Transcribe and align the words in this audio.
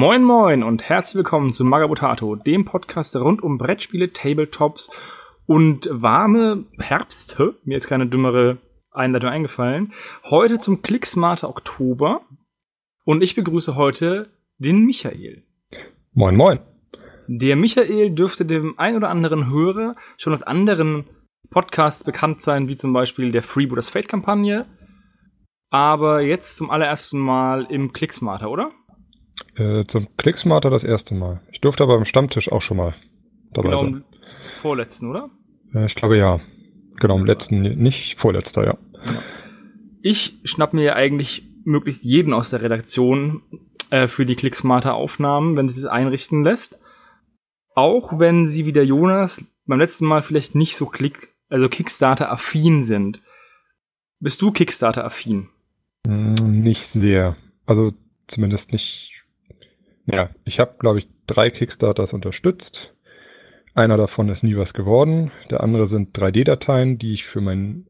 Moin 0.00 0.24
moin 0.24 0.62
und 0.62 0.82
herzlich 0.82 1.16
willkommen 1.16 1.52
zu 1.52 1.62
Magabotato, 1.62 2.34
dem 2.34 2.64
Podcast 2.64 3.14
rund 3.16 3.42
um 3.42 3.58
Brettspiele, 3.58 4.14
Tabletops 4.14 4.90
und 5.44 5.90
warme 5.92 6.64
Herbst. 6.78 7.38
Mir 7.64 7.76
ist 7.76 7.86
keine 7.86 8.06
dümmere 8.06 8.56
Einleitung 8.92 9.28
eingefallen. 9.28 9.92
Heute 10.24 10.58
zum 10.58 10.80
Klicksmarter 10.80 11.50
Oktober 11.50 12.22
und 13.04 13.22
ich 13.22 13.34
begrüße 13.34 13.76
heute 13.76 14.30
den 14.56 14.86
Michael. 14.86 15.42
Moin 16.14 16.34
moin. 16.34 16.60
Der 17.26 17.56
Michael 17.56 18.12
dürfte 18.12 18.46
dem 18.46 18.78
ein 18.78 18.96
oder 18.96 19.10
anderen 19.10 19.50
Hörer 19.50 19.96
schon 20.16 20.32
aus 20.32 20.42
anderen 20.42 21.04
Podcasts 21.50 22.04
bekannt 22.04 22.40
sein, 22.40 22.68
wie 22.68 22.76
zum 22.76 22.94
Beispiel 22.94 23.32
der 23.32 23.42
Freebooters 23.42 23.90
Fate 23.90 24.08
Kampagne. 24.08 24.64
Aber 25.68 26.22
jetzt 26.22 26.56
zum 26.56 26.70
allerersten 26.70 27.18
Mal 27.18 27.66
im 27.68 27.92
Klicksmarter, 27.92 28.50
oder? 28.50 28.70
Äh, 29.60 29.84
zum 29.88 30.08
Klicksmarter 30.16 30.70
das 30.70 30.84
erste 30.84 31.14
Mal. 31.14 31.42
Ich 31.52 31.60
durfte 31.60 31.82
aber 31.82 31.96
im 31.96 32.06
Stammtisch 32.06 32.50
auch 32.50 32.62
schon 32.62 32.78
mal 32.78 32.94
dabei 33.52 33.68
genau, 33.68 33.80
sein. 33.80 33.94
im 33.94 34.04
vorletzten, 34.52 35.10
oder? 35.10 35.28
Äh, 35.74 35.84
ich 35.84 35.94
glaube 35.94 36.16
ja. 36.16 36.40
Genau, 36.98 37.18
im 37.18 37.26
letzten, 37.26 37.60
nicht 37.60 38.18
vorletzter, 38.18 38.64
ja. 38.64 38.78
Ich 40.02 40.38
schnapp 40.44 40.72
mir 40.72 40.82
ja 40.82 40.94
eigentlich 40.94 41.42
möglichst 41.64 42.04
jeden 42.04 42.32
aus 42.32 42.50
der 42.50 42.62
Redaktion 42.62 43.42
äh, 43.90 44.08
für 44.08 44.24
die 44.24 44.34
Klicksmarter 44.34 44.94
Aufnahmen, 44.94 45.56
wenn 45.56 45.68
sie 45.68 45.80
es 45.80 45.86
einrichten 45.86 46.42
lässt. 46.42 46.80
Auch 47.74 48.18
wenn 48.18 48.48
sie 48.48 48.64
wie 48.66 48.72
der 48.72 48.86
Jonas 48.86 49.44
beim 49.66 49.78
letzten 49.78 50.06
Mal 50.06 50.22
vielleicht 50.22 50.54
nicht 50.54 50.76
so 50.76 50.86
Klick, 50.86 51.34
also 51.48 51.68
Kickstarter-affin 51.68 52.82
sind. 52.82 53.20
Bist 54.20 54.40
du 54.42 54.52
Kickstarter-affin? 54.52 55.48
Mm, 56.06 56.62
Nicht 56.62 56.86
sehr. 56.86 57.36
Also 57.66 57.92
zumindest 58.26 58.72
nicht. 58.72 59.09
Ja, 60.12 60.30
ich 60.44 60.58
habe, 60.58 60.74
glaube 60.78 60.98
ich, 60.98 61.08
drei 61.26 61.50
Kickstarters 61.50 62.12
unterstützt. 62.12 62.92
Einer 63.74 63.96
davon 63.96 64.28
ist 64.28 64.42
nie 64.42 64.56
was 64.56 64.74
geworden. 64.74 65.30
Der 65.50 65.62
andere 65.62 65.86
sind 65.86 66.16
3D-Dateien, 66.18 66.98
die 66.98 67.14
ich 67.14 67.24
für 67.24 67.40
meinen 67.40 67.86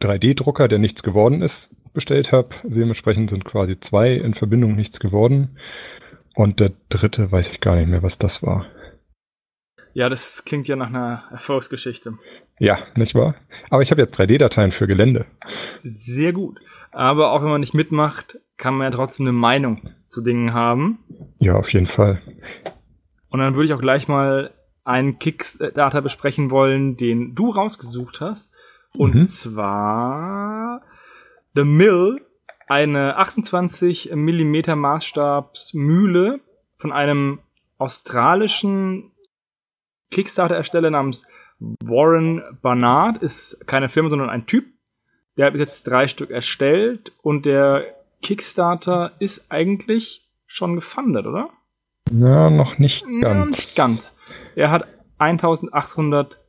3D-Drucker, 0.00 0.68
der 0.68 0.78
nichts 0.78 1.02
geworden 1.02 1.42
ist, 1.42 1.70
bestellt 1.92 2.32
habe. 2.32 2.54
Dementsprechend 2.64 3.30
sind 3.30 3.44
quasi 3.44 3.78
zwei 3.78 4.12
in 4.14 4.34
Verbindung 4.34 4.74
nichts 4.74 5.00
geworden. 5.00 5.58
Und 6.34 6.60
der 6.60 6.72
dritte 6.88 7.30
weiß 7.30 7.52
ich 7.52 7.60
gar 7.60 7.76
nicht 7.76 7.88
mehr, 7.88 8.02
was 8.02 8.16
das 8.16 8.42
war. 8.42 8.66
Ja, 9.92 10.08
das 10.08 10.44
klingt 10.44 10.68
ja 10.68 10.76
nach 10.76 10.88
einer 10.88 11.24
Erfolgsgeschichte. 11.30 12.14
Ja, 12.58 12.78
nicht 12.94 13.14
wahr? 13.14 13.34
Aber 13.68 13.82
ich 13.82 13.90
habe 13.90 14.00
jetzt 14.00 14.18
3D-Dateien 14.18 14.72
für 14.72 14.86
Gelände. 14.86 15.26
Sehr 15.82 16.32
gut. 16.32 16.60
Aber 16.92 17.32
auch 17.32 17.42
wenn 17.42 17.50
man 17.50 17.60
nicht 17.60 17.74
mitmacht, 17.74 18.38
kann 18.56 18.74
man 18.74 18.90
ja 18.90 18.96
trotzdem 18.96 19.26
eine 19.26 19.32
Meinung 19.32 19.90
zu 20.08 20.22
Dingen 20.22 20.52
haben. 20.52 20.98
Ja, 21.38 21.54
auf 21.54 21.72
jeden 21.72 21.86
Fall. 21.86 22.20
Und 23.30 23.38
dann 23.40 23.54
würde 23.54 23.66
ich 23.66 23.72
auch 23.74 23.80
gleich 23.80 24.08
mal 24.08 24.52
einen 24.84 25.18
Kickstarter 25.18 26.02
besprechen 26.02 26.50
wollen, 26.50 26.96
den 26.96 27.34
du 27.34 27.50
rausgesucht 27.50 28.20
hast. 28.20 28.52
Und 28.96 29.14
Mhm. 29.14 29.26
zwar 29.26 30.82
The 31.54 31.62
Mill, 31.64 32.20
eine 32.68 33.16
28 33.16 34.12
Millimeter 34.14 34.74
Maßstabsmühle 34.76 36.40
von 36.78 36.92
einem 36.92 37.38
australischen 37.78 39.12
Kickstarter-Ersteller 40.10 40.90
namens 40.90 41.28
Warren 41.84 42.42
Barnard. 42.62 43.22
Ist 43.22 43.64
keine 43.66 43.88
Firma, 43.88 44.10
sondern 44.10 44.30
ein 44.30 44.46
Typ. 44.46 44.64
Der 45.36 45.46
hat 45.46 45.52
bis 45.52 45.60
jetzt 45.60 45.84
drei 45.86 46.08
Stück 46.08 46.30
erstellt 46.30 47.12
und 47.22 47.46
der 47.46 47.84
Kickstarter 48.22 49.12
ist 49.18 49.50
eigentlich 49.50 50.28
schon 50.46 50.74
gefundet, 50.76 51.26
oder? 51.26 51.50
Ja, 52.12 52.50
noch 52.50 52.78
nicht 52.78 53.04
Ja, 53.22 53.32
ganz. 53.34 53.50
nicht 53.58 53.76
ganz. 53.76 54.18
Er 54.56 54.70
hat 54.70 54.86
1800 55.18 56.40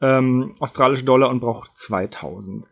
ähm, 0.00 0.56
australische 0.58 1.04
Dollar 1.04 1.30
und 1.30 1.40
braucht 1.40 1.70
2000. 1.78 2.66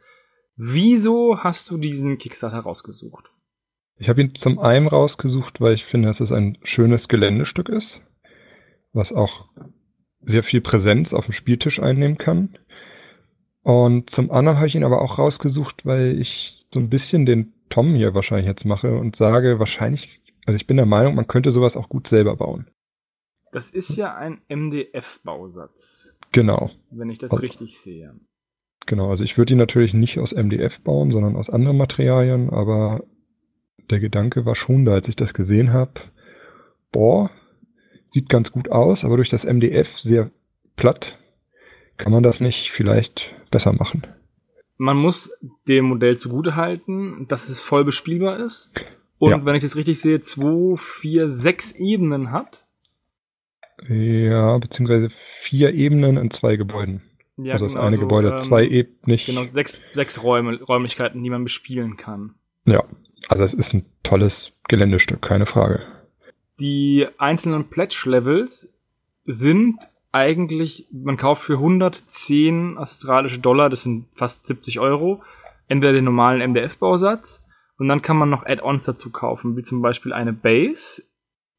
Wieso 0.57 1.39
hast 1.39 1.71
du 1.71 1.79
diesen 1.79 2.19
Kickstarter 2.19 2.59
rausgesucht? 2.61 3.31
Ich 3.97 4.09
habe 4.09 4.21
ihn 4.21 4.35
zum 4.35 4.59
einen 4.59 4.89
rausgesucht, 4.89 5.61
weil 5.61 5.75
ich 5.75 5.85
finde, 5.85 6.09
dass 6.09 6.21
es 6.21 6.33
ein 6.33 6.59
schönes 6.65 7.09
Geländestück 7.09 7.69
ist, 7.69 8.01
was 8.93 9.13
auch 9.13 9.47
sehr 10.21 10.43
viel 10.43 10.61
Präsenz 10.61 11.13
auf 11.15 11.27
dem 11.27 11.33
Spieltisch 11.33 11.81
einnehmen 11.81 12.19
kann. 12.19 12.59
Und 13.65 14.11
zum 14.11 14.31
anderen 14.31 14.59
habe 14.59 14.69
ich 14.69 14.75
ihn 14.77 14.85
aber 14.85 15.03
auch 15.03 15.19
rausgesucht, 15.19 15.85
weil 15.85 16.21
ich 16.21 16.65
so 16.73 16.79
ein 16.79 16.89
bisschen 16.91 17.27
den 17.27 17.53
Tom 17.71 17.95
hier 17.95 18.15
wahrscheinlich 18.15 18.47
jetzt 18.47 18.65
mache 18.65 18.97
und 18.97 19.17
sage, 19.17 19.59
wahrscheinlich, 19.59 20.21
also 20.47 20.55
ich 20.57 20.67
bin 20.67 20.77
der 20.77 20.87
Meinung, 20.87 21.15
man 21.17 21.27
könnte 21.27 21.51
sowas 21.51 21.77
auch 21.77 21.89
gut 21.89 22.07
selber 22.07 22.37
bauen. 22.37 22.69
Das 23.53 23.71
ist 23.71 23.97
ja 23.97 24.15
ein 24.15 24.41
MDF-Bausatz, 24.49 26.15
Genau, 26.33 26.71
wenn 26.91 27.09
ich 27.11 27.19
das 27.19 27.31
Also- 27.31 27.43
richtig 27.43 27.81
sehe. 27.81 28.15
genau. 28.87 29.11
Also 29.11 29.25
ich 29.25 29.39
würde 29.39 29.53
ihn 29.53 29.59
natürlich 29.59 29.95
nicht 29.95 30.19
aus 30.19 30.33
MDF 30.33 30.81
bauen, 30.81 31.11
sondern 31.13 31.37
aus 31.37 31.49
anderen 31.49 31.77
Materialien, 31.77 32.51
aber 32.51 33.05
der 33.91 34.01
Gedanke 34.01 34.45
war 34.45 34.57
schon 34.57 34.85
da, 34.85 34.93
als 34.93 35.09
ich 35.09 35.17
das 35.17 35.33
gesehen 35.35 35.73
habe, 35.73 35.93
boah, 36.93 37.31
sieht 38.11 38.29
ganz 38.29 38.51
gut 38.53 38.71
aus, 38.71 39.05
aber 39.05 39.17
durch 39.17 39.31
das 39.31 39.45
MDF 39.45 39.99
sehr 39.99 40.31
platt, 40.77 41.17
kann 41.97 42.13
man 42.13 42.23
das 42.23 42.41
nicht 42.41 42.71
vielleicht 42.71 43.33
besser 43.51 43.73
machen. 43.73 44.07
Man 44.77 44.97
muss 44.97 45.31
dem 45.69 45.85
Modell 45.87 46.19
zugutehalten, 46.19 47.27
dass 47.29 47.49
es 47.49 47.61
voll 47.61 47.85
bespielbar 47.85 48.39
ist. 48.41 48.73
Und 49.19 49.31
Ja. 49.31 49.45
wenn 49.45 49.55
ich 49.55 49.63
das 49.63 49.77
richtig 49.77 50.01
sehe, 50.01 50.21
zwei, 50.21 50.77
vier, 50.77 51.31
sechs 51.31 51.73
Ebenen 51.73 52.33
hat. 52.33 52.65
Ja, 53.89 54.59
beziehungsweise 54.59 55.11
vier 55.43 55.73
Ebenen 55.73 56.17
in 56.17 56.31
zwei 56.31 56.57
Gebäuden. 56.57 57.03
Ja, 57.37 57.55
also 57.55 57.67
das 57.67 57.75
genau, 57.75 57.87
eine 57.87 57.97
so, 57.97 58.03
Gebäude 58.03 58.31
ähm, 58.31 58.41
zwei 58.41 58.65
Ebenen 58.65 58.99
nicht. 59.07 59.27
Genau, 59.27 59.47
sechs, 59.47 59.83
sechs 59.95 60.23
Räume, 60.23 60.61
Räumlichkeiten, 60.63 61.23
die 61.23 61.31
man 61.31 61.45
bespielen 61.45 61.97
kann. 61.97 62.35
Ja, 62.65 62.85
also 63.29 63.45
es 63.45 63.55
ist 63.55 63.75
ein 63.75 63.85
tolles 64.03 64.53
Geländestück, 64.69 65.23
keine 65.23 65.47
Frage. 65.47 65.83
Die 66.61 67.07
einzelnen 67.19 67.69
Pledge-Levels 67.69 68.73
sind 69.27 69.79
eigentlich, 70.15 70.87
man 70.93 71.17
kauft 71.17 71.43
für 71.43 71.55
110 71.55 72.79
australische 72.79 73.39
Dollar, 73.39 73.69
das 73.69 73.83
sind 73.83 74.07
fast 74.15 74.47
70 74.47 74.81
Euro, 74.81 75.23
entweder 75.67 75.93
den 75.93 76.05
normalen 76.05 76.41
MDF-Bausatz 76.53 77.45
und 77.79 77.89
dann 77.89 78.03
kann 78.03 78.17
man 78.17 78.31
noch 78.31 78.47
Add-ons 78.47 78.85
dazu 78.85 79.11
kaufen, 79.11 79.57
wie 79.57 79.63
zum 79.63 79.83
Beispiel 79.83 80.13
eine 80.13 80.33
Base 80.33 81.03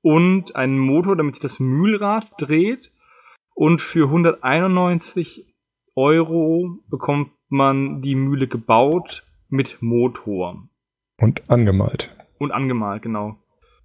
und 0.02 0.56
einen 0.56 0.78
Motor, 0.80 1.16
damit 1.16 1.36
sich 1.36 1.42
das 1.42 1.60
Mühlrad 1.60 2.28
dreht 2.38 2.92
und 3.54 3.82
für 3.82 4.06
191 4.06 5.54
Euro 5.96 6.80
bekommt 6.90 7.32
man 7.50 8.02
die 8.02 8.16
Mühle 8.16 8.48
gebaut 8.48 9.24
mit 9.50 9.82
Motor 9.82 10.68
Und 11.18 11.50
angemalt. 11.50 12.10
und 12.40 12.52
angemalt, 12.52 13.02
genau. 13.02 13.38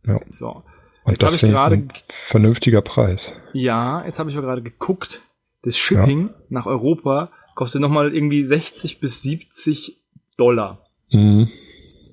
Ja. 0.04 0.20
So. 0.28 0.62
Und 1.10 1.14
Jetzt 1.14 1.24
hab 1.24 1.32
das 1.32 1.42
ich 1.42 1.50
gerade- 1.50 1.74
ein 1.76 1.92
vernünftiger 2.28 2.82
Preis. 2.82 3.20
Ja, 3.52 4.04
jetzt 4.06 4.18
habe 4.18 4.30
ich 4.30 4.36
ja 4.36 4.42
gerade 4.42 4.62
geguckt. 4.62 5.22
Das 5.62 5.76
Shipping 5.76 6.30
nach 6.48 6.66
Europa 6.66 7.30
kostet 7.54 7.80
nochmal 7.82 8.14
irgendwie 8.14 8.44
60 8.44 9.00
bis 9.00 9.22
70 9.22 9.98
Dollar. 10.36 10.86
Mhm. 11.10 11.50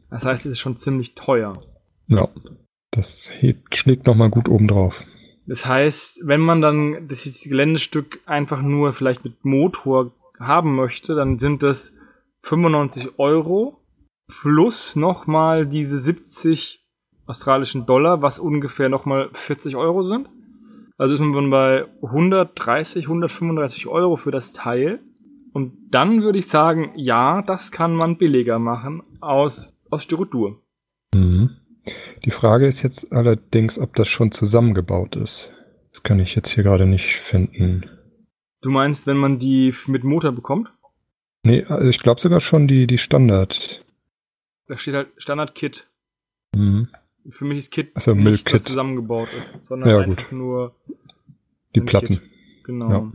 Das 0.09 0.25
heißt, 0.25 0.45
es 0.45 0.53
ist 0.53 0.59
schon 0.59 0.77
ziemlich 0.77 1.15
teuer. 1.15 1.57
Ja. 2.07 2.27
Das 2.91 3.29
hebt, 3.39 3.75
schlägt 3.75 4.07
nochmal 4.07 4.29
gut 4.29 4.49
oben 4.49 4.67
drauf. 4.67 4.95
Das 5.45 5.65
heißt, 5.65 6.21
wenn 6.25 6.41
man 6.41 6.61
dann 6.61 7.07
das 7.07 7.23
Geländestück 7.43 8.19
einfach 8.25 8.61
nur 8.61 8.93
vielleicht 8.93 9.23
mit 9.23 9.45
Motor 9.45 10.11
haben 10.39 10.75
möchte, 10.75 11.15
dann 11.15 11.39
sind 11.39 11.63
das 11.63 11.95
95 12.43 13.17
Euro 13.19 13.79
plus 14.41 14.95
nochmal 14.95 15.65
diese 15.67 15.99
70 15.99 16.83
australischen 17.27 17.85
Dollar, 17.85 18.21
was 18.21 18.39
ungefähr 18.39 18.89
nochmal 18.89 19.29
40 19.33 19.75
Euro 19.75 20.03
sind. 20.03 20.29
Also 20.97 21.13
ist 21.13 21.19
man 21.19 21.49
bei 21.51 21.85
130, 22.01 23.05
135 23.05 23.87
Euro 23.87 24.15
für 24.15 24.31
das 24.31 24.53
Teil. 24.53 24.99
Und 25.53 25.73
dann 25.91 26.23
würde 26.23 26.39
ich 26.39 26.47
sagen, 26.47 26.91
ja, 26.95 27.41
das 27.41 27.71
kann 27.71 27.93
man 27.95 28.17
billiger 28.17 28.59
machen 28.59 29.03
aus, 29.21 29.77
aus 29.89 30.03
Styrodur. 30.03 30.61
Mhm. 31.13 31.51
Die 32.25 32.31
Frage 32.31 32.67
ist 32.67 32.81
jetzt 32.81 33.11
allerdings, 33.11 33.79
ob 33.79 33.95
das 33.95 34.07
schon 34.07 34.31
zusammengebaut 34.31 35.15
ist. 35.15 35.49
Das 35.91 36.03
kann 36.03 36.19
ich 36.19 36.35
jetzt 36.35 36.49
hier 36.49 36.63
gerade 36.63 36.85
nicht 36.85 37.15
finden. 37.21 37.85
Du 38.61 38.69
meinst, 38.69 39.07
wenn 39.07 39.17
man 39.17 39.39
die 39.39 39.73
mit 39.87 40.03
Motor 40.03 40.31
bekommt? 40.31 40.69
Nee, 41.43 41.63
also 41.63 41.87
ich 41.87 41.99
glaube 41.99 42.19
sogar 42.19 42.41
schon 42.41 42.67
die, 42.67 42.87
die 42.87 42.97
Standard. 42.97 43.83
Da 44.67 44.77
steht 44.77 44.95
halt 44.95 45.09
Standard-Kit. 45.17 45.87
Mhm. 46.55 46.89
Für 47.29 47.45
mich 47.45 47.57
ist 47.57 47.71
Kit 47.71 47.91
Ach 47.95 48.01
so, 48.01 48.13
nicht, 48.13 48.23
Milk-Kit. 48.23 48.53
was 48.55 48.63
zusammengebaut 48.63 49.29
ist, 49.37 49.53
sondern 49.67 49.89
Ja, 49.89 49.99
einfach 49.99 50.31
nur 50.31 50.75
Die 51.75 51.81
Platten. 51.81 52.19
Kit. 52.19 52.21
Genau. 52.63 52.89
Ja. 52.89 53.11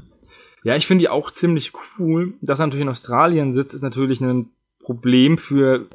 Ja, 0.64 0.76
ich 0.76 0.86
finde 0.86 1.02
die 1.02 1.08
auch 1.08 1.30
ziemlich 1.30 1.72
cool. 1.98 2.34
Dass 2.40 2.60
er 2.60 2.66
natürlich 2.66 2.84
in 2.84 2.88
Australien 2.88 3.52
sitzt, 3.52 3.74
ist 3.74 3.82
natürlich 3.82 4.20
ein 4.20 4.50
Problem 4.80 5.38
für 5.38 5.88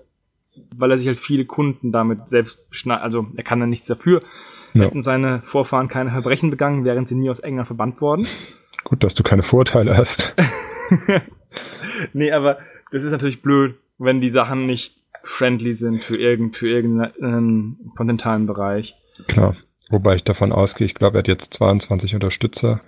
weil 0.76 0.92
er 0.92 0.98
sich 0.98 1.08
halt 1.08 1.20
viele 1.20 1.46
Kunden 1.46 1.92
damit 1.92 2.30
selbst 2.30 2.70
beschneidet. 2.70 3.04
Also 3.04 3.28
er 3.36 3.44
kann 3.44 3.60
dann 3.60 3.70
nichts 3.70 3.88
dafür. 3.88 4.22
Ja. 4.74 4.84
Hätten 4.86 5.04
seine 5.04 5.42
Vorfahren 5.44 5.88
keine 5.88 6.12
Verbrechen 6.12 6.50
begangen, 6.50 6.86
wären 6.86 7.06
sie 7.06 7.16
nie 7.16 7.30
aus 7.30 7.40
England 7.40 7.68
verbannt 7.68 8.02
worden. 8.02 8.28
Gut, 8.84 9.04
dass 9.04 9.16
du 9.16 9.24
keine 9.24 9.44
Vorteile 9.44 9.98
hast. 9.98 10.34
nee, 12.14 12.32
aber 12.32 12.60
das 12.92 13.04
ist 13.04 13.12
natürlich 13.12 13.42
blöd, 13.42 13.76
wenn 13.98 14.22
die 14.22 14.30
Sachen 14.30 14.66
nicht 14.66 14.98
friendly 15.28 15.74
sind 15.74 16.04
für, 16.04 16.18
irgend, 16.18 16.56
für 16.56 16.70
irgendeinen 16.70 17.92
kontinentalen 17.96 18.48
Bereich. 18.48 18.96
Klar. 19.28 19.56
Wobei 19.90 20.16
ich 20.16 20.24
davon 20.24 20.52
ausgehe, 20.52 20.88
ich 20.88 20.96
glaube, 20.96 21.18
er 21.18 21.20
hat 21.20 21.28
jetzt 21.28 21.54
22 21.54 22.14
Unterstützer. 22.14 22.82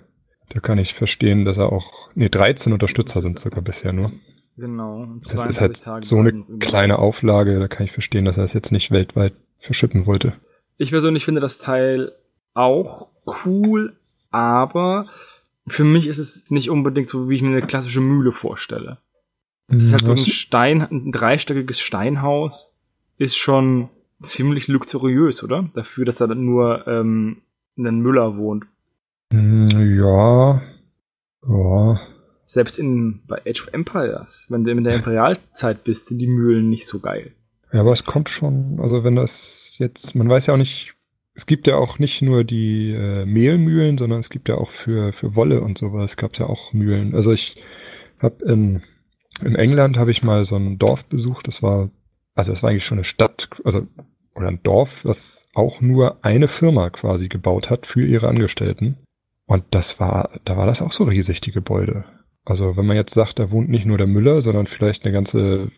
Da 0.50 0.60
kann 0.60 0.78
ich 0.78 0.94
verstehen, 0.94 1.44
dass 1.44 1.56
er 1.56 1.72
auch, 1.72 2.10
nee, 2.14 2.28
13 2.28 2.72
Unterstützer 2.72 3.22
sind 3.22 3.38
sogar 3.38 3.62
bisher 3.62 3.92
nur. 3.92 4.12
Genau. 4.56 5.06
Das 5.22 5.48
ist 5.48 5.60
halt 5.60 5.82
Tage 5.82 6.04
so 6.04 6.18
eine 6.18 6.44
kleine 6.58 6.98
Auflage, 6.98 7.58
da 7.58 7.68
kann 7.68 7.86
ich 7.86 7.92
verstehen, 7.92 8.24
dass 8.24 8.36
er 8.36 8.44
es 8.44 8.52
jetzt 8.52 8.72
nicht 8.72 8.90
weltweit 8.90 9.32
verschippen 9.60 10.06
wollte. 10.06 10.34
Ich 10.76 10.90
persönlich 10.90 11.24
finde 11.24 11.40
das 11.40 11.58
Teil 11.58 12.12
auch 12.52 13.08
cool, 13.44 13.96
aber 14.30 15.06
für 15.66 15.84
mich 15.84 16.06
ist 16.06 16.18
es 16.18 16.50
nicht 16.50 16.68
unbedingt 16.68 17.08
so, 17.08 17.28
wie 17.28 17.36
ich 17.36 17.42
mir 17.42 17.48
eine 17.48 17.66
klassische 17.66 18.00
Mühle 18.00 18.32
vorstelle. 18.32 18.98
Es 19.70 19.84
ist 19.84 19.92
halt 19.92 20.04
so 20.04 20.12
ein 20.12 20.26
Stein, 20.26 20.82
ein 20.82 21.12
dreistöckiges 21.12 21.80
Steinhaus, 21.80 22.72
ist 23.18 23.36
schon 23.36 23.88
ziemlich 24.22 24.68
luxuriös, 24.68 25.42
oder? 25.42 25.68
Dafür, 25.74 26.04
dass 26.04 26.20
er 26.20 26.28
dann 26.28 26.44
nur 26.44 26.86
ähm, 26.86 27.42
in 27.76 27.84
den 27.84 28.00
Müller 28.00 28.36
wohnt. 28.36 28.66
Hm, 29.32 29.70
ja. 29.96 30.60
Ja. 31.48 32.00
Selbst 32.44 32.78
in, 32.78 33.20
bei 33.28 33.40
Age 33.46 33.62
of 33.62 33.72
Empires, 33.72 34.46
wenn 34.48 34.64
du 34.64 34.72
in 34.72 34.82
der 34.82 34.96
Imperialzeit 34.96 35.84
bist, 35.84 36.06
sind 36.06 36.18
die 36.18 36.26
Mühlen 36.26 36.68
nicht 36.68 36.86
so 36.86 36.98
geil. 36.98 37.32
Ja, 37.72 37.80
aber 37.80 37.92
es 37.92 38.04
kommt 38.04 38.28
schon, 38.28 38.80
also 38.80 39.04
wenn 39.04 39.14
das 39.14 39.76
jetzt, 39.78 40.16
man 40.16 40.28
weiß 40.28 40.46
ja 40.46 40.54
auch 40.54 40.58
nicht, 40.58 40.94
es 41.34 41.46
gibt 41.46 41.68
ja 41.68 41.76
auch 41.76 42.00
nicht 42.00 42.22
nur 42.22 42.42
die 42.42 42.90
äh, 42.90 43.24
Mehlmühlen, 43.24 43.98
sondern 43.98 44.18
es 44.18 44.30
gibt 44.30 44.48
ja 44.48 44.56
auch 44.56 44.70
für, 44.70 45.12
für 45.12 45.36
Wolle 45.36 45.60
und 45.60 45.78
sowas, 45.78 46.16
gab 46.16 46.32
es 46.32 46.40
ja 46.40 46.46
auch 46.46 46.72
Mühlen. 46.72 47.14
Also 47.14 47.30
ich 47.30 47.56
habe 48.18 48.44
in, 48.44 48.82
in 49.42 49.54
England 49.54 49.96
habe 49.96 50.10
ich 50.10 50.22
mal 50.22 50.44
so 50.44 50.56
ein 50.56 50.78
Dorf 50.78 51.04
besucht, 51.04 51.48
das 51.48 51.62
war, 51.62 51.90
also 52.34 52.52
das 52.52 52.62
war 52.62 52.70
eigentlich 52.70 52.84
schon 52.84 52.98
eine 52.98 53.04
Stadt, 53.04 53.48
also 53.64 53.86
oder 54.34 54.48
ein 54.48 54.62
Dorf, 54.62 55.04
was 55.04 55.46
auch 55.54 55.80
nur 55.80 56.24
eine 56.24 56.48
Firma 56.48 56.90
quasi 56.90 57.28
gebaut 57.28 57.70
hat 57.70 57.86
für 57.86 58.04
ihre 58.04 58.28
Angestellten. 58.28 58.96
Und 59.46 59.64
das 59.72 59.98
war, 59.98 60.30
da 60.44 60.56
war 60.56 60.66
das 60.66 60.80
auch 60.80 60.92
so 60.92 61.04
riesig, 61.04 61.40
die 61.40 61.52
Gebäude. 61.52 62.04
Also 62.44 62.76
wenn 62.76 62.86
man 62.86 62.96
jetzt 62.96 63.14
sagt, 63.14 63.38
da 63.38 63.50
wohnt 63.50 63.68
nicht 63.68 63.84
nur 63.84 63.98
der 63.98 64.06
Müller, 64.06 64.42
sondern 64.42 64.66
vielleicht 64.66 65.04
eine 65.04 65.12
ganze, 65.12 65.68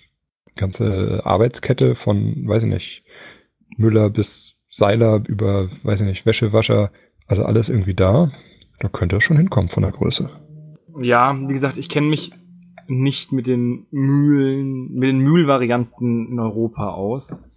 ganze 0.57 1.23
Arbeitskette 1.25 1.95
von, 1.95 2.47
weiß 2.47 2.63
ich 2.63 2.69
nicht, 2.69 3.03
Müller 3.77 4.11
bis 4.11 4.55
Seiler 4.69 5.23
über, 5.27 5.71
weiß 5.83 6.01
ich 6.01 6.07
nicht, 6.07 6.27
Wäschewascher, 6.27 6.93
also 7.27 7.45
alles 7.45 7.69
irgendwie 7.69 7.95
da, 7.95 8.31
da 8.79 8.89
könnte 8.89 9.17
es 9.17 9.25
schon 9.25 9.37
hinkommen 9.39 9.71
von 9.71 9.83
der 9.83 9.93
Größe. 9.93 10.31
Ja, 11.01 11.35
wie 11.49 11.53
gesagt, 11.53 11.79
ich 11.79 11.89
kenne 11.89 12.09
mich 12.09 12.33
nicht 12.89 13.33
mit 13.33 13.47
den 13.47 13.87
Mühlen, 13.91 14.93
mit 14.95 15.09
den 15.09 15.19
Mühlvarianten 15.19 16.29
in 16.29 16.39
Europa 16.39 16.91
aus. 16.91 17.49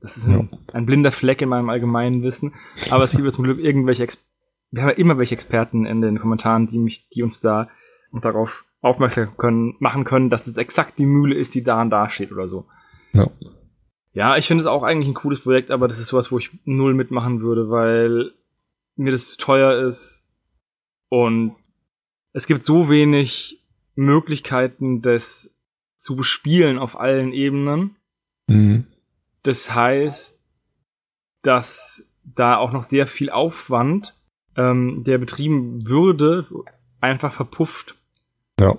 Das 0.00 0.16
ist 0.16 0.28
ein, 0.28 0.50
ein, 0.72 0.84
blinder 0.84 1.12
Fleck 1.12 1.40
in 1.40 1.48
meinem 1.48 1.70
allgemeinen 1.70 2.22
Wissen. 2.22 2.52
Aber 2.90 3.04
es 3.04 3.16
gibt 3.16 3.32
zum 3.32 3.44
Glück 3.44 3.58
irgendwelche, 3.58 4.02
Ex 4.02 4.30
wir 4.70 4.82
haben 4.82 4.90
ja 4.90 4.96
immer 4.96 5.18
welche 5.18 5.34
Experten 5.34 5.86
in 5.86 6.00
den 6.00 6.18
Kommentaren, 6.18 6.66
die 6.66 6.78
mich, 6.78 7.08
die 7.08 7.22
uns 7.22 7.40
da 7.40 7.68
darauf 8.12 8.64
aufmerksam 8.80 9.36
können, 9.36 9.76
machen 9.78 10.04
können, 10.04 10.30
dass 10.30 10.46
es 10.46 10.56
exakt 10.56 10.98
die 10.98 11.06
Mühle 11.06 11.34
ist, 11.36 11.54
die 11.54 11.64
da 11.64 11.80
und 11.80 11.90
da 11.90 12.10
steht 12.10 12.32
oder 12.32 12.48
so. 12.48 12.66
Ja. 13.12 13.30
Ja, 14.12 14.36
ich 14.36 14.46
finde 14.46 14.60
es 14.60 14.66
auch 14.66 14.84
eigentlich 14.84 15.08
ein 15.08 15.14
cooles 15.14 15.40
Projekt, 15.40 15.70
aber 15.70 15.88
das 15.88 15.98
ist 15.98 16.08
sowas, 16.08 16.30
wo 16.30 16.38
ich 16.38 16.50
null 16.64 16.94
mitmachen 16.94 17.40
würde, 17.40 17.68
weil 17.70 18.32
mir 18.94 19.10
das 19.10 19.30
zu 19.30 19.38
teuer 19.38 19.86
ist 19.86 20.24
und 21.08 21.56
es 22.32 22.46
gibt 22.46 22.62
so 22.62 22.88
wenig 22.88 23.63
Möglichkeiten, 23.94 25.02
das 25.02 25.54
zu 25.96 26.16
bespielen 26.16 26.78
auf 26.78 26.98
allen 26.98 27.32
Ebenen. 27.32 27.96
Mhm. 28.48 28.86
Das 29.42 29.74
heißt, 29.74 30.40
dass 31.42 32.06
da 32.24 32.56
auch 32.56 32.72
noch 32.72 32.82
sehr 32.82 33.06
viel 33.06 33.30
Aufwand, 33.30 34.14
ähm, 34.56 35.04
der 35.04 35.18
betrieben 35.18 35.86
würde, 35.86 36.46
einfach 37.00 37.34
verpufft. 37.34 37.96
Ja. 38.58 38.76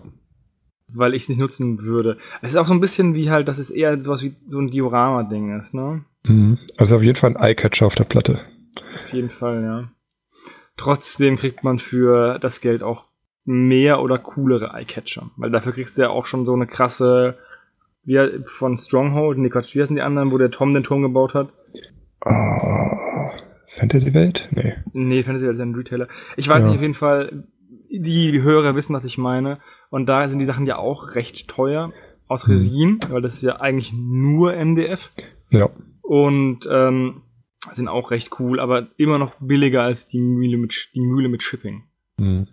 Weil 0.87 1.13
ich 1.13 1.23
es 1.23 1.29
nicht 1.29 1.39
nutzen 1.39 1.81
würde. 1.81 2.17
Es 2.41 2.51
ist 2.51 2.57
auch 2.57 2.67
so 2.67 2.73
ein 2.73 2.79
bisschen 2.79 3.13
wie 3.13 3.29
halt, 3.29 3.47
dass 3.47 3.59
es 3.59 3.69
eher 3.69 3.99
sowas 4.01 4.23
wie 4.23 4.35
so 4.47 4.59
ein 4.59 4.71
Diorama-Ding 4.71 5.59
ist, 5.59 5.73
ne? 5.73 6.03
Mhm. 6.25 6.59
Also 6.77 6.95
auf 6.97 7.03
jeden 7.03 7.17
Fall 7.17 7.35
ein 7.35 7.41
Eyecatcher 7.41 7.85
auf 7.85 7.95
der 7.95 8.03
Platte. 8.05 8.41
Auf 9.05 9.13
jeden 9.13 9.29
Fall, 9.29 9.63
ja. 9.63 9.91
Trotzdem 10.77 11.37
kriegt 11.37 11.63
man 11.63 11.79
für 11.79 12.39
das 12.39 12.61
Geld 12.61 12.83
auch 12.83 13.05
mehr 13.45 14.01
oder 14.01 14.17
coolere 14.17 14.73
Eyecatcher. 14.73 15.29
Weil 15.37 15.51
dafür 15.51 15.71
kriegst 15.71 15.97
du 15.97 16.01
ja 16.01 16.09
auch 16.09 16.25
schon 16.25 16.45
so 16.45 16.53
eine 16.53 16.67
krasse 16.67 17.37
wie 18.05 18.19
von 18.45 18.77
Stronghold, 18.77 19.37
nee 19.37 19.49
Quatsch, 19.49 19.75
wie 19.75 19.81
heißen 19.81 19.95
die 19.95 20.01
anderen, 20.01 20.31
wo 20.31 20.37
der 20.37 20.51
Tom 20.51 20.73
den 20.73 20.83
Turm 20.83 21.01
gebaut 21.01 21.33
hat? 21.33 21.49
Uh, 22.23 23.29
Fantasy-Welt? 23.79 24.47
Nee. 24.51 24.75
Nee, 24.93 25.23
Fantasy-Welt 25.23 25.55
ist 25.55 25.61
ein 25.61 25.75
Retailer. 25.75 26.07
Ich 26.37 26.47
weiß 26.47 26.61
ja. 26.61 26.67
nicht, 26.67 26.75
auf 26.75 26.81
jeden 26.81 26.93
Fall, 26.93 27.45
die 27.89 28.41
Hörer 28.41 28.75
wissen, 28.75 28.93
was 28.93 29.05
ich 29.05 29.17
meine. 29.17 29.59
Und 29.89 30.05
da 30.05 30.27
sind 30.27 30.39
die 30.39 30.45
Sachen 30.45 30.67
ja 30.67 30.77
auch 30.77 31.15
recht 31.15 31.47
teuer 31.47 31.91
aus 32.27 32.45
hm. 32.45 32.51
Resin, 32.51 32.99
hm. 33.01 33.11
weil 33.11 33.21
das 33.21 33.35
ist 33.35 33.43
ja 33.43 33.59
eigentlich 33.59 33.91
nur 33.93 34.53
MDF. 34.53 35.11
Ja. 35.49 35.69
Und 36.01 36.67
ähm, 36.71 37.21
sind 37.71 37.87
auch 37.87 38.11
recht 38.11 38.39
cool, 38.39 38.59
aber 38.59 38.87
immer 38.97 39.17
noch 39.17 39.33
billiger 39.39 39.81
als 39.81 40.07
die 40.07 40.21
Mühle 40.21 40.57
mit, 40.57 40.89
die 40.93 41.01
Mühle 41.01 41.29
mit 41.29 41.41
Shipping. 41.41 41.83
Hm. 42.19 42.47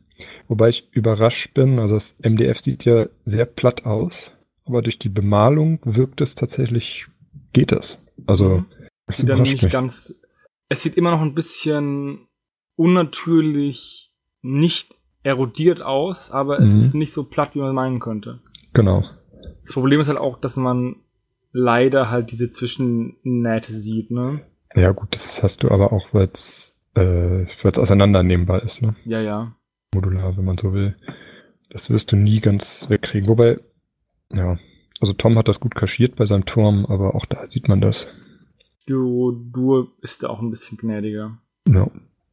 Wobei 0.48 0.70
ich 0.70 0.88
überrascht 0.92 1.54
bin, 1.54 1.78
also 1.78 1.94
das 1.94 2.14
MDF 2.22 2.60
sieht 2.60 2.84
ja 2.84 3.06
sehr 3.24 3.46
platt 3.46 3.84
aus 3.84 4.32
aber 4.64 4.82
durch 4.82 4.98
die 4.98 5.08
Bemalung 5.08 5.80
wirkt 5.84 6.20
es 6.20 6.34
tatsächlich, 6.34 7.06
geht 7.52 7.72
es. 7.72 7.98
Also, 8.26 8.58
mhm. 8.58 8.66
es 9.06 9.16
sieht 9.18 9.28
dann 9.28 9.42
nicht 9.42 9.62
mich. 9.62 9.72
ganz, 9.72 10.20
es 10.68 10.82
sieht 10.82 10.96
immer 10.96 11.10
noch 11.10 11.20
ein 11.20 11.34
bisschen 11.34 12.28
unnatürlich, 12.76 14.12
nicht 14.42 14.94
erodiert 15.22 15.82
aus, 15.82 16.30
aber 16.30 16.60
es 16.60 16.74
mhm. 16.74 16.80
ist 16.80 16.94
nicht 16.94 17.12
so 17.12 17.24
platt, 17.24 17.54
wie 17.54 17.60
man 17.60 17.74
meinen 17.74 18.00
könnte. 18.00 18.40
Genau. 18.72 19.04
Das 19.62 19.74
Problem 19.74 20.00
ist 20.00 20.08
halt 20.08 20.18
auch, 20.18 20.40
dass 20.40 20.56
man 20.56 20.96
leider 21.52 22.10
halt 22.10 22.30
diese 22.32 22.50
Zwischennähte 22.50 23.72
sieht, 23.72 24.10
ne? 24.10 24.40
Ja, 24.74 24.92
gut, 24.92 25.14
das 25.14 25.42
hast 25.42 25.62
du 25.62 25.70
aber 25.70 25.92
auch, 25.92 26.08
weil 26.12 26.30
es 26.32 26.74
äh, 26.94 27.46
auseinandernehmbar 27.62 28.62
ist, 28.62 28.80
ne? 28.80 28.96
Ja, 29.04 29.20
ja. 29.20 29.54
Modular, 29.94 30.36
wenn 30.36 30.44
man 30.44 30.58
so 30.58 30.72
will. 30.72 30.96
Das 31.70 31.90
wirst 31.90 32.12
du 32.12 32.16
nie 32.16 32.40
ganz 32.40 32.86
wegkriegen. 32.88 33.28
Wobei, 33.28 33.60
ja, 34.32 34.58
also 35.00 35.12
Tom 35.12 35.38
hat 35.38 35.48
das 35.48 35.60
gut 35.60 35.74
kaschiert 35.74 36.16
bei 36.16 36.26
seinem 36.26 36.46
Turm, 36.46 36.86
aber 36.86 37.14
auch 37.14 37.26
da 37.26 37.46
sieht 37.48 37.68
man 37.68 37.80
das. 37.80 38.06
Du, 38.86 39.32
du 39.52 39.88
bist 40.00 40.22
da 40.22 40.28
auch 40.28 40.40
ein 40.40 40.50
bisschen 40.50 40.78
gnädiger. 40.78 41.38
Ja. 41.68 41.90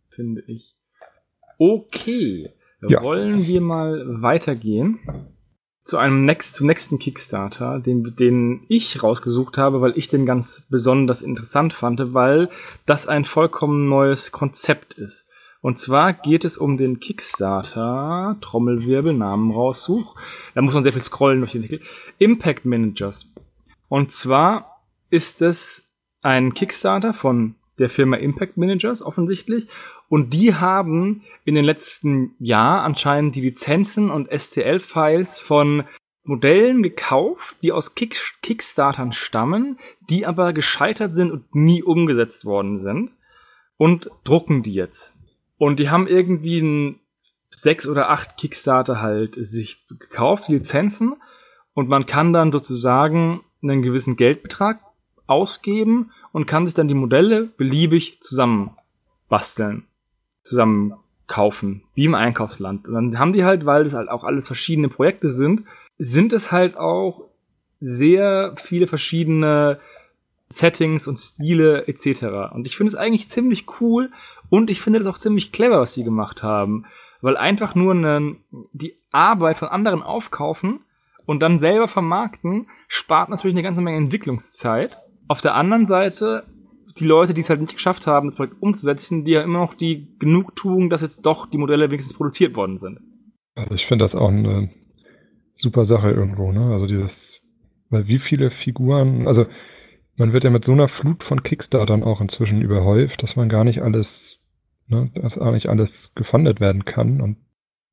Finde 0.09 0.43
ich. 0.47 0.75
Okay. 1.57 2.49
Ja. 2.87 3.01
Wollen 3.01 3.45
wir 3.45 3.61
mal 3.61 4.21
weitergehen 4.21 4.99
zu 5.89 5.97
einem 5.97 6.23
next, 6.23 6.53
zum 6.53 6.67
nächsten 6.67 6.99
Kickstarter, 6.99 7.79
den, 7.79 8.15
den 8.15 8.61
ich 8.69 9.01
rausgesucht 9.01 9.57
habe, 9.57 9.81
weil 9.81 9.97
ich 9.97 10.07
den 10.07 10.25
ganz 10.25 10.63
besonders 10.69 11.23
interessant 11.23 11.73
fand, 11.73 12.13
weil 12.13 12.49
das 12.85 13.07
ein 13.07 13.25
vollkommen 13.25 13.89
neues 13.89 14.31
Konzept 14.31 14.93
ist. 14.93 15.27
Und 15.61 15.77
zwar 15.77 16.13
geht 16.13 16.45
es 16.45 16.57
um 16.57 16.77
den 16.77 16.99
Kickstarter, 16.99 18.37
Trommelwirbel, 18.41 19.13
Namen 19.13 19.51
raussuch. 19.51 20.15
Da 20.55 20.61
muss 20.61 20.73
man 20.73 20.83
sehr 20.83 20.93
viel 20.93 21.01
scrollen 21.01 21.39
durch 21.39 21.51
den 21.51 21.63
Titel. 21.63 21.81
Impact 22.17 22.65
Managers. 22.65 23.31
Und 23.89 24.11
zwar 24.11 24.83
ist 25.09 25.41
es 25.41 25.93
ein 26.21 26.53
Kickstarter 26.53 27.13
von 27.13 27.55
der 27.77 27.89
Firma 27.89 28.17
Impact 28.17 28.57
Managers 28.57 29.01
offensichtlich. 29.01 29.67
Und 30.07 30.33
die 30.33 30.55
haben 30.55 31.23
in 31.45 31.55
den 31.55 31.65
letzten 31.65 32.35
Jahr 32.39 32.83
anscheinend 32.83 33.35
die 33.35 33.41
Lizenzen 33.41 34.09
und 34.09 34.29
STL-Files 34.31 35.39
von 35.39 35.83
Modellen 36.23 36.83
gekauft, 36.83 37.57
die 37.63 37.71
aus 37.71 37.95
Kick 37.95 38.17
Kickstartern 38.41 39.13
stammen, 39.13 39.79
die 40.09 40.25
aber 40.25 40.53
gescheitert 40.53 41.15
sind 41.15 41.31
und 41.31 41.55
nie 41.55 41.83
umgesetzt 41.83 42.45
worden 42.45 42.77
sind. 42.77 43.11
Und 43.77 44.09
drucken 44.23 44.61
die 44.61 44.73
jetzt. 44.73 45.18
Und 45.59 45.77
die 45.77 45.89
haben 45.91 46.07
irgendwie 46.07 46.59
ein 46.59 46.99
sechs 47.51 47.85
oder 47.85 48.09
acht 48.09 48.37
Kickstarter 48.37 49.01
halt 49.01 49.35
sich 49.35 49.85
gekauft, 49.87 50.47
die 50.47 50.53
Lizenzen. 50.53 51.15
Und 51.75 51.89
man 51.89 52.05
kann 52.05 52.33
dann 52.33 52.51
sozusagen 52.51 53.41
einen 53.61 53.81
gewissen 53.81 54.15
Geldbetrag 54.15 54.79
ausgeben 55.27 56.11
und 56.31 56.47
kann 56.47 56.65
sich 56.65 56.73
dann 56.73 56.87
die 56.87 56.93
Modelle 56.93 57.45
beliebig 57.45 58.21
zusammen 58.21 58.71
basteln, 59.27 59.83
zusammen 60.43 60.93
kaufen, 61.27 61.83
wie 61.93 62.05
im 62.05 62.15
Einkaufsland. 62.15 62.87
Und 62.87 62.93
dann 62.93 63.19
haben 63.19 63.33
die 63.33 63.43
halt, 63.43 63.65
weil 63.65 63.83
das 63.83 63.93
halt 63.93 64.09
auch 64.09 64.23
alles 64.23 64.47
verschiedene 64.47 64.89
Projekte 64.89 65.29
sind, 65.29 65.65
sind 65.97 66.31
es 66.31 66.51
halt 66.51 66.77
auch 66.77 67.25
sehr 67.81 68.55
viele 68.57 68.87
verschiedene 68.87 69.79
Settings 70.49 71.07
und 71.07 71.17
Stile 71.17 71.87
etc. 71.87 72.53
Und 72.53 72.65
ich 72.65 72.75
finde 72.75 72.89
es 72.89 72.95
eigentlich 72.95 73.29
ziemlich 73.29 73.65
cool 73.79 74.09
und 74.49 74.69
ich 74.69 74.81
finde 74.81 74.99
es 74.99 75.07
auch 75.07 75.17
ziemlich 75.17 75.51
clever, 75.51 75.79
was 75.79 75.93
sie 75.93 76.03
gemacht 76.03 76.43
haben. 76.43 76.85
Weil 77.21 77.37
einfach 77.37 77.75
nur 77.75 77.93
eine, 77.93 78.37
die 78.73 78.93
Arbeit 79.11 79.57
von 79.57 79.67
anderen 79.67 80.01
aufkaufen 80.01 80.79
und 81.25 81.41
dann 81.41 81.59
selber 81.59 81.87
vermarkten, 81.87 82.67
spart 82.87 83.29
natürlich 83.29 83.55
eine 83.55 83.63
ganze 83.63 83.81
Menge 83.81 83.97
Entwicklungszeit. 83.97 84.99
Auf 85.27 85.41
der 85.41 85.55
anderen 85.55 85.85
Seite, 85.85 86.45
die 86.97 87.05
Leute, 87.05 87.33
die 87.33 87.41
es 87.41 87.49
halt 87.49 87.61
nicht 87.61 87.75
geschafft 87.75 88.07
haben, 88.07 88.29
das 88.29 88.37
Projekt 88.37 88.61
umzusetzen, 88.61 89.25
die 89.25 89.33
ja 89.33 89.41
immer 89.43 89.59
noch 89.59 89.75
die 89.75 90.15
Genugtuung, 90.19 90.89
dass 90.89 91.01
jetzt 91.01 91.25
doch 91.25 91.49
die 91.49 91.57
Modelle 91.57 91.91
wenigstens 91.91 92.17
produziert 92.17 92.55
worden 92.55 92.77
sind. 92.77 92.99
Also 93.55 93.75
ich 93.75 93.85
finde 93.85 94.05
das 94.05 94.15
auch 94.15 94.29
eine 94.29 94.69
super 95.57 95.85
Sache 95.85 96.11
irgendwo, 96.11 96.51
ne? 96.51 96.73
Also 96.73 96.87
dieses, 96.87 97.39
weil 97.89 98.07
wie 98.07 98.19
viele 98.19 98.49
Figuren, 98.49 99.27
also 99.27 99.45
man 100.15 100.33
wird 100.33 100.43
ja 100.43 100.49
mit 100.49 100.65
so 100.65 100.71
einer 100.71 100.87
Flut 100.87 101.23
von 101.23 101.43
Kickstartern 101.43 102.03
auch 102.03 102.21
inzwischen 102.21 102.61
überhäuft, 102.61 103.23
dass 103.23 103.35
man 103.35 103.49
gar 103.49 103.63
nicht 103.63 103.81
alles, 103.81 104.38
ne, 104.89 105.11
dass 105.15 105.37
auch 105.37 105.51
nicht 105.51 105.67
alles 105.67 106.11
gefundet 106.15 106.59
werden 106.59 106.85
kann 106.85 107.21
und 107.21 107.37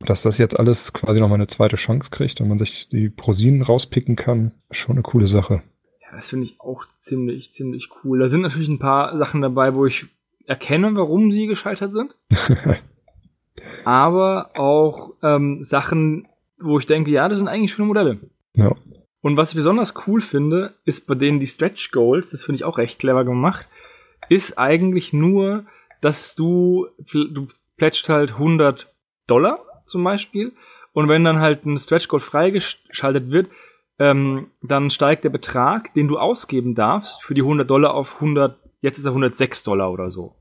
dass 0.01 0.23
das 0.23 0.39
jetzt 0.39 0.59
alles 0.59 0.93
quasi 0.93 1.21
nochmal 1.21 1.37
eine 1.37 1.47
zweite 1.47 1.77
Chance 1.77 2.11
kriegt 2.11 2.41
und 2.41 2.49
man 2.49 2.59
sich 2.59 2.89
die 2.91 3.09
Prosinen 3.09 3.63
rauspicken 3.63 4.17
kann, 4.17 4.53
schon 4.71 4.97
eine 4.97 5.03
coole 5.03 5.29
Sache. 5.29 5.63
Ja, 6.03 6.09
das 6.15 6.29
finde 6.29 6.47
ich 6.47 6.61
auch 6.61 6.85
ziemlich, 7.01 7.53
ziemlich 7.53 7.89
cool. 8.05 8.19
Da 8.19 8.29
sind 8.29 8.43
natürlich 8.43 8.69
ein 8.69 8.79
paar 8.79 9.17
Sachen 9.17 9.41
dabei, 9.41 9.75
wo 9.75 9.87
ich 9.87 10.07
erkenne, 10.47 10.95
warum 10.95 11.33
sie 11.33 11.47
gescheitert 11.47 11.93
sind. 11.93 12.17
aber 13.85 14.51
auch 14.55 15.15
ähm, 15.23 15.65
Sachen, 15.65 16.29
wo 16.59 16.79
ich 16.79 16.87
denke, 16.87 17.11
ja, 17.11 17.29
das 17.29 17.39
sind 17.39 17.49
eigentlich 17.49 17.73
schöne 17.73 17.89
Modelle. 17.89 18.19
Ja. 18.55 18.75
Und 19.23 19.37
was 19.37 19.51
ich 19.51 19.57
besonders 19.57 19.95
cool 20.07 20.21
finde, 20.21 20.75
ist 20.85 21.07
bei 21.07 21.15
denen 21.15 21.41
die 21.41 21.47
Stretch 21.47 21.91
Goals, 21.91 22.31
das 22.31 22.45
finde 22.45 22.57
ich 22.57 22.65
auch 22.65 22.79
recht 22.79 22.99
clever 22.99 23.25
gemacht, 23.25 23.67
ist 24.29 24.59
eigentlich 24.59 25.13
nur, 25.13 25.65
dass 26.07 26.37
du, 26.37 26.87
du 27.13 27.49
plätscht 27.77 28.09
halt 28.09 28.35
100 28.35 28.95
Dollar 29.27 29.59
zum 29.87 30.05
Beispiel 30.05 30.53
und 30.93 31.09
wenn 31.09 31.25
dann 31.25 31.41
halt 31.41 31.67
ein 31.67 31.79
Stretch 31.81 32.07
Goal 32.07 32.21
freigeschaltet 32.21 33.31
wird, 33.31 33.49
ähm, 33.99 34.47
dann 34.63 34.91
steigt 34.91 35.25
der 35.25 35.31
Betrag, 35.31 35.93
den 35.95 36.07
du 36.07 36.17
ausgeben 36.17 36.77
darfst, 36.77 37.25
für 37.25 37.35
die 37.35 37.43
100 37.43 37.69
Dollar 37.69 37.95
auf 37.95 38.15
100, 38.15 38.57
jetzt 38.83 38.99
ist 38.99 39.05
er 39.05 39.11
106 39.11 39.65
Dollar 39.65 39.91
oder 39.91 40.13
so. 40.13 40.37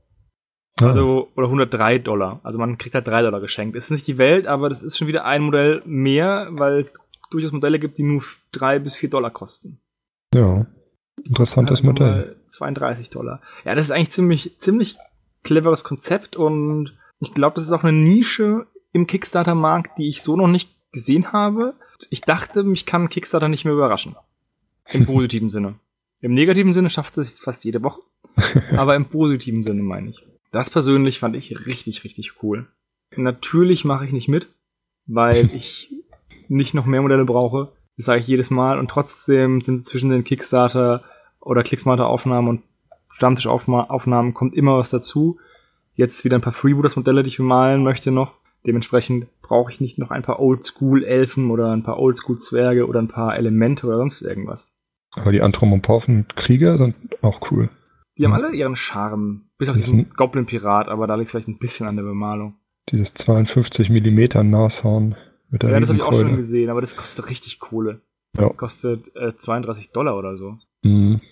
Ah. 0.78 0.86
Also, 0.86 1.32
oder 1.34 1.46
103 1.46 1.98
Dollar. 1.98 2.38
Also 2.44 2.60
man 2.60 2.78
kriegt 2.78 2.94
halt 2.94 3.08
3 3.08 3.22
Dollar 3.22 3.40
geschenkt. 3.40 3.74
Ist 3.74 3.90
nicht 3.90 4.06
die 4.06 4.18
Welt, 4.18 4.46
aber 4.46 4.68
das 4.68 4.84
ist 4.84 4.96
schon 4.96 5.08
wieder 5.08 5.24
ein 5.24 5.42
Modell 5.42 5.82
mehr, 5.84 6.46
weil 6.52 6.78
es 6.78 6.92
durchaus 7.30 7.50
Modelle 7.50 7.80
gibt, 7.80 7.98
die 7.98 8.04
nur 8.04 8.22
3 8.52 8.78
bis 8.78 8.94
4 8.94 9.10
Dollar 9.10 9.32
kosten. 9.32 9.80
Ja. 10.32 10.64
Interessantes 11.24 11.82
Modell. 11.82 12.06
mal 12.06 12.36
32 12.50 13.10
Dollar. 13.10 13.40
Ja, 13.64 13.74
das 13.74 13.86
ist 13.86 13.90
eigentlich 13.90 14.12
ziemlich, 14.12 14.56
ziemlich 14.60 14.96
cleveres 15.46 15.84
Konzept 15.84 16.36
und 16.36 16.96
ich 17.20 17.32
glaube, 17.32 17.54
das 17.54 17.64
ist 17.64 17.72
auch 17.72 17.82
eine 17.82 17.96
Nische 17.96 18.66
im 18.92 19.06
Kickstarter-Markt, 19.06 19.98
die 19.98 20.08
ich 20.08 20.22
so 20.22 20.36
noch 20.36 20.48
nicht 20.48 20.76
gesehen 20.92 21.32
habe. 21.32 21.74
Ich 22.10 22.20
dachte, 22.20 22.62
mich 22.62 22.84
kann 22.86 23.08
Kickstarter 23.08 23.48
nicht 23.48 23.64
mehr 23.64 23.74
überraschen. 23.74 24.16
Im 24.90 25.06
positiven 25.06 25.48
Sinne. 25.48 25.76
Im 26.20 26.34
negativen 26.34 26.72
Sinne 26.72 26.90
schafft 26.90 27.16
es 27.18 27.40
fast 27.40 27.64
jede 27.64 27.82
Woche, 27.82 28.02
aber 28.76 28.96
im 28.96 29.06
positiven 29.06 29.62
Sinne 29.62 29.82
meine 29.82 30.10
ich. 30.10 30.26
Das 30.52 30.70
persönlich 30.70 31.18
fand 31.18 31.36
ich 31.36 31.66
richtig, 31.66 32.04
richtig 32.04 32.42
cool. 32.42 32.66
Natürlich 33.14 33.84
mache 33.84 34.06
ich 34.06 34.12
nicht 34.12 34.28
mit, 34.28 34.48
weil 35.06 35.50
ich 35.54 35.94
nicht 36.48 36.74
noch 36.74 36.86
mehr 36.86 37.02
Modelle 37.02 37.24
brauche. 37.24 37.72
Das 37.96 38.06
sage 38.06 38.20
ich 38.20 38.26
jedes 38.26 38.50
Mal 38.50 38.78
und 38.78 38.88
trotzdem 38.88 39.62
sind 39.62 39.86
zwischen 39.86 40.10
den 40.10 40.24
Kickstarter 40.24 41.04
oder 41.40 41.62
Clicksmarter-Aufnahmen 41.62 42.48
und 42.48 42.62
Stammtisch-Aufnahmen 43.16 44.34
kommt 44.34 44.54
immer 44.54 44.76
was 44.78 44.90
dazu. 44.90 45.38
Jetzt 45.94 46.24
wieder 46.24 46.36
ein 46.36 46.42
paar 46.42 46.52
Freebooters-Modelle, 46.52 47.22
die 47.22 47.30
ich 47.30 47.38
malen 47.38 47.82
möchte 47.82 48.10
noch. 48.10 48.34
Dementsprechend 48.66 49.26
brauche 49.40 49.72
ich 49.72 49.80
nicht 49.80 49.96
noch 49.96 50.10
ein 50.10 50.22
paar 50.22 50.38
Oldschool-Elfen 50.40 51.50
oder 51.50 51.72
ein 51.72 51.82
paar 51.82 51.98
Oldschool-Zwerge 51.98 52.86
oder 52.86 53.00
ein 53.00 53.08
paar 53.08 53.36
Elemente 53.36 53.86
oder 53.86 53.96
sonst 53.96 54.20
irgendwas. 54.22 54.70
Aber 55.14 55.32
die 55.32 55.40
anthropomorphen 55.40 56.26
Krieger 56.36 56.76
sind 56.76 56.94
auch 57.22 57.50
cool. 57.50 57.70
Die 58.18 58.24
haben 58.24 58.32
Ja. 58.32 58.36
alle 58.38 58.54
ihren 58.54 58.76
Charme. 58.76 59.42
Bis 59.56 59.70
auf 59.70 59.76
diesen 59.76 60.10
Goblin-Pirat, 60.10 60.88
aber 60.88 61.06
da 61.06 61.14
liegt 61.14 61.30
vielleicht 61.30 61.48
ein 61.48 61.58
bisschen 61.58 61.86
an 61.86 61.96
der 61.96 62.02
Bemalung. 62.02 62.56
Dieses 62.90 63.14
52 63.14 63.88
Millimeter 63.88 64.44
Nashorn 64.44 65.16
mit 65.50 65.62
der 65.62 65.70
Ja, 65.70 65.80
das 65.80 65.88
habe 65.88 65.96
ich 65.98 66.04
auch 66.04 66.12
schon 66.12 66.36
gesehen, 66.36 66.68
aber 66.68 66.82
das 66.82 66.96
kostet 66.96 67.30
richtig 67.30 67.58
Kohle. 67.60 68.02
Ja. 68.36 68.50
Kostet 68.50 69.14
äh, 69.16 69.34
32 69.34 69.92
Dollar 69.92 70.18
oder 70.18 70.36
so. 70.36 70.58
Mhm. 70.82 71.22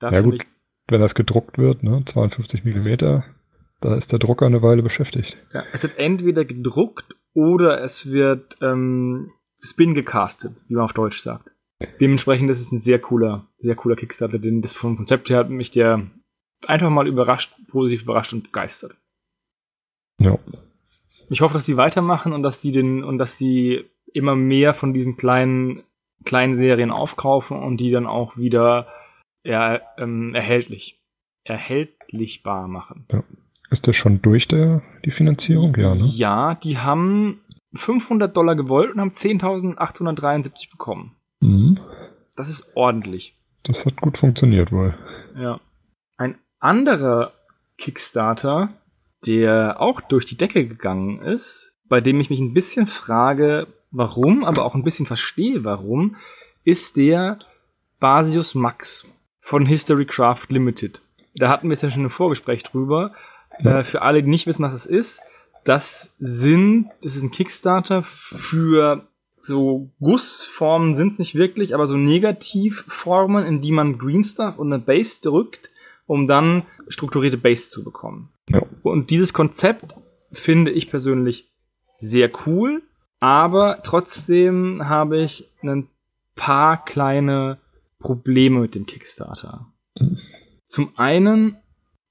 Da 0.00 0.10
Ja, 0.10 0.22
finde 0.22 0.38
gut. 0.38 0.46
Wenn 0.88 1.00
das 1.00 1.14
gedruckt 1.14 1.58
wird, 1.58 1.82
ne, 1.82 2.02
52 2.04 2.64
Millimeter, 2.64 3.24
da 3.80 3.94
ist 3.94 4.10
der 4.10 4.18
Drucker 4.18 4.46
eine 4.46 4.62
Weile 4.62 4.82
beschäftigt. 4.82 5.36
ja, 5.52 5.64
es 5.72 5.82
wird 5.82 5.98
entweder 5.98 6.44
gedruckt 6.44 7.14
oder 7.34 7.82
es 7.82 8.10
wird 8.10 8.56
ähm, 8.62 9.30
spin 9.60 9.94
gecastet, 9.94 10.56
wie 10.68 10.74
man 10.74 10.84
auf 10.84 10.92
Deutsch 10.92 11.18
sagt. 11.18 11.50
Dementsprechend 12.00 12.50
ist 12.50 12.60
es 12.60 12.72
ein 12.72 12.80
sehr 12.80 12.98
cooler, 12.98 13.46
sehr 13.60 13.76
cooler 13.76 13.94
Kickstarter, 13.94 14.38
den 14.38 14.62
das 14.62 14.74
vom 14.74 14.96
Konzept 14.96 15.30
her 15.30 15.38
hat 15.38 15.50
mich 15.50 15.70
der 15.70 16.08
einfach 16.66 16.90
mal 16.90 17.06
überrascht, 17.06 17.54
positiv 17.68 18.02
überrascht 18.02 18.32
und 18.32 18.44
begeistert. 18.44 18.96
Ja. 20.18 20.38
Ich 21.30 21.40
hoffe, 21.40 21.54
dass 21.54 21.66
sie 21.66 21.76
weitermachen 21.76 22.32
und 22.32 22.42
dass 22.42 22.60
sie 22.60 22.72
den 22.72 23.04
und 23.04 23.18
dass 23.18 23.38
sie 23.38 23.84
immer 24.12 24.34
mehr 24.34 24.74
von 24.74 24.92
diesen 24.92 25.16
kleinen 25.16 25.82
kleinen 26.24 26.56
Serien 26.56 26.90
aufkaufen 26.90 27.58
und 27.58 27.76
die 27.76 27.92
dann 27.92 28.06
auch 28.06 28.36
wieder 28.36 28.88
ja, 29.44 29.80
ähm, 29.98 30.34
erhältlich 30.34 30.98
erhältlichbar 31.44 32.68
machen. 32.68 33.06
Ist 33.70 33.86
das 33.86 33.96
schon 33.96 34.22
durch 34.22 34.48
der, 34.48 34.82
die 35.04 35.10
Finanzierung? 35.10 35.74
Ja, 35.76 35.94
ne? 35.94 36.06
Ja, 36.06 36.54
die 36.54 36.78
haben 36.78 37.40
500 37.74 38.34
Dollar 38.36 38.56
gewollt 38.56 38.92
und 38.92 39.00
haben 39.00 39.10
10.873 39.10 40.70
bekommen. 40.70 41.16
Mhm. 41.40 41.78
Das 42.36 42.48
ist 42.48 42.70
ordentlich. 42.74 43.36
Das 43.64 43.84
hat 43.84 44.00
gut 44.00 44.18
funktioniert 44.18 44.72
wohl. 44.72 44.94
Ja. 45.36 45.60
Ein 46.16 46.38
anderer 46.60 47.32
Kickstarter, 47.76 48.70
der 49.26 49.80
auch 49.80 50.00
durch 50.00 50.24
die 50.24 50.36
Decke 50.36 50.66
gegangen 50.66 51.20
ist, 51.20 51.76
bei 51.88 52.00
dem 52.00 52.20
ich 52.20 52.30
mich 52.30 52.40
ein 52.40 52.54
bisschen 52.54 52.86
frage, 52.86 53.66
warum, 53.90 54.44
aber 54.44 54.64
auch 54.64 54.74
ein 54.74 54.84
bisschen 54.84 55.06
verstehe, 55.06 55.64
warum, 55.64 56.16
ist 56.64 56.96
der 56.96 57.38
Basius 58.00 58.54
Max 58.54 59.06
von 59.48 59.64
Historycraft 59.64 60.50
Limited. 60.50 61.00
Da 61.34 61.48
hatten 61.48 61.68
wir 61.68 61.72
jetzt 61.72 61.82
ja 61.82 61.90
schon 61.90 62.04
ein 62.04 62.10
Vorgespräch 62.10 62.64
drüber. 62.64 63.14
Äh, 63.64 63.82
für 63.82 64.02
alle, 64.02 64.22
die 64.22 64.28
nicht 64.28 64.46
wissen, 64.46 64.62
was 64.62 64.72
das 64.72 64.84
ist, 64.84 65.22
das 65.64 66.14
sind, 66.18 66.90
das 67.00 67.16
ist 67.16 67.22
ein 67.22 67.30
Kickstarter 67.30 68.02
für 68.02 69.08
so 69.40 69.88
Gussformen 70.00 70.92
sind 70.92 71.14
es 71.14 71.18
nicht 71.18 71.34
wirklich, 71.34 71.74
aber 71.74 71.86
so 71.86 71.96
Negativformen, 71.96 73.46
in 73.46 73.62
die 73.62 73.72
man 73.72 73.96
Green 73.96 74.22
Stuff 74.22 74.58
und 74.58 74.70
eine 74.70 74.82
Base 74.82 75.22
drückt, 75.22 75.70
um 76.06 76.26
dann 76.26 76.64
strukturierte 76.88 77.38
Base 77.38 77.70
zu 77.70 77.82
bekommen. 77.82 78.28
Ja. 78.50 78.60
Und 78.82 79.08
dieses 79.08 79.32
Konzept 79.32 79.94
finde 80.30 80.72
ich 80.72 80.90
persönlich 80.90 81.48
sehr 81.96 82.30
cool, 82.44 82.82
aber 83.18 83.80
trotzdem 83.82 84.86
habe 84.86 85.22
ich 85.22 85.48
ein 85.62 85.88
paar 86.34 86.84
kleine 86.84 87.56
Probleme 87.98 88.60
mit 88.60 88.74
dem 88.74 88.86
Kickstarter. 88.86 89.72
Mhm. 89.98 90.18
Zum 90.68 90.96
einen, 90.98 91.56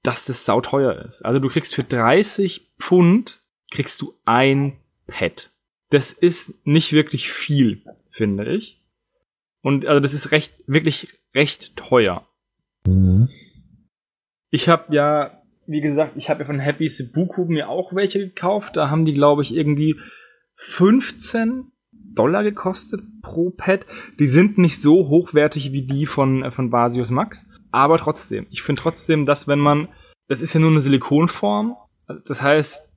dass 0.02 0.24
das 0.24 0.44
sauteuer 0.44 1.04
ist. 1.06 1.22
Also 1.22 1.38
du 1.38 1.48
kriegst 1.48 1.74
für 1.74 1.84
30 1.84 2.72
Pfund 2.78 3.40
kriegst 3.70 4.00
du 4.00 4.14
ein 4.24 4.78
Pad. 5.06 5.50
Das 5.90 6.12
ist 6.12 6.66
nicht 6.66 6.92
wirklich 6.92 7.30
viel, 7.30 7.84
finde 8.10 8.52
ich. 8.52 8.82
Und 9.62 9.86
also 9.86 10.00
das 10.00 10.14
ist 10.14 10.32
recht, 10.32 10.54
wirklich 10.66 11.18
recht 11.34 11.76
teuer. 11.76 12.26
Mhm. 12.86 13.28
Ich 14.50 14.68
habe 14.68 14.94
ja, 14.94 15.42
wie 15.66 15.80
gesagt, 15.80 16.12
ich 16.16 16.30
habe 16.30 16.40
ja 16.40 16.46
von 16.46 16.58
Happy 16.58 16.88
Sebuku 16.88 17.44
mir 17.44 17.68
auch 17.68 17.94
welche 17.94 18.18
gekauft. 18.18 18.76
Da 18.76 18.90
haben 18.90 19.04
die, 19.04 19.14
glaube 19.14 19.42
ich, 19.42 19.54
irgendwie 19.54 19.96
15 20.56 21.70
Dollar 22.14 22.42
gekostet 22.42 23.02
pro 23.22 23.50
Pad. 23.50 23.86
Die 24.18 24.26
sind 24.26 24.58
nicht 24.58 24.80
so 24.80 25.08
hochwertig 25.08 25.72
wie 25.72 25.82
die 25.82 26.06
von, 26.06 26.44
äh, 26.44 26.50
von 26.50 26.70
Basius 26.70 27.10
Max. 27.10 27.46
Aber 27.70 27.98
trotzdem, 27.98 28.46
ich 28.50 28.62
finde 28.62 28.82
trotzdem, 28.82 29.26
dass 29.26 29.48
wenn 29.48 29.58
man, 29.58 29.88
das 30.26 30.40
ist 30.40 30.54
ja 30.54 30.60
nur 30.60 30.70
eine 30.70 30.80
Silikonform. 30.80 31.76
Das 32.26 32.42
heißt, 32.42 32.88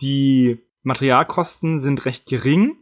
die 0.00 0.58
Materialkosten 0.82 1.80
sind 1.80 2.04
recht 2.04 2.26
gering. 2.26 2.76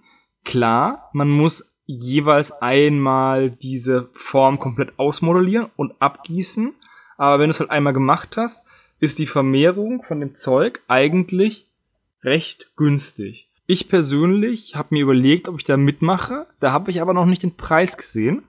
Klar, 0.45 1.11
man 1.13 1.29
muss 1.29 1.73
jeweils 1.87 2.51
einmal 2.51 3.51
diese 3.51 4.09
Form 4.13 4.59
komplett 4.59 4.99
ausmodellieren 4.99 5.69
und 5.77 5.95
abgießen. 6.01 6.75
Aber 7.17 7.39
wenn 7.39 7.49
du 7.49 7.53
es 7.53 7.61
halt 7.61 7.71
einmal 7.71 7.93
gemacht 7.93 8.37
hast, 8.37 8.67
ist 8.99 9.19
die 9.19 9.27
Vermehrung 9.27 10.03
von 10.03 10.21
dem 10.21 10.35
Zeug 10.35 10.81
eigentlich 10.89 11.69
recht 12.23 12.73
günstig. 12.77 13.46
Ich 13.67 13.89
persönlich 13.89 14.77
habe 14.77 14.89
mir 14.91 15.03
überlegt, 15.03 15.49
ob 15.49 15.59
ich 15.59 15.65
da 15.65 15.77
mitmache. 15.77 16.47
Da 16.61 16.73
habe 16.73 16.91
ich 16.91 17.03
aber 17.03 17.13
noch 17.13 17.27
nicht 17.27 17.43
den 17.43 17.57
Preis 17.57 17.97
gesehen. 17.97 18.45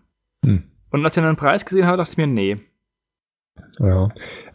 Hm. 0.45 0.63
Und 0.91 1.03
als 1.03 1.17
ich 1.17 1.23
dann 1.23 1.33
den 1.33 1.39
Preis 1.39 1.65
gesehen 1.65 1.87
habe, 1.87 1.97
dachte 1.97 2.11
ich 2.11 2.17
mir, 2.17 2.27
nee. 2.27 2.57
Ja. 3.79 4.09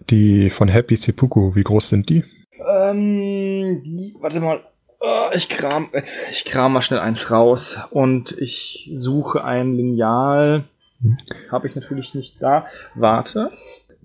Die 0.08 0.50
von 0.50 0.68
Happy 0.68 0.96
Seppuku, 0.96 1.54
wie 1.54 1.64
groß 1.64 1.88
sind 1.88 2.08
die? 2.08 2.24
Ähm, 2.64 3.82
die, 3.82 4.14
warte 4.20 4.40
mal, 4.40 4.60
oh, 5.00 5.30
ich 5.34 5.48
kram, 5.48 5.88
jetzt, 5.92 6.30
ich 6.30 6.44
kram 6.44 6.72
mal 6.72 6.82
schnell 6.82 7.00
eins 7.00 7.30
raus 7.30 7.78
und 7.90 8.32
ich 8.38 8.90
suche 8.94 9.44
ein 9.44 9.74
Lineal. 9.74 10.64
Hm. 11.00 11.18
Habe 11.50 11.66
ich 11.66 11.74
natürlich 11.74 12.14
nicht 12.14 12.40
da. 12.40 12.66
Warte. 12.94 13.50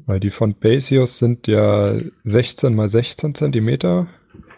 Weil 0.08 0.20
die 0.20 0.32
von 0.32 0.56
Basios 0.56 1.20
sind 1.20 1.46
ja 1.48 1.98
16 2.24 2.74
mal 2.74 2.90
16 2.90 3.36
Zentimeter, 3.36 4.08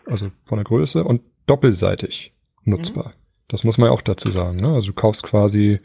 also 0.06 0.32
von 0.46 0.58
der 0.58 0.66
Größe 0.66 1.04
und 1.04 1.22
doppelseitig 1.50 2.34
nutzbar. 2.64 3.10
Mhm. 3.10 3.14
Das 3.48 3.64
muss 3.64 3.78
man 3.78 3.88
ja 3.88 3.94
auch 3.94 4.02
dazu 4.02 4.30
sagen. 4.30 4.58
Ne? 4.58 4.74
Also 4.74 4.88
du 4.88 4.94
kaufst 4.94 5.24
quasi 5.24 5.80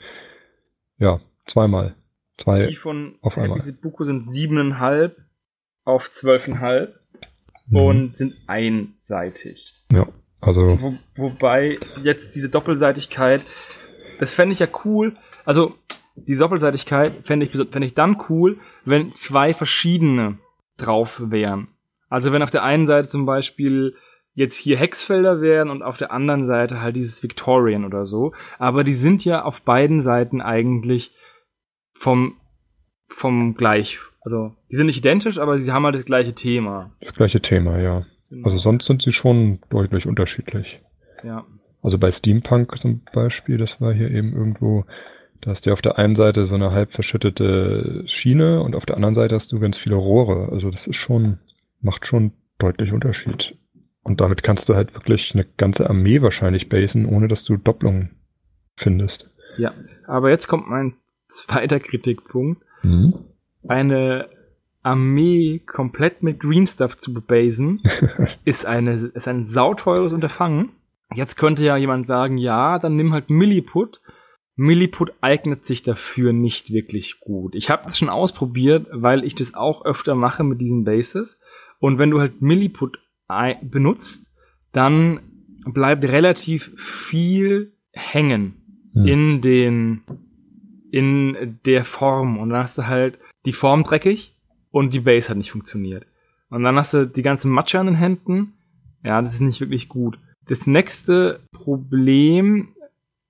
ja 0.98 1.20
zweimal 1.46 1.96
zwei 2.36 2.66
die 2.66 2.76
von 2.76 3.16
auf 3.22 3.38
einmal. 3.38 3.58
Buku 3.80 4.04
sind 4.04 4.26
siebeneinhalb 4.26 5.16
auf 5.84 6.10
zwölfeinhalb 6.10 7.00
mhm. 7.68 7.76
und 7.76 8.16
sind 8.16 8.34
einseitig. 8.46 9.74
Ja, 9.92 10.08
also 10.40 10.80
Wo, 10.80 10.94
wobei 11.16 11.78
jetzt 12.02 12.34
diese 12.34 12.50
Doppelseitigkeit, 12.50 13.42
das 14.18 14.34
fände 14.34 14.52
ich 14.52 14.58
ja 14.58 14.68
cool. 14.84 15.16
Also 15.44 15.74
die 16.16 16.36
Doppelseitigkeit 16.36 17.26
fände 17.26 17.46
ich, 17.46 17.52
fänd 17.52 17.84
ich 17.84 17.94
dann 17.94 18.22
cool, 18.28 18.58
wenn 18.84 19.14
zwei 19.14 19.54
verschiedene 19.54 20.38
drauf 20.76 21.20
wären. 21.24 21.68
Also 22.08 22.32
wenn 22.32 22.42
auf 22.42 22.50
der 22.50 22.62
einen 22.62 22.86
Seite 22.86 23.08
zum 23.08 23.26
Beispiel 23.26 23.96
jetzt 24.34 24.56
hier 24.56 24.76
Hexfelder 24.76 25.40
wären 25.40 25.70
und 25.70 25.82
auf 25.82 25.96
der 25.96 26.10
anderen 26.12 26.46
Seite 26.46 26.80
halt 26.80 26.96
dieses 26.96 27.22
Victorian 27.22 27.84
oder 27.84 28.04
so. 28.04 28.32
Aber 28.58 28.84
die 28.84 28.94
sind 28.94 29.24
ja 29.24 29.44
auf 29.44 29.62
beiden 29.62 30.00
Seiten 30.00 30.40
eigentlich 30.40 31.14
vom, 31.94 32.36
vom 33.08 33.54
gleich. 33.54 33.98
Also 34.22 34.54
die 34.70 34.76
sind 34.76 34.86
nicht 34.86 34.98
identisch, 34.98 35.38
aber 35.38 35.58
sie 35.58 35.72
haben 35.72 35.84
halt 35.84 35.94
das 35.94 36.04
gleiche 36.04 36.34
Thema. 36.34 36.92
Das 37.00 37.14
gleiche 37.14 37.40
Thema, 37.40 37.78
ja. 37.78 38.06
Genau. 38.30 38.46
Also 38.46 38.58
sonst 38.58 38.86
sind 38.86 39.02
sie 39.02 39.12
schon 39.12 39.60
deutlich 39.70 40.06
unterschiedlich. 40.06 40.80
Ja. 41.22 41.44
Also 41.82 41.98
bei 41.98 42.10
Steampunk 42.10 42.76
zum 42.78 43.02
Beispiel, 43.12 43.58
das 43.58 43.80
war 43.80 43.92
hier 43.92 44.10
eben 44.10 44.32
irgendwo, 44.32 44.84
da 45.42 45.50
hast 45.50 45.66
du 45.66 45.72
auf 45.72 45.82
der 45.82 45.98
einen 45.98 46.16
Seite 46.16 46.46
so 46.46 46.54
eine 46.54 46.72
halb 46.72 46.92
verschüttete 46.92 48.02
Schiene 48.06 48.62
und 48.62 48.74
auf 48.74 48.86
der 48.86 48.96
anderen 48.96 49.14
Seite 49.14 49.34
hast 49.34 49.52
du 49.52 49.60
ganz 49.60 49.76
viele 49.76 49.96
Rohre. 49.96 50.50
Also 50.50 50.70
das 50.70 50.86
ist 50.86 50.96
schon, 50.96 51.38
macht 51.80 52.06
schon 52.06 52.32
deutlich 52.58 52.92
Unterschied. 52.92 53.56
Und 54.04 54.20
damit 54.20 54.42
kannst 54.42 54.68
du 54.68 54.74
halt 54.74 54.94
wirklich 54.94 55.34
eine 55.34 55.46
ganze 55.56 55.88
Armee 55.88 56.22
wahrscheinlich 56.22 56.68
basen, 56.68 57.06
ohne 57.06 57.26
dass 57.26 57.42
du 57.42 57.56
Doppelungen 57.56 58.10
findest. 58.76 59.28
Ja, 59.56 59.72
aber 60.06 60.30
jetzt 60.30 60.46
kommt 60.46 60.68
mein 60.68 60.94
zweiter 61.26 61.80
Kritikpunkt. 61.80 62.62
Mhm. 62.82 63.14
Eine 63.66 64.28
Armee 64.82 65.60
komplett 65.60 66.22
mit 66.22 66.38
Green 66.38 66.66
Stuff 66.66 66.98
zu 66.98 67.14
basen, 67.14 67.82
ist, 68.44 68.66
eine, 68.66 68.92
ist 68.92 69.26
ein 69.26 69.46
sauteures 69.46 70.12
Unterfangen. 70.12 70.70
Jetzt 71.14 71.36
könnte 71.36 71.62
ja 71.62 71.76
jemand 71.76 72.06
sagen, 72.06 72.36
ja, 72.36 72.78
dann 72.78 72.96
nimm 72.96 73.12
halt 73.12 73.30
Milliput. 73.30 74.00
Milliput 74.56 75.12
eignet 75.20 75.66
sich 75.66 75.82
dafür 75.82 76.32
nicht 76.32 76.72
wirklich 76.72 77.20
gut. 77.20 77.54
Ich 77.54 77.70
habe 77.70 77.84
das 77.86 77.98
schon 77.98 78.10
ausprobiert, 78.10 78.86
weil 78.92 79.24
ich 79.24 79.34
das 79.34 79.54
auch 79.54 79.84
öfter 79.84 80.14
mache 80.14 80.44
mit 80.44 80.60
diesen 80.60 80.84
Bases. 80.84 81.40
Und 81.80 81.98
wenn 81.98 82.10
du 82.10 82.20
halt 82.20 82.40
Milliput 82.40 82.98
benutzt, 83.62 84.30
dann 84.72 85.20
bleibt 85.64 86.04
relativ 86.04 86.70
viel 86.76 87.72
hängen 87.92 88.54
hm. 88.92 89.06
in 89.06 89.40
den 89.40 90.02
in 90.90 91.58
der 91.66 91.84
Form 91.84 92.38
und 92.38 92.50
dann 92.50 92.62
hast 92.62 92.78
du 92.78 92.86
halt 92.86 93.18
die 93.46 93.52
Form 93.52 93.82
dreckig 93.82 94.36
und 94.70 94.94
die 94.94 95.00
Base 95.00 95.28
hat 95.28 95.36
nicht 95.36 95.50
funktioniert. 95.50 96.06
Und 96.50 96.62
dann 96.62 96.76
hast 96.76 96.94
du 96.94 97.06
die 97.06 97.22
ganze 97.22 97.48
Matsche 97.48 97.80
an 97.80 97.86
den 97.86 97.96
Händen. 97.96 98.52
Ja, 99.02 99.20
das 99.20 99.34
ist 99.34 99.40
nicht 99.40 99.60
wirklich 99.60 99.88
gut. 99.88 100.18
Das 100.46 100.68
nächste 100.68 101.40
Problem, 101.50 102.74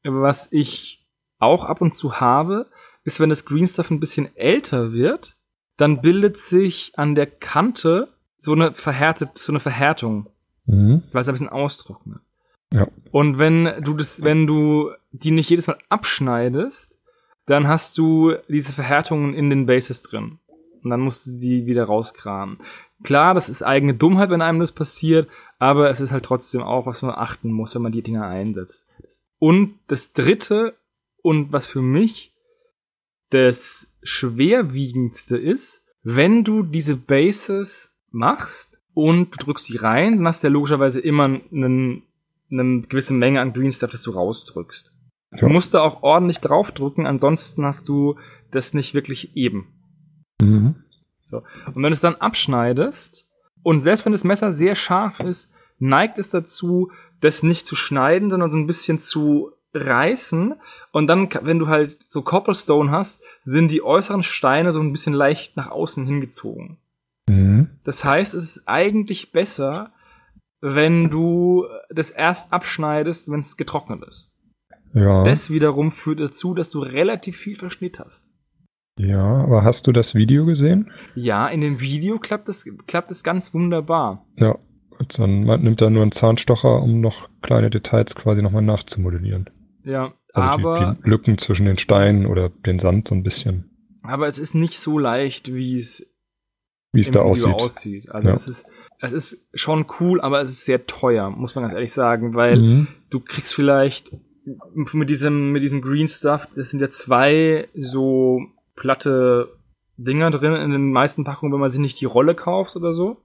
was 0.03 0.53
ich 0.53 1.07
auch 1.39 1.65
ab 1.65 1.81
und 1.81 1.95
zu 1.95 2.21
habe, 2.21 2.67
ist, 3.05 3.21
wenn 3.21 3.31
das 3.31 3.45
Green 3.45 3.67
Stuff 3.67 3.91
ein 3.91 4.01
bisschen 4.01 4.35
älter 4.37 4.93
wird, 4.93 5.37
dann 5.77 6.01
bildet 6.01 6.39
sich 6.39 6.93
an 6.97 7.15
der 7.15 7.27
Kante 7.27 8.14
so 8.39 8.53
eine 8.53 8.73
verhärtet, 8.73 9.39
so 9.39 9.53
eine 9.53 9.61
Verhärtung, 9.61 10.29
mhm. 10.67 11.03
weil 11.13 11.21
es 11.21 11.29
ein 11.29 11.35
bisschen 11.35 11.49
austrocknet. 11.49 12.21
Ja. 12.73 12.89
Und 13.13 13.39
wenn 13.39 13.83
du 13.83 13.95
das, 13.95 14.23
wenn 14.23 14.47
du 14.47 14.91
die 15.13 15.31
nicht 15.31 15.51
jedes 15.51 15.67
Mal 15.67 15.79
abschneidest, 15.89 16.99
dann 17.47 17.69
hast 17.69 17.99
du 17.99 18.35
diese 18.49 18.73
Verhärtungen 18.73 19.35
in 19.35 19.51
den 19.51 19.67
Bases 19.67 20.03
drin. 20.03 20.39
Und 20.83 20.91
dann 20.91 21.01
musst 21.01 21.27
du 21.27 21.39
die 21.39 21.67
wieder 21.67 21.85
rauskramen. 21.85 22.59
Klar, 23.03 23.35
das 23.35 23.49
ist 23.49 23.63
eigene 23.63 23.95
Dummheit, 23.95 24.31
wenn 24.31 24.43
einem 24.43 24.61
das 24.61 24.73
passiert, 24.73 25.29
aber 25.59 25.89
es 25.91 26.01
ist 26.01 26.13
halt 26.13 26.25
trotzdem 26.25 26.63
auch, 26.63 26.87
was 26.87 27.03
man 27.03 27.15
achten 27.15 27.53
muss, 27.53 27.75
wenn 27.75 27.83
man 27.83 27.93
die 27.93 28.03
Dinger 28.03 28.27
einsetzt. 28.27 28.87
Und 29.39 29.79
das 29.89 30.13
dritte, 30.13 30.75
und 31.23 31.53
was 31.53 31.67
für 31.67 31.81
mich 31.81 32.35
das 33.31 33.93
schwerwiegendste 34.03 35.39
ist, 35.39 35.85
wenn 36.03 36.45
du 36.45 36.63
diese 36.63 36.97
Bases 36.97 37.94
machst 38.15 38.79
und 38.95 39.31
du 39.33 39.45
drückst 39.45 39.69
die 39.69 39.77
rein, 39.77 40.17
dann 40.17 40.27
hast 40.27 40.43
du 40.43 40.49
ja 40.49 40.53
logischerweise 40.53 41.01
immer 41.01 41.25
einen, 41.25 42.03
eine 42.51 42.83
gewisse 42.83 43.15
Menge 43.15 43.41
an 43.41 43.53
Green 43.53 43.73
Stuff, 43.73 43.91
das 43.91 44.03
du 44.03 44.13
rausdrückst. 44.13 44.93
Ja. 45.33 45.39
Du 45.41 45.49
musst 45.49 45.75
da 45.75 45.83
auch 45.83 46.03
ordentlich 46.03 46.41
draufdrücken, 46.41 47.07
ansonsten 47.07 47.65
hast 47.65 47.89
du 47.89 48.17
das 48.51 48.73
nicht 48.73 48.95
wirklich 48.95 49.37
eben. 49.37 49.67
Mhm. 50.41 50.77
So. 51.25 51.39
Und 51.67 51.77
wenn 51.77 51.83
du 51.83 51.93
es 51.93 52.01
dann 52.01 52.17
abschneidest, 52.17 53.27
und 53.63 53.83
selbst 53.83 54.05
wenn 54.05 54.13
das 54.13 54.25
Messer 54.25 54.53
sehr 54.53 54.77
scharf 54.77 55.21
ist, 55.21 55.51
neigt 55.79 56.19
es 56.19 56.31
dazu, 56.31 56.93
das 57.21 57.43
nicht 57.43 57.67
zu 57.67 57.75
schneiden, 57.75 58.31
sondern 58.31 58.51
so 58.51 58.57
ein 58.57 58.67
bisschen 58.67 59.01
zu 59.01 59.53
reißen. 59.73 60.55
Und 60.93 61.07
dann, 61.07 61.29
wenn 61.43 61.59
du 61.59 61.67
halt 61.67 61.99
so 62.07 62.23
Copplestone 62.23 62.91
hast, 62.91 63.23
sind 63.45 63.69
die 63.69 63.83
äußeren 63.83 64.23
Steine 64.23 64.71
so 64.71 64.81
ein 64.81 64.93
bisschen 64.93 65.15
leicht 65.15 65.57
nach 65.57 65.71
außen 65.71 66.07
hingezogen. 66.07 66.79
Mhm. 67.65 67.81
Das 67.85 68.05
heißt, 68.05 68.35
es 68.35 68.57
ist 68.57 68.63
eigentlich 68.67 69.33
besser, 69.33 69.93
wenn 70.61 71.11
du 71.11 71.67
das 71.91 72.11
erst 72.11 72.53
abschneidest, 72.53 73.31
wenn 73.31 73.41
es 73.41 73.57
getrocknet 73.57 74.03
ist. 74.07 74.33
Ja. 74.95 75.25
Das 75.25 75.51
wiederum 75.51 75.91
führt 75.91 76.21
dazu, 76.21 76.55
dass 76.55 76.71
du 76.71 76.81
relativ 76.81 77.37
viel 77.37 77.57
Verschnitt 77.57 77.99
hast. 77.99 78.31
Ja, 78.97 79.43
aber 79.43 79.65
hast 79.65 79.87
du 79.87 79.93
das 79.93 80.15
Video 80.15 80.47
gesehen? 80.47 80.93
Ja, 81.17 81.49
in 81.49 81.61
dem 81.61 81.81
Video 81.81 82.19
klappt 82.19 82.49
es, 82.49 82.65
klappt 82.87 83.11
es 83.11 83.25
ganz 83.25 83.53
wunderbar. 83.53 84.25
Ja, 84.37 84.57
dann 85.17 85.41
nimmt 85.41 85.81
er 85.81 85.91
nur 85.91 86.03
einen 86.03 86.13
Zahnstocher, 86.13 86.81
um 86.81 87.01
noch 87.01 87.29
kleine 87.43 87.71
Details 87.71 88.15
quasi 88.15 88.41
nochmal 88.41 88.63
nachzumodellieren. 88.63 89.51
Ja, 89.85 90.15
also 90.33 90.49
aber. 90.49 90.97
Die, 90.97 91.03
die 91.03 91.11
Lücken 91.11 91.39
zwischen 91.39 91.67
den 91.67 91.79
Steinen 91.79 92.27
oder 92.27 92.51
den 92.51 92.79
Sand 92.79 93.09
so 93.09 93.17
ein 93.17 93.25
bisschen. 93.25 93.71
Aber 94.03 94.29
es 94.29 94.39
ist 94.39 94.55
nicht 94.55 94.79
so 94.79 94.99
leicht, 94.99 95.53
wie 95.53 95.77
es 95.77 96.14
wie 96.95 97.01
es 97.01 97.11
da 97.11 97.21
aussieht. 97.21 97.55
aussieht. 97.55 98.11
Also 98.11 98.29
ja. 98.29 98.35
es 98.35 98.49
ist 98.49 98.67
es 99.01 99.13
ist 99.13 99.49
schon 99.55 99.87
cool, 100.01 100.21
aber 100.21 100.43
es 100.43 100.51
ist 100.51 100.65
sehr 100.65 100.87
teuer, 100.87 101.31
muss 101.31 101.55
man 101.55 101.65
ganz 101.65 101.75
ehrlich 101.75 101.93
sagen, 101.93 102.35
weil 102.35 102.57
mhm. 102.57 102.87
du 103.11 103.21
kriegst 103.21 103.55
vielleicht 103.55 104.11
mit 104.75 105.11
diesem 105.11 105.53
mit 105.53 105.63
diesem 105.63 105.83
Green 105.83 106.09
Stuff, 106.09 106.49
das 106.55 106.71
sind 106.71 106.81
ja 106.81 106.91
zwei 106.91 107.69
so 107.75 108.41
platte 108.77 109.49
Dinger 109.97 110.31
drin 110.31 110.55
in 110.55 110.71
den 110.71 110.93
meisten 110.93 111.25
Packungen, 111.25 111.53
wenn 111.53 111.61
man 111.61 111.71
sich 111.71 111.81
nicht 111.81 112.01
die 112.01 112.07
Rolle 112.07 112.35
kauft 112.35 112.77
oder 112.77 112.93
so. 112.93 113.23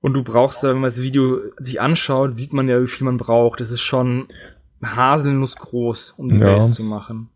Und 0.00 0.12
du 0.12 0.22
brauchst 0.22 0.62
da, 0.62 0.68
wenn 0.68 0.80
man 0.80 0.90
das 0.90 1.02
Video 1.02 1.40
sich 1.56 1.80
anschaut, 1.80 2.36
sieht 2.36 2.52
man 2.52 2.68
ja, 2.68 2.80
wie 2.80 2.86
viel 2.86 3.04
man 3.04 3.16
braucht. 3.16 3.60
Das 3.60 3.72
ist 3.72 3.80
schon 3.80 4.28
haselnussgroß, 4.82 6.14
um 6.16 6.28
die 6.28 6.38
ja. 6.38 6.54
Base 6.54 6.72
zu 6.74 6.84
machen. 6.84 7.30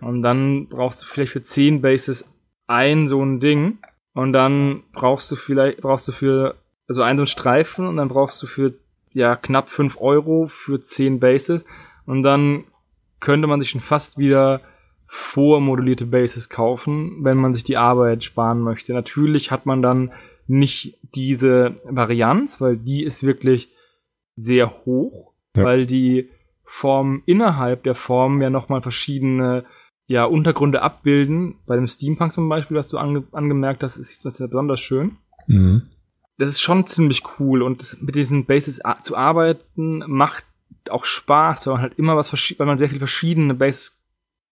Und 0.00 0.22
dann 0.22 0.68
brauchst 0.68 1.02
du 1.02 1.06
vielleicht 1.06 1.32
für 1.32 1.42
zehn 1.42 1.80
Bases 1.80 2.30
ein 2.66 3.08
so 3.08 3.24
ein 3.24 3.40
Ding. 3.40 3.78
Und 4.14 4.32
dann 4.32 4.84
brauchst 4.92 5.30
du 5.30 5.36
vielleicht, 5.36 5.80
brauchst 5.80 6.08
du 6.08 6.12
für, 6.12 6.56
also 6.88 7.02
einen 7.02 7.18
so 7.18 7.22
einen 7.22 7.26
Streifen 7.26 7.86
und 7.86 7.96
dann 7.96 8.08
brauchst 8.08 8.42
du 8.42 8.46
für, 8.46 8.74
ja, 9.10 9.36
knapp 9.36 9.70
fünf 9.70 10.00
Euro 10.00 10.46
für 10.48 10.80
zehn 10.80 11.20
Bases. 11.20 11.64
Und 12.06 12.22
dann 12.22 12.64
könnte 13.20 13.46
man 13.46 13.60
sich 13.60 13.70
schon 13.70 13.80
fast 13.80 14.18
wieder 14.18 14.60
vormodellierte 15.06 16.06
Bases 16.06 16.48
kaufen, 16.48 17.24
wenn 17.24 17.36
man 17.36 17.54
sich 17.54 17.64
die 17.64 17.76
Arbeit 17.76 18.24
sparen 18.24 18.60
möchte. 18.60 18.92
Natürlich 18.92 19.50
hat 19.50 19.66
man 19.66 19.82
dann 19.82 20.12
nicht 20.46 20.98
diese 21.14 21.76
Varianz, 21.84 22.60
weil 22.60 22.76
die 22.76 23.04
ist 23.04 23.24
wirklich 23.24 23.70
sehr 24.36 24.70
hoch, 24.84 25.32
ja. 25.56 25.64
weil 25.64 25.86
die 25.86 26.30
Formen 26.64 27.22
innerhalb 27.26 27.84
der 27.84 27.94
Form 27.94 28.42
ja 28.42 28.50
nochmal 28.50 28.82
verschiedene 28.82 29.64
ja, 30.06 30.24
Untergründe 30.24 30.82
abbilden. 30.82 31.56
Bei 31.66 31.76
dem 31.76 31.86
Steampunk 31.86 32.32
zum 32.32 32.48
Beispiel, 32.48 32.76
was 32.76 32.88
du 32.88 32.98
ange 32.98 33.24
angemerkt 33.32 33.82
hast, 33.82 33.96
ist 33.96 34.24
das 34.24 34.38
ja 34.38 34.46
besonders 34.46 34.80
schön. 34.80 35.16
Mhm. 35.46 35.82
Das 36.36 36.48
ist 36.48 36.60
schon 36.60 36.86
ziemlich 36.86 37.22
cool 37.38 37.62
und 37.62 38.02
mit 38.02 38.16
diesen 38.16 38.44
Bases 38.44 38.82
zu 39.02 39.16
arbeiten 39.16 40.02
macht 40.06 40.44
auch 40.90 41.04
Spaß, 41.04 41.66
weil 41.66 41.74
man 41.74 41.82
halt 41.82 41.98
immer 41.98 42.16
was 42.16 42.32
weil 42.32 42.66
man 42.66 42.78
sehr 42.78 42.88
viele 42.88 42.98
verschiedene 42.98 43.54
Bases 43.54 44.02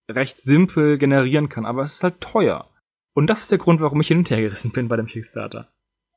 recht 0.09 0.41
simpel 0.41 0.97
generieren 0.97 1.49
kann. 1.49 1.65
Aber 1.65 1.83
es 1.83 1.95
ist 1.95 2.03
halt 2.03 2.21
teuer. 2.21 2.69
Und 3.13 3.27
das 3.27 3.41
ist 3.41 3.51
der 3.51 3.57
Grund, 3.59 3.81
warum 3.81 4.01
ich 4.01 4.07
hin 4.07 4.19
und 4.19 4.29
her 4.29 4.41
gerissen 4.41 4.71
bin 4.71 4.87
bei 4.87 4.95
dem 4.95 5.07
Kickstarter. 5.07 5.67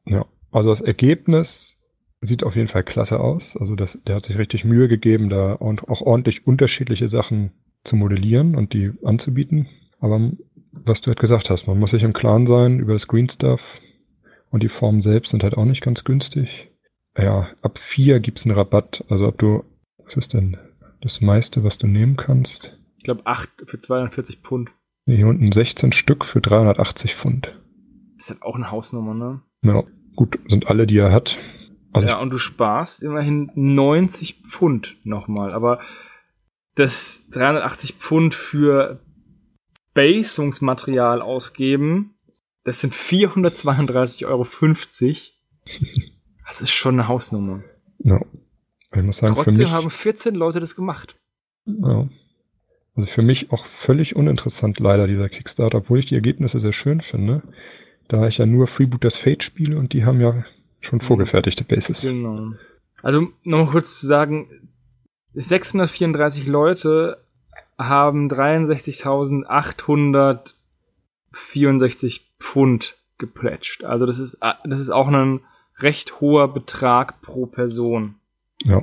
Ja, 0.07 0.25
also 0.51 0.70
das 0.70 0.81
Ergebnis 0.81 1.77
sieht 2.20 2.44
auf 2.44 2.57
jeden 2.57 2.68
Fall 2.68 2.85
klasse 2.85 3.20
aus. 3.20 3.57
Also 3.57 3.75
das, 3.75 3.99
der 4.07 4.16
hat 4.16 4.25
sich 4.25 4.38
richtig 4.38 4.64
Mühe 4.64 4.88
gegeben, 4.88 5.29
da 5.29 5.57
auch 5.57 6.01
ordentlich 6.01 6.46
unterschiedliche 6.46 7.09
Sachen 7.09 7.53
zu 7.87 7.96
modellieren 7.96 8.55
und 8.55 8.72
die 8.72 8.92
anzubieten. 9.05 9.66
Aber 10.01 10.33
was 10.72 11.01
du 11.01 11.09
halt 11.09 11.20
gesagt 11.20 11.51
hast, 11.51 11.66
man 11.66 11.79
muss 11.79 11.90
sich 11.90 12.03
im 12.03 12.12
Klaren 12.12 12.46
sein 12.46 12.81
über 12.81 12.92
das 12.92 13.07
Green 13.07 13.29
Stuff 13.29 13.61
und 14.51 14.62
die 14.62 14.68
Formen 14.68 15.03
selbst 15.03 15.31
sind 15.31 15.42
halt 15.42 15.57
auch 15.57 15.64
nicht 15.64 15.83
ganz 15.83 16.05
günstig. 16.05 16.70
Ja, 17.16 17.49
ab 17.62 17.79
vier 17.79 18.20
gibt's 18.20 18.44
einen 18.44 18.57
Rabatt. 18.57 19.05
Also 19.09 19.29
ob 19.29 19.38
du, 19.38 19.64
was 20.05 20.16
ist 20.16 20.35
denn 20.35 20.59
das 21.01 21.20
meiste, 21.20 21.64
was 21.64 21.79
du 21.79 21.87
nehmen 21.87 22.16
kannst? 22.16 22.77
Ich 22.99 23.05
glaube 23.05 23.22
acht 23.25 23.51
für 23.64 23.79
240 23.79 24.38
Pfund. 24.38 24.70
Nee, 25.07 25.16
hier 25.16 25.29
unten 25.29 25.53
16 25.53 25.92
Stück 25.92 26.25
für 26.25 26.40
380 26.40 27.14
Pfund. 27.14 27.46
Das 28.16 28.27
ist 28.27 28.31
halt 28.31 28.42
auch 28.42 28.57
eine 28.57 28.70
Hausnummer, 28.70 29.14
ne? 29.14 29.42
Ja, 29.62 29.85
gut, 30.16 30.38
sind 30.49 30.66
alle, 30.66 30.87
die 30.87 30.99
er 30.99 31.12
hat. 31.12 31.38
Also 31.92 32.09
ja, 32.09 32.20
und 32.20 32.31
du 32.31 32.38
sparst 32.38 33.03
immerhin 33.03 33.51
90 33.55 34.42
Pfund 34.42 34.96
nochmal. 35.05 35.53
Aber 35.53 35.81
das 36.77 37.21
380 37.33 37.95
Pfund 37.95 38.35
für 38.35 39.01
Basungsmaterial 39.95 41.21
ausgeben, 41.23 42.15
das 42.65 42.81
sind 42.81 42.95
432,50 42.95 44.27
Euro. 44.27 44.47
Das 46.47 46.61
ist 46.61 46.71
schon 46.71 46.95
eine 46.95 47.09
Hausnummer. 47.09 47.62
Ja. 47.99 48.21
Ich 48.95 49.03
muss 49.03 49.17
sagen, 49.17 49.35
Trotzdem 49.35 49.57
mich, 49.57 49.71
haben 49.71 49.91
14 49.91 50.35
Leute 50.35 50.61
das 50.61 50.77
gemacht. 50.77 51.17
ja. 51.67 52.09
Also 52.95 53.12
für 53.12 53.23
mich 53.23 53.53
auch 53.53 53.67
völlig 53.67 54.17
uninteressant 54.17 54.81
leider 54.81 55.07
dieser 55.07 55.29
Kickstarter, 55.29 55.79
obwohl 55.79 55.99
ich 55.99 56.07
die 56.07 56.15
Ergebnisse 56.15 56.61
sehr 56.61 56.73
schön 56.73 57.03
finde. 57.03 57.43
Da 58.09 58.27
ich 58.27 58.39
ja 58.39 58.47
nur 58.47 58.69
Freebooters 58.69 59.17
Fate 59.17 59.43
spiele 59.43 59.79
und 59.79 59.93
die 59.93 60.07
haben 60.07 60.21
ja 60.21 60.45
schon 60.81 61.01
vorgefertigte 61.01 61.65
Bases. 61.65 62.01
Genau. 62.01 62.53
Also 63.03 63.29
nochmal 63.45 63.71
kurz 63.71 64.01
zu 64.01 64.07
sagen, 64.07 64.71
634 65.37 66.46
Leute 66.46 67.18
haben 67.79 68.29
63.864 71.35 72.20
Pfund 72.38 72.96
geplätscht. 73.18 73.85
Also 73.85 74.07
das 74.07 74.18
ist, 74.18 74.38
das 74.64 74.81
ist 74.81 74.90
auch 74.90 75.09
ein 75.09 75.40
recht 75.79 76.20
hoher 76.20 76.53
Betrag 76.53 77.20
pro 77.22 77.46
Person. 77.46 78.14
Ja. 78.62 78.83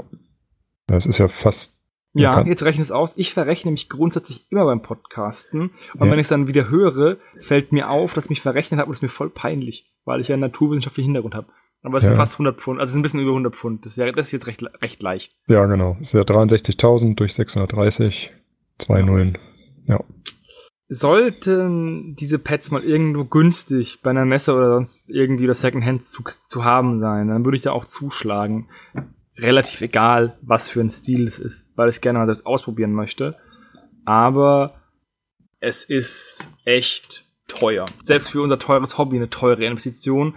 Das 0.88 1.06
ist 1.06 1.18
ja 1.18 1.28
fast. 1.28 1.74
Ja, 2.16 2.36
kann- 2.36 2.48
jetzt 2.48 2.64
rechne 2.64 2.84
es 2.84 2.92
aus. 2.92 3.18
Ich 3.18 3.34
verrechne 3.34 3.72
mich 3.72 3.90
grundsätzlich 3.90 4.46
immer 4.52 4.66
beim 4.66 4.84
Podcasten. 4.84 5.72
Und 5.96 6.06
Ja. 6.06 6.12
wenn 6.12 6.20
ich 6.20 6.26
es 6.26 6.30
dann 6.30 6.46
wieder 6.46 6.70
höre, 6.70 7.18
fällt 7.42 7.72
mir 7.72 7.90
auf, 7.90 8.14
dass 8.14 8.26
ich 8.26 8.30
mich 8.30 8.42
verrechnet 8.42 8.80
habe 8.80 8.90
und 8.90 8.94
es 8.94 9.00
ist 9.00 9.04
mir 9.04 9.10
voll 9.10 9.32
peinlich, 9.32 9.92
weil 10.06 10.22
ich 10.22 10.28
ja 10.28 10.34
einen 10.34 10.42
naturwissenschaftlichen 10.42 11.08
Hintergrund 11.10 11.34
habe. 11.34 11.48
Aber 11.84 11.98
es 11.98 12.04
sind 12.04 12.14
Ja. 12.14 12.18
fast 12.18 12.36
100 12.36 12.60
Pfund, 12.60 12.80
also 12.80 12.90
es 12.90 12.94
ist 12.94 13.00
ein 13.00 13.02
bisschen 13.04 13.20
über 13.20 13.32
100 13.32 13.56
Pfund. 13.56 13.86
Das 13.86 13.92
ist, 13.94 13.98
ja, 13.98 14.12
das 14.12 14.28
ist 14.28 14.32
jetzt 14.32 14.48
recht, 14.48 14.64
recht 14.82 15.04
leicht. 15.04 15.34
Ja, 15.48 15.66
genau. 15.66 15.98
Das 16.00 16.10
ist 16.10 16.14
ja 16.14 16.22
63.000 16.22 17.16
durch 17.16 17.34
630. 17.34 18.32
Zwei 18.80 19.02
Nullen. 19.02 19.38
Ja. 19.86 20.00
Sollten 20.90 22.16
diese 22.16 22.40
Pads 22.40 22.72
mal 22.72 22.84
irgendwo 22.84 23.26
günstig 23.26 24.02
bei 24.02 24.12
einer 24.12 24.26
Messe 24.26 24.54
oder 24.54 24.74
sonst 24.74 25.10
irgendwie 25.10 25.46
oder 25.46 25.56
Secondhand 25.56 26.06
zu, 26.06 26.24
zu 26.48 26.64
haben 26.64 27.00
sein, 27.00 27.28
dann 27.30 27.44
würde 27.46 27.58
ich 27.58 27.64
da 27.64 27.72
auch 27.72 27.86
zuschlagen. 27.86 28.70
Relativ 29.38 29.82
egal, 29.82 30.38
was 30.42 30.70
für 30.70 30.82
ein 30.82 30.92
Stil 30.92 31.26
es 31.28 31.40
ist, 31.40 31.72
weil 31.76 31.90
ich 31.90 32.02
gerne 32.02 32.20
mal 32.20 32.28
das 32.28 32.46
ausprobieren 32.46 32.94
möchte. 32.94 33.36
Aber 34.06 34.76
es 35.60 35.84
ist 35.84 36.50
echt 36.66 37.26
teuer. 37.48 37.86
Selbst 38.04 38.30
für 38.30 38.42
unser 38.42 38.60
teures 38.60 38.98
Hobby 38.98 39.16
eine 39.16 39.30
teure 39.30 39.66
Investition, 39.66 40.36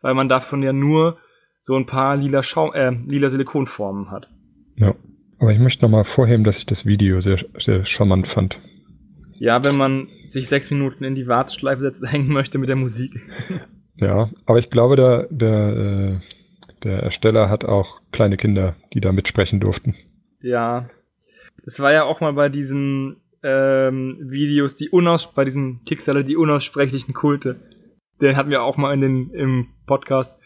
weil 0.00 0.14
man 0.14 0.28
davon 0.28 0.62
ja 0.62 0.72
nur 0.72 1.18
so 1.62 1.76
ein 1.76 1.86
paar 1.86 2.16
lila, 2.16 2.42
Schaum, 2.42 2.72
äh, 2.72 2.90
lila 2.90 3.30
Silikonformen 3.30 4.10
hat. 4.10 4.28
Ja. 4.76 4.94
Aber 5.38 5.52
ich 5.52 5.58
möchte 5.58 5.84
nochmal 5.84 6.04
vorheben, 6.04 6.44
dass 6.44 6.58
ich 6.58 6.66
das 6.66 6.84
Video 6.84 7.20
sehr, 7.20 7.38
sehr 7.58 7.86
charmant 7.86 8.26
fand. 8.26 8.58
Ja, 9.34 9.62
wenn 9.62 9.76
man 9.76 10.08
sich 10.26 10.48
sechs 10.48 10.70
Minuten 10.70 11.04
in 11.04 11.14
die 11.14 11.28
Warteschleife 11.28 11.82
setzt, 11.82 12.02
hängen 12.12 12.32
möchte 12.32 12.58
mit 12.58 12.68
der 12.68 12.76
Musik. 12.76 13.20
Ja, 13.96 14.30
aber 14.46 14.58
ich 14.58 14.70
glaube, 14.70 14.96
der, 14.96 15.28
der, 15.30 15.76
äh, 15.76 16.20
der 16.82 17.02
Ersteller 17.02 17.48
hat 17.48 17.64
auch 17.64 18.00
kleine 18.12 18.36
Kinder, 18.36 18.76
die 18.94 19.00
da 19.00 19.12
mitsprechen 19.12 19.60
durften. 19.60 19.94
Ja. 20.40 20.88
Es 21.64 21.80
war 21.80 21.92
ja 21.92 22.04
auch 22.04 22.20
mal 22.20 22.32
bei 22.32 22.48
diesen 22.48 23.16
ähm, 23.42 24.16
Videos, 24.20 24.74
die 24.74 24.88
unaus 24.88 25.32
bei 25.32 25.44
diesem 25.44 25.80
Kickstarter, 25.84 26.22
die 26.22 26.36
unaussprechlichen 26.36 27.14
Kulte. 27.14 27.56
Den 28.20 28.36
hatten 28.36 28.50
wir 28.50 28.62
auch 28.62 28.76
mal 28.76 28.92
in 28.94 29.00
den, 29.00 29.30
im 29.30 29.66
Podcast, 29.86 30.38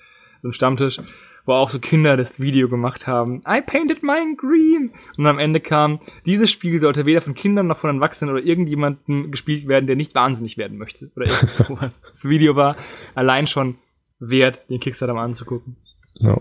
im 0.42 0.52
Stammtisch, 0.52 0.98
wo 1.44 1.52
auch 1.52 1.70
so 1.70 1.78
Kinder 1.80 2.16
das 2.16 2.38
Video 2.40 2.68
gemacht 2.68 3.06
haben. 3.06 3.42
I 3.48 3.60
painted 3.60 4.02
mine 4.02 4.36
green. 4.36 4.92
Und 5.16 5.26
am 5.26 5.38
Ende 5.38 5.60
kam, 5.60 6.00
dieses 6.26 6.50
Spiel 6.50 6.78
sollte 6.80 7.06
weder 7.06 7.22
von 7.22 7.34
Kindern 7.34 7.66
noch 7.66 7.78
von 7.78 7.94
Erwachsenen 7.96 8.32
oder 8.34 8.44
irgendjemandem 8.44 9.30
gespielt 9.30 9.66
werden, 9.66 9.86
der 9.86 9.96
nicht 9.96 10.14
wahnsinnig 10.14 10.56
werden 10.58 10.78
möchte. 10.78 11.10
Oder 11.16 11.26
irgendwie 11.26 11.50
sowas. 11.52 12.00
Das 12.10 12.24
Video 12.24 12.56
war 12.56 12.76
allein 13.14 13.46
schon 13.46 13.76
wert, 14.20 14.68
den 14.70 14.80
Kickstarter 14.80 15.14
mal 15.14 15.24
anzugucken. 15.24 15.76
Ja, 16.14 16.40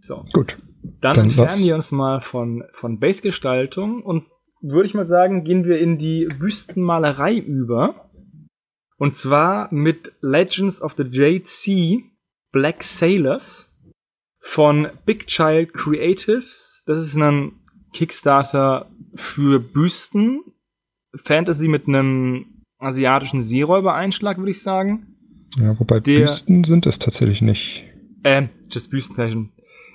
So. 0.00 0.24
gut. 0.32 0.56
Dann, 1.00 1.16
Dann 1.16 1.26
entfernen 1.26 1.62
wir 1.62 1.76
uns 1.76 1.92
mal 1.92 2.20
von, 2.20 2.64
von 2.74 2.98
Base-Gestaltung 2.98 4.02
und 4.02 4.24
würde 4.60 4.86
ich 4.86 4.94
mal 4.94 5.06
sagen, 5.06 5.44
gehen 5.44 5.64
wir 5.64 5.78
in 5.78 5.98
die 5.98 6.28
Büstenmalerei 6.38 7.36
über. 7.36 8.10
Und 9.02 9.16
zwar 9.16 9.66
mit 9.74 10.12
Legends 10.20 10.80
of 10.80 10.94
the 10.96 11.02
Jade 11.10 11.42
Sea 11.44 11.98
Black 12.52 12.84
Sailors 12.84 13.68
von 14.38 14.90
Big 15.04 15.26
Child 15.26 15.74
Creatives. 15.74 16.84
Das 16.86 17.00
ist 17.00 17.16
ein 17.16 17.50
Kickstarter 17.92 18.88
für 19.16 19.58
Büsten. 19.58 20.42
Fantasy 21.16 21.66
mit 21.66 21.88
einem 21.88 22.62
asiatischen 22.78 23.42
Seeräuber-Einschlag, 23.42 24.38
würde 24.38 24.52
ich 24.52 24.62
sagen. 24.62 25.16
Ja, 25.56 25.76
wobei 25.80 25.98
Der- 25.98 26.26
Büsten 26.26 26.62
sind 26.62 26.86
es 26.86 27.00
tatsächlich 27.00 27.42
nicht. 27.42 27.82
Ähm, 28.22 28.50
just 28.70 28.88
Büstenzeichen. 28.92 29.50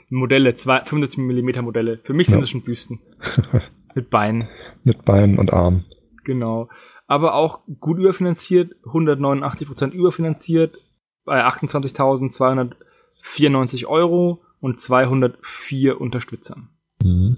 Modelle, 0.10 0.54
zwei, 0.56 0.82
75 0.84 1.20
mm 1.20 1.64
Modelle. 1.64 2.00
Für 2.04 2.14
mich 2.14 2.28
sind 2.28 2.36
Ja. 2.36 2.42
das 2.42 2.50
schon 2.50 2.62
Büsten. 2.62 3.00
Mit 3.96 4.10
Beinen. 4.10 4.50
Mit 4.84 5.06
Beinen 5.06 5.40
und 5.40 5.54
Armen. 5.54 5.86
Genau. 6.26 6.68
Aber 7.08 7.36
auch 7.36 7.60
gut 7.80 8.00
überfinanziert, 8.00 8.76
189% 8.84 9.92
überfinanziert, 9.92 10.78
bei 11.26 11.46
28.294 11.46 13.86
Euro 13.86 14.42
und 14.60 14.80
204 14.80 16.00
Unterstützern. 16.00 16.70
Mhm. 17.04 17.38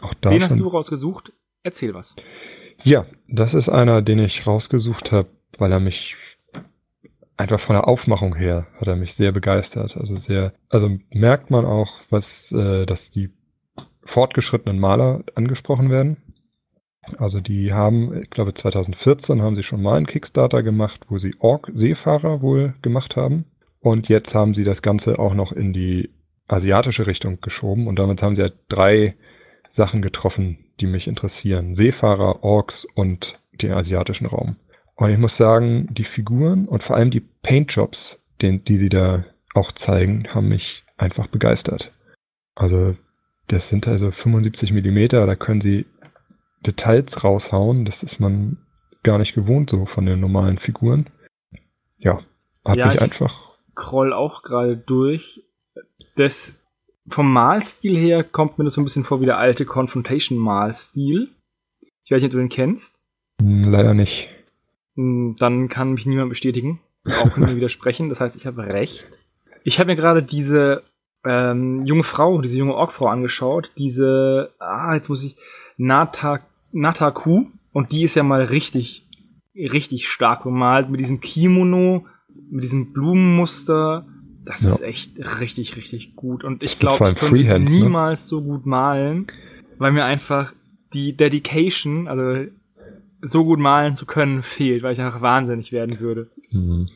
Auch 0.00 0.14
da 0.20 0.30
Den 0.30 0.42
hast 0.42 0.58
du 0.58 0.68
rausgesucht? 0.68 1.32
Erzähl 1.62 1.94
was. 1.94 2.16
Ja, 2.82 3.06
das 3.28 3.54
ist 3.54 3.68
einer, 3.68 4.02
den 4.02 4.18
ich 4.18 4.46
rausgesucht 4.46 5.12
habe, 5.12 5.28
weil 5.58 5.70
er 5.70 5.80
mich 5.80 6.16
einfach 7.36 7.60
von 7.60 7.74
der 7.74 7.88
Aufmachung 7.88 8.34
her 8.34 8.66
hat 8.78 8.88
er 8.88 8.96
mich 8.96 9.14
sehr 9.14 9.32
begeistert. 9.32 9.96
Also 9.96 10.16
sehr, 10.16 10.52
also 10.68 10.98
merkt 11.10 11.50
man 11.50 11.64
auch, 11.64 11.88
was, 12.10 12.50
äh, 12.52 12.86
dass 12.86 13.10
die 13.10 13.30
fortgeschrittenen 14.04 14.80
Maler 14.80 15.22
angesprochen 15.34 15.90
werden. 15.90 16.21
Also 17.18 17.40
die 17.40 17.72
haben, 17.72 18.22
ich 18.22 18.30
glaube 18.30 18.54
2014 18.54 19.42
haben 19.42 19.56
sie 19.56 19.62
schon 19.62 19.82
mal 19.82 19.96
einen 19.96 20.06
Kickstarter 20.06 20.62
gemacht, 20.62 21.00
wo 21.08 21.18
sie 21.18 21.34
Ork-Seefahrer 21.38 22.42
wohl 22.42 22.74
gemacht 22.82 23.16
haben. 23.16 23.44
Und 23.80 24.08
jetzt 24.08 24.34
haben 24.34 24.54
sie 24.54 24.64
das 24.64 24.82
Ganze 24.82 25.18
auch 25.18 25.34
noch 25.34 25.52
in 25.52 25.72
die 25.72 26.10
asiatische 26.46 27.06
Richtung 27.06 27.40
geschoben 27.40 27.86
und 27.88 27.98
damit 27.98 28.22
haben 28.22 28.36
sie 28.36 28.42
halt 28.42 28.54
drei 28.68 29.16
Sachen 29.68 30.02
getroffen, 30.02 30.58
die 30.80 30.86
mich 30.86 31.08
interessieren. 31.08 31.74
Seefahrer, 31.74 32.44
Orks 32.44 32.86
und 32.94 33.38
den 33.52 33.72
asiatischen 33.72 34.26
Raum. 34.26 34.56
Und 34.94 35.10
ich 35.10 35.18
muss 35.18 35.36
sagen, 35.36 35.88
die 35.90 36.04
Figuren 36.04 36.68
und 36.68 36.82
vor 36.82 36.96
allem 36.96 37.10
die 37.10 37.20
Paintjobs, 37.42 38.20
den, 38.40 38.64
die 38.64 38.76
sie 38.78 38.90
da 38.90 39.24
auch 39.54 39.72
zeigen, 39.72 40.28
haben 40.32 40.48
mich 40.48 40.84
einfach 40.96 41.26
begeistert. 41.26 41.90
Also, 42.54 42.94
das 43.48 43.68
sind 43.68 43.88
also 43.88 44.10
75 44.10 44.72
Millimeter, 44.72 45.26
da 45.26 45.34
können 45.34 45.60
sie 45.60 45.86
Details 46.66 47.22
raushauen. 47.24 47.84
Das 47.84 48.02
ist 48.02 48.20
man 48.20 48.58
gar 49.02 49.18
nicht 49.18 49.34
gewohnt 49.34 49.70
so 49.70 49.86
von 49.86 50.06
den 50.06 50.20
normalen 50.20 50.58
Figuren. 50.58 51.06
Ja, 51.98 52.20
hat 52.64 52.76
Ja, 52.76 52.86
mich 52.86 52.96
ich- 52.96 53.02
einfach. 53.02 53.34
Kroll 53.74 54.12
auch 54.12 54.42
gerade 54.42 54.76
durch. 54.76 55.42
Das 56.16 56.58
vom 57.08 57.32
Malstil 57.32 57.96
her 57.96 58.22
kommt 58.22 58.58
mir 58.58 58.64
das 58.64 58.74
so 58.74 58.80
ein 58.80 58.84
bisschen 58.84 59.04
vor 59.04 59.20
wie 59.20 59.26
der 59.26 59.38
alte 59.38 59.64
Confrontation-Malstil. 59.64 61.28
Ich 62.04 62.10
weiß 62.10 62.22
nicht, 62.22 62.26
ob 62.30 62.32
du 62.32 62.38
den 62.38 62.48
kennst. 62.48 62.94
Hm, 63.40 63.64
Leider 63.64 63.94
nicht. 63.94 64.28
Hm, 64.96 65.36
Dann 65.38 65.68
kann 65.68 65.94
mich 65.94 66.06
niemand 66.06 66.28
bestätigen. 66.28 66.80
Auch 67.04 67.36
mir 67.36 67.56
widersprechen. 67.56 68.08
Das 68.08 68.20
heißt, 68.20 68.36
ich 68.36 68.46
habe 68.46 68.62
recht. 68.66 69.06
Ich 69.64 69.78
habe 69.78 69.88
mir 69.88 69.96
gerade 69.96 70.22
diese 70.22 70.82
ähm, 71.24 71.84
junge 71.86 72.04
Frau, 72.04 72.40
diese 72.40 72.58
junge 72.58 72.74
Orkfrau 72.74 73.06
angeschaut. 73.06 73.70
Diese, 73.78 74.52
ah, 74.58 74.94
jetzt 74.94 75.08
muss 75.08 75.22
ich, 75.24 75.36
Nata, 75.76 76.40
Nataku. 76.72 77.46
Und 77.72 77.92
die 77.92 78.02
ist 78.02 78.14
ja 78.14 78.22
mal 78.22 78.42
richtig 78.42 79.08
richtig 79.54 80.08
stark 80.08 80.44
bemalt 80.44 80.88
mit 80.88 81.00
diesem 81.00 81.20
Kimono, 81.20 82.06
mit 82.50 82.64
diesem 82.64 82.92
Blumenmuster. 82.92 84.06
Das 84.44 84.62
Ja. 84.62 84.70
ist 84.70 84.80
echt 84.82 85.40
richtig, 85.40 85.76
richtig 85.76 86.16
gut. 86.16 86.42
Und 86.42 86.62
ich 86.62 86.78
glaube, 86.78 86.94
ich 87.10 87.14
könnte 87.16 87.26
Freehands, 87.26 87.72
ne? 87.72 87.80
niemals 87.80 88.26
so 88.26 88.42
gut 88.42 88.66
malen, 88.66 89.26
weil 89.78 89.92
mir 89.92 90.04
einfach 90.04 90.52
die 90.92 91.16
Dedication, 91.16 92.08
also 92.08 92.50
so 93.22 93.44
gut 93.44 93.60
malen 93.60 93.94
zu 93.94 94.04
können, 94.04 94.42
fehlt, 94.42 94.82
weil 94.82 94.94
ich 94.94 95.00
einfach 95.00 95.20
wahnsinnig 95.20 95.70
werden 95.70 96.00
würde. 96.00 96.30
Mhm. 96.50 96.88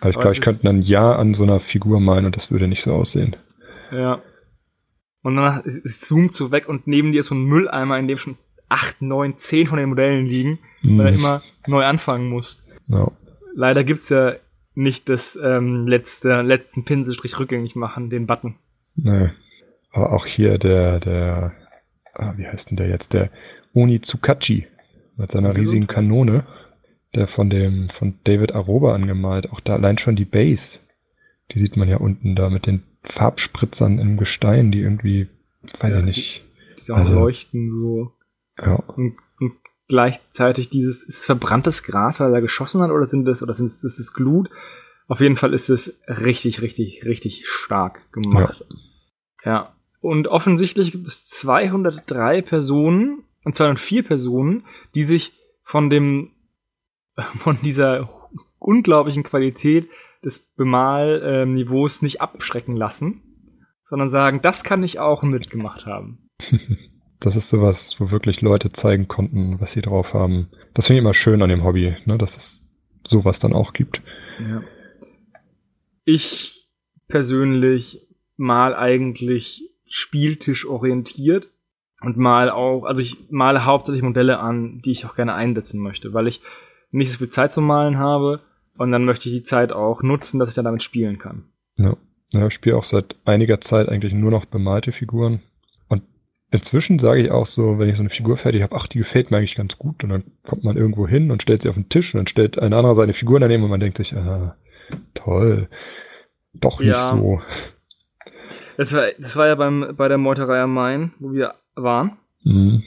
Aber 0.00 0.10
ich 0.10 0.16
glaube, 0.18 0.34
ich 0.34 0.40
könnte 0.42 0.68
ein 0.68 0.82
Jahr 0.82 1.18
an 1.18 1.34
so 1.34 1.42
einer 1.42 1.58
Figur 1.58 1.98
malen 2.00 2.26
und 2.26 2.36
das 2.36 2.50
würde 2.50 2.68
nicht 2.68 2.82
so 2.82 2.92
aussehen. 2.92 3.34
Ja. 3.90 4.20
Und 5.22 5.34
danach 5.34 5.62
zoomt 5.64 6.32
so 6.34 6.52
weg 6.52 6.68
und 6.68 6.86
neben 6.86 7.10
dir 7.12 7.20
ist 7.20 7.26
so 7.26 7.34
ein 7.34 7.44
Mülleimer, 7.44 7.98
in 7.98 8.06
dem 8.06 8.18
schon 8.18 8.36
acht, 8.68 9.00
neun, 9.02 9.36
zehn 9.38 9.66
von 9.66 9.78
den 9.78 9.88
Modellen 9.88 10.26
liegen, 10.26 10.58
weil 10.82 11.06
er 11.06 11.12
Mhm. 11.12 11.18
immer 11.18 11.42
neu 11.66 11.84
anfangen 11.84 12.28
muss. 12.28 12.66
Ja. 12.88 13.10
Leider 13.54 13.84
gibt's 13.84 14.08
ja 14.08 14.34
nicht 14.74 15.08
das 15.08 15.38
ähm, 15.42 15.86
letzte, 15.86 16.42
letzten 16.42 16.84
Pinselstrich 16.84 17.38
rückgängig 17.38 17.76
machen, 17.76 18.10
den 18.10 18.26
Button. 18.26 18.56
Nee. 18.96 19.30
Aber 19.92 20.12
auch 20.12 20.26
hier 20.26 20.58
der, 20.58 21.00
der, 21.00 21.52
ah, 22.14 22.34
wie 22.36 22.46
heißt 22.46 22.70
denn 22.70 22.76
der 22.76 22.88
jetzt? 22.88 23.12
Der 23.14 23.30
Onitsukachi 23.74 24.66
mit 25.16 25.30
seiner 25.32 25.50
riesigen 25.56 25.86
Gesundheit. 25.86 25.94
Kanone, 25.94 26.46
der 27.14 27.28
von 27.28 27.48
dem, 27.48 27.88
von 27.88 28.18
David 28.24 28.52
Aroba 28.52 28.94
angemalt. 28.94 29.50
Auch 29.50 29.60
da 29.60 29.74
allein 29.74 29.96
schon 29.98 30.16
die 30.16 30.24
Base. 30.26 30.80
Die 31.52 31.60
sieht 31.60 31.76
man 31.76 31.88
ja 31.88 31.96
unten 31.98 32.34
da 32.34 32.50
mit 32.50 32.66
den 32.66 32.82
Farbspritzern 33.04 33.98
im 33.98 34.16
Gestein, 34.16 34.72
die 34.72 34.80
irgendwie, 34.80 35.28
weiß 35.80 35.92
Ja, 35.92 35.98
ich 36.00 36.04
nicht. 36.04 36.44
Die 36.80 36.88
ja 36.88 36.94
auch 36.96 36.98
Also- 36.98 37.14
leuchten 37.14 37.70
so. 37.70 38.12
Ja. 38.58 38.74
Und, 38.74 39.16
und 39.40 39.52
gleichzeitig 39.88 40.68
dieses, 40.70 41.02
ist 41.04 41.20
es 41.20 41.26
verbranntes 41.26 41.82
Gras, 41.82 42.20
weil 42.20 42.34
er 42.34 42.40
geschossen 42.40 42.82
hat, 42.82 42.90
oder 42.90 43.06
sind 43.06 43.26
das, 43.26 43.42
oder 43.42 43.54
sind 43.54 43.66
es, 43.66 43.82
ist 43.82 43.98
es 43.98 44.14
Glut? 44.14 44.50
Auf 45.08 45.20
jeden 45.20 45.36
Fall 45.36 45.54
ist 45.54 45.68
es 45.68 46.00
richtig, 46.08 46.60
richtig, 46.60 47.04
richtig 47.04 47.46
stark 47.46 48.12
gemacht. 48.12 48.64
Ja. 49.44 49.72
Und 50.00 50.28
offensichtlich 50.28 50.92
gibt 50.92 51.06
es 51.06 51.24
203 51.26 52.42
Personen, 52.42 53.22
und 53.44 53.54
204 53.54 54.02
Personen, 54.02 54.64
die 54.96 55.04
sich 55.04 55.32
von 55.62 55.88
dem, 55.88 56.32
von 57.38 57.58
dieser 57.62 58.10
unglaublichen 58.58 59.22
Qualität 59.22 59.88
des 60.24 60.40
Bemalniveaus 60.40 62.02
nicht 62.02 62.20
abschrecken 62.20 62.74
lassen, 62.76 63.22
sondern 63.84 64.08
sagen, 64.08 64.42
das 64.42 64.64
kann 64.64 64.82
ich 64.82 64.98
auch 64.98 65.22
mitgemacht 65.22 65.86
haben. 65.86 66.28
Das 67.20 67.36
ist 67.36 67.48
sowas, 67.48 67.96
wo 67.98 68.10
wirklich 68.10 68.40
Leute 68.42 68.72
zeigen 68.72 69.08
konnten, 69.08 69.60
was 69.60 69.72
sie 69.72 69.80
drauf 69.80 70.12
haben. 70.12 70.48
Das 70.74 70.86
finde 70.86 70.98
ich 70.98 71.02
immer 71.02 71.14
schön 71.14 71.42
an 71.42 71.48
dem 71.48 71.64
Hobby, 71.64 71.96
ne, 72.04 72.18
dass 72.18 72.36
es 72.36 72.60
sowas 73.06 73.38
dann 73.38 73.52
auch 73.52 73.72
gibt. 73.72 74.02
Ja. 74.38 74.62
Ich 76.04 76.68
persönlich 77.08 78.06
mal 78.36 78.74
eigentlich 78.74 79.70
spieltischorientiert 79.86 81.48
und 82.02 82.16
mal 82.16 82.50
auch, 82.50 82.84
also 82.84 83.00
ich 83.00 83.30
male 83.30 83.64
hauptsächlich 83.64 84.02
Modelle 84.02 84.38
an, 84.38 84.80
die 84.84 84.92
ich 84.92 85.06
auch 85.06 85.16
gerne 85.16 85.34
einsetzen 85.34 85.80
möchte, 85.80 86.12
weil 86.12 86.26
ich 86.26 86.42
nicht 86.90 87.12
so 87.12 87.18
viel 87.18 87.30
Zeit 87.30 87.52
zum 87.52 87.66
Malen 87.66 87.98
habe 87.98 88.42
und 88.76 88.92
dann 88.92 89.04
möchte 89.04 89.28
ich 89.28 89.34
die 89.34 89.42
Zeit 89.42 89.72
auch 89.72 90.02
nutzen, 90.02 90.38
dass 90.38 90.50
ich 90.50 90.54
dann 90.54 90.64
damit 90.64 90.82
spielen 90.82 91.18
kann. 91.18 91.44
Ja. 91.76 91.96
Ja, 92.32 92.48
ich 92.48 92.54
spiele 92.54 92.76
auch 92.76 92.84
seit 92.84 93.16
einiger 93.24 93.60
Zeit 93.60 93.88
eigentlich 93.88 94.12
nur 94.12 94.30
noch 94.30 94.46
bemalte 94.46 94.92
Figuren. 94.92 95.42
Inzwischen 96.52 96.98
sage 97.00 97.22
ich 97.22 97.30
auch 97.30 97.46
so, 97.46 97.78
wenn 97.78 97.88
ich 97.88 97.96
so 97.96 98.02
eine 98.02 98.10
Figur 98.10 98.36
fertig 98.36 98.62
habe, 98.62 98.76
ach, 98.76 98.86
die 98.86 98.98
gefällt 98.98 99.30
mir 99.30 99.38
eigentlich 99.38 99.56
ganz 99.56 99.76
gut. 99.78 100.02
Und 100.04 100.10
dann 100.10 100.24
kommt 100.44 100.62
man 100.64 100.76
irgendwo 100.76 101.08
hin 101.08 101.30
und 101.30 101.42
stellt 101.42 101.62
sie 101.62 101.68
auf 101.68 101.74
den 101.74 101.88
Tisch 101.88 102.14
und 102.14 102.18
dann 102.18 102.26
stellt 102.28 102.58
ein 102.58 102.72
anderer 102.72 102.94
seine 102.94 103.14
Figur 103.14 103.40
daneben 103.40 103.64
und 103.64 103.70
man 103.70 103.80
denkt 103.80 103.96
sich, 103.98 104.14
ah, 104.16 104.56
toll. 105.14 105.68
Doch 106.54 106.78
nicht 106.78 106.88
Ja. 106.88 107.16
so. 107.16 107.42
Das 108.76 108.94
war, 108.94 109.06
das 109.18 109.34
war 109.36 109.46
ja 109.48 109.54
beim, 109.54 109.94
bei 109.96 110.06
der 110.08 110.18
Meuterei 110.18 110.60
am 110.60 110.72
Main, 110.74 111.12
wo 111.18 111.32
wir 111.32 111.54
waren, 111.74 112.12
Mhm. 112.44 112.82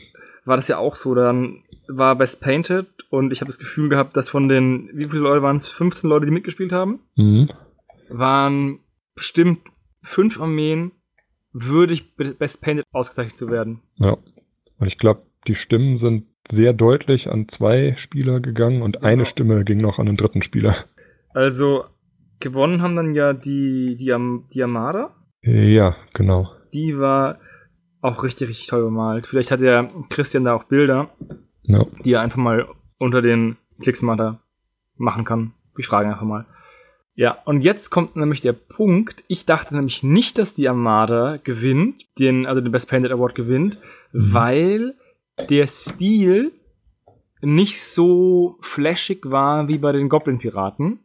war 0.45 0.55
das 0.55 0.67
ja 0.69 0.77
auch 0.77 0.95
so. 0.95 1.13
Dann 1.13 1.63
war 1.87 2.15
Best 2.15 2.41
Painted 2.41 2.87
und 3.09 3.33
ich 3.33 3.41
habe 3.41 3.49
das 3.49 3.59
Gefühl 3.59 3.89
gehabt, 3.89 4.15
dass 4.15 4.29
von 4.29 4.47
den, 4.47 4.89
wie 4.93 5.05
viele 5.09 5.23
Leute 5.23 5.41
waren 5.41 5.57
es? 5.57 5.67
15 5.67 6.09
Leute, 6.09 6.25
die 6.25 6.31
mitgespielt 6.31 6.71
haben? 6.71 6.99
Mhm. 7.15 7.49
waren 8.11 8.79
bestimmt 9.15 9.59
fünf 10.01 10.39
Armeen 10.39 10.91
würdig 11.53 12.15
be- 12.15 12.33
Best 12.33 12.61
Painted 12.61 12.85
ausgezeichnet 12.91 13.37
zu 13.37 13.49
werden. 13.49 13.81
Ja. 13.95 14.17
Und 14.79 14.87
ich 14.87 14.97
glaube, 14.97 15.23
die 15.47 15.55
Stimmen 15.55 15.97
sind 15.97 16.25
sehr 16.49 16.73
deutlich 16.73 17.29
an 17.29 17.47
zwei 17.47 17.95
Spieler 17.97 18.39
gegangen 18.39 18.81
und 18.81 19.03
eine 19.03 19.17
Genau. 19.23 19.29
Stimme 19.29 19.63
ging 19.65 19.79
noch 19.81 19.99
an 19.99 20.05
den 20.05 20.17
dritten 20.17 20.41
Spieler. 20.41 20.75
Also 21.33 21.83
gewonnen 22.39 22.81
haben 22.81 22.95
dann 22.95 23.13
ja 23.13 23.33
die, 23.33 23.95
die, 23.99 24.11
Am- 24.13 24.45
die 24.53 24.63
Armada. 24.63 25.15
Ja, 25.41 25.95
genau. 26.13 26.49
Die 26.73 26.97
war 26.97 27.39
auch 28.01 28.23
richtig, 28.23 28.49
richtig 28.49 28.67
toll 28.67 28.83
bemalt. 28.83 29.27
Vielleicht 29.27 29.51
hat 29.51 29.59
der 29.61 29.89
Christian 30.09 30.45
da 30.45 30.53
auch 30.53 30.63
Bilder, 30.65 31.09
Ja. 31.63 31.85
die 32.05 32.13
er 32.13 32.21
einfach 32.21 32.37
mal 32.37 32.67
unter 32.97 33.21
den 33.21 33.57
Klicks 33.81 34.01
mal 34.01 34.15
da 34.15 34.39
machen 34.97 35.25
kann. 35.25 35.53
Ich 35.77 35.87
frage 35.87 36.09
einfach 36.09 36.23
mal. 36.25 36.45
Ja, 37.19 37.37
und 37.43 37.63
jetzt 37.63 37.89
kommt 37.89 38.15
nämlich 38.15 38.39
der 38.39 38.53
Punkt. 38.53 39.25
Ich 39.27 39.45
dachte 39.45 39.75
nämlich 39.75 40.03
nicht, 40.03 40.37
dass 40.37 40.53
die 40.53 40.69
Armada 40.69 41.35
gewinnt, 41.35 42.05
den, 42.17 42.45
also 42.45 42.61
den 42.61 42.71
Best 42.71 42.89
Painted 42.89 43.11
Award 43.11 43.35
gewinnt, 43.35 43.77
Mhm. 44.13 44.33
weil 44.33 44.95
der 45.49 45.67
Stil 45.67 46.53
nicht 47.41 47.83
so 47.83 48.57
flashig 48.61 49.29
war 49.29 49.67
wie 49.67 49.77
bei 49.79 49.91
den 49.91 50.07
Goblin-Piraten 50.07 50.99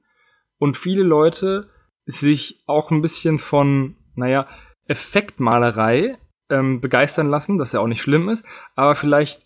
und 0.59 0.77
viele 0.77 1.03
Leute 1.03 1.69
sich 2.07 2.63
auch 2.69 2.93
ein 2.93 3.03
bisschen 3.03 3.41
von, 3.41 3.97
naja, 4.15 4.47
Effektmalerei 4.87 6.17
ähm, 6.49 6.81
begeistern 6.81 7.29
lassen, 7.29 7.59
was 7.59 7.73
ja 7.73 7.81
auch 7.81 7.89
nicht 7.89 8.03
schlimm 8.03 8.29
ist, 8.29 8.45
aber 8.77 8.95
vielleicht 8.95 9.43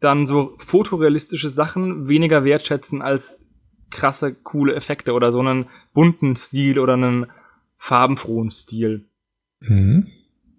dann 0.00 0.26
so 0.26 0.56
fotorealistische 0.58 1.48
Sachen 1.48 2.08
weniger 2.08 2.42
wertschätzen 2.42 3.02
als 3.02 3.41
krasse, 3.92 4.34
coole 4.34 4.74
Effekte 4.74 5.12
oder 5.12 5.30
so 5.32 5.40
einen 5.40 5.66
bunten 5.94 6.34
Stil 6.36 6.78
oder 6.78 6.94
einen 6.94 7.26
farbenfrohen 7.78 8.50
Stil. 8.50 9.04
Mhm. 9.60 10.08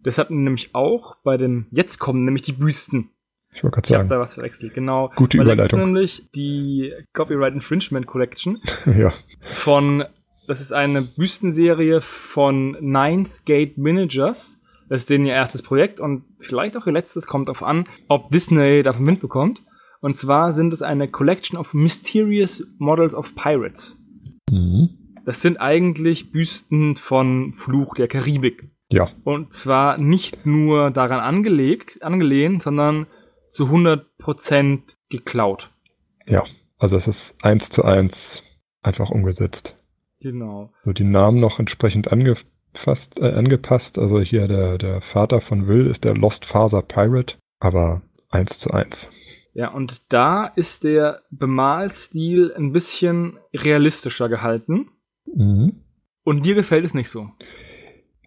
Das 0.04 0.18
hatten 0.18 0.44
nämlich 0.44 0.76
auch 0.76 1.16
bei 1.24 1.38
dem, 1.38 1.66
jetzt 1.72 1.98
kommen 1.98 2.26
nämlich 2.26 2.44
die 2.44 2.52
Büsten. 2.54 3.10
Ich 3.54 3.64
wollte 3.64 3.76
gerade 3.76 3.88
Ich 3.88 3.94
habe 3.94 4.02
sagen. 4.02 4.10
da 4.10 4.20
was 4.20 4.34
verwechselt, 4.34 4.74
genau. 4.74 5.12
Gute 5.16 5.38
Weil 5.38 5.46
da 5.46 5.56
gibt's 5.56 5.72
Überleitung. 5.74 5.94
nämlich 5.94 6.30
die 6.36 6.94
Copyright 7.14 7.54
Infringement 7.54 8.08
Collection 8.08 8.60
ja. 8.86 9.14
von, 9.54 10.04
das 10.48 10.60
ist 10.60 10.74
eine 10.74 11.04
Büstenserie 11.04 12.02
von 12.02 12.72
Ninth 12.82 13.46
Gate 13.46 13.78
Managers. 13.78 14.60
Das 14.90 15.04
ist 15.04 15.10
denen 15.10 15.26
ihr 15.26 15.34
erstes 15.34 15.62
Projekt 15.62 16.00
und 16.00 16.24
vielleicht 16.40 16.76
auch 16.76 16.86
ihr 16.86 16.92
letztes, 16.94 17.26
kommt 17.26 17.48
darauf 17.48 17.64
an, 17.64 17.86
ob 18.10 18.30
Disney 18.32 18.84
davon 18.84 19.08
Wind 19.08 19.22
bekommt. 19.22 19.62
Und 20.04 20.18
zwar 20.18 20.52
sind 20.52 20.74
es 20.74 20.82
eine 20.82 21.08
Collection 21.08 21.58
of 21.58 21.74
Mysterious 21.74 22.68
Models 22.78 23.16
of 23.16 23.36
Pirates. 23.36 23.98
Mhm. 24.52 24.90
Das 25.26 25.42
sind 25.42 25.62
eigentlich 25.62 26.34
Büsten 26.34 26.98
von 26.98 27.54
Fluch 27.54 27.96
der 27.96 28.10
Karibik. 28.10 28.70
Ja. 28.90 29.12
Und 29.24 29.54
zwar 29.54 29.98
nicht 29.98 30.46
nur 30.46 30.92
daran 30.92 31.22
angelegt, 31.22 32.04
angelehnt, 32.04 32.64
sondern 32.64 33.08
zu 33.50 33.68
100% 33.68 34.82
geklaut. 35.10 35.72
Ja. 36.26 36.44
Also 36.78 36.98
es 36.98 37.08
ist 37.08 37.42
eins 37.42 37.70
zu 37.70 37.86
eins 37.86 38.44
einfach 38.82 39.10
umgesetzt. 39.10 39.78
Genau. 40.20 40.74
So 40.84 40.92
die 40.92 41.06
Namen 41.06 41.40
noch 41.40 41.60
entsprechend 41.60 42.12
angefasst, 42.12 43.18
äh, 43.22 43.32
angepasst. 43.32 43.98
Also 43.98 44.20
hier 44.20 44.50
der, 44.50 44.78
der 44.78 45.00
Vater 45.00 45.40
von 45.40 45.68
Will 45.68 45.88
ist 45.88 46.04
der 46.04 46.14
Lost 46.14 46.44
Father 46.44 46.82
Pirate, 46.82 47.36
aber 47.62 48.02
eins 48.30 48.60
zu 48.60 48.72
eins. 48.72 49.10
Ja, 49.54 49.70
und 49.70 50.02
da 50.10 50.48
ist 50.48 50.84
der 50.84 51.22
Bemalstil 51.30 52.54
ein 52.56 52.72
bisschen 52.72 53.38
realistischer 53.54 54.28
gehalten. 54.28 54.90
Mhm. 55.26 55.84
Und 56.24 56.46
dir 56.46 56.56
gefällt 56.56 56.86
es 56.86 56.94
nicht 56.94 57.10
so. 57.10 57.30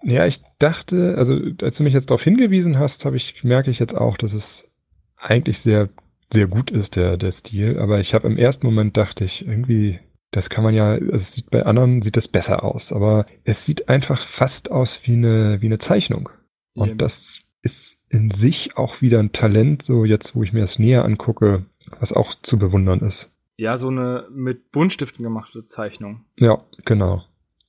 Ja, 0.02 0.26
ich 0.26 0.40
dachte, 0.58 1.16
also 1.16 1.38
als 1.62 1.78
du 1.78 1.82
mich 1.82 1.94
jetzt 1.94 2.10
darauf 2.10 2.22
hingewiesen 2.22 2.78
hast, 2.78 3.04
habe 3.04 3.16
ich 3.16 3.42
merke 3.42 3.70
ich 3.70 3.78
jetzt 3.78 3.96
auch, 3.96 4.16
dass 4.16 4.34
es 4.34 4.68
eigentlich 5.16 5.58
sehr 5.58 5.88
sehr 6.32 6.46
gut 6.46 6.70
ist 6.70 6.96
der 6.96 7.16
der 7.16 7.32
Stil, 7.32 7.78
aber 7.78 8.00
ich 8.00 8.14
habe 8.14 8.28
im 8.28 8.36
ersten 8.36 8.66
Moment 8.66 8.96
dachte 8.96 9.24
ich 9.24 9.46
irgendwie, 9.46 9.98
das 10.30 10.50
kann 10.50 10.62
man 10.62 10.74
ja, 10.74 10.92
also 10.92 11.14
es 11.14 11.32
sieht 11.32 11.50
bei 11.50 11.64
anderen 11.64 12.02
sieht 12.02 12.16
es 12.16 12.28
besser 12.28 12.62
aus, 12.62 12.92
aber 12.92 13.26
es 13.44 13.64
sieht 13.64 13.88
einfach 13.88 14.26
fast 14.28 14.70
aus 14.70 15.00
wie 15.04 15.14
eine 15.14 15.60
wie 15.60 15.66
eine 15.66 15.78
Zeichnung 15.78 16.28
und 16.74 16.90
Eben. 16.90 16.98
das 16.98 17.40
ist 17.62 17.95
in 18.16 18.30
sich 18.30 18.76
auch 18.76 19.02
wieder 19.02 19.18
ein 19.18 19.32
Talent, 19.32 19.82
so 19.82 20.04
jetzt 20.04 20.34
wo 20.34 20.42
ich 20.42 20.52
mir 20.52 20.60
das 20.60 20.78
näher 20.78 21.04
angucke, 21.04 21.66
was 22.00 22.12
auch 22.12 22.34
zu 22.42 22.58
bewundern 22.58 23.00
ist. 23.00 23.30
Ja, 23.58 23.76
so 23.76 23.88
eine 23.88 24.26
mit 24.30 24.72
Buntstiften 24.72 25.22
gemachte 25.22 25.64
Zeichnung. 25.64 26.24
Ja, 26.36 26.62
genau. 26.84 27.22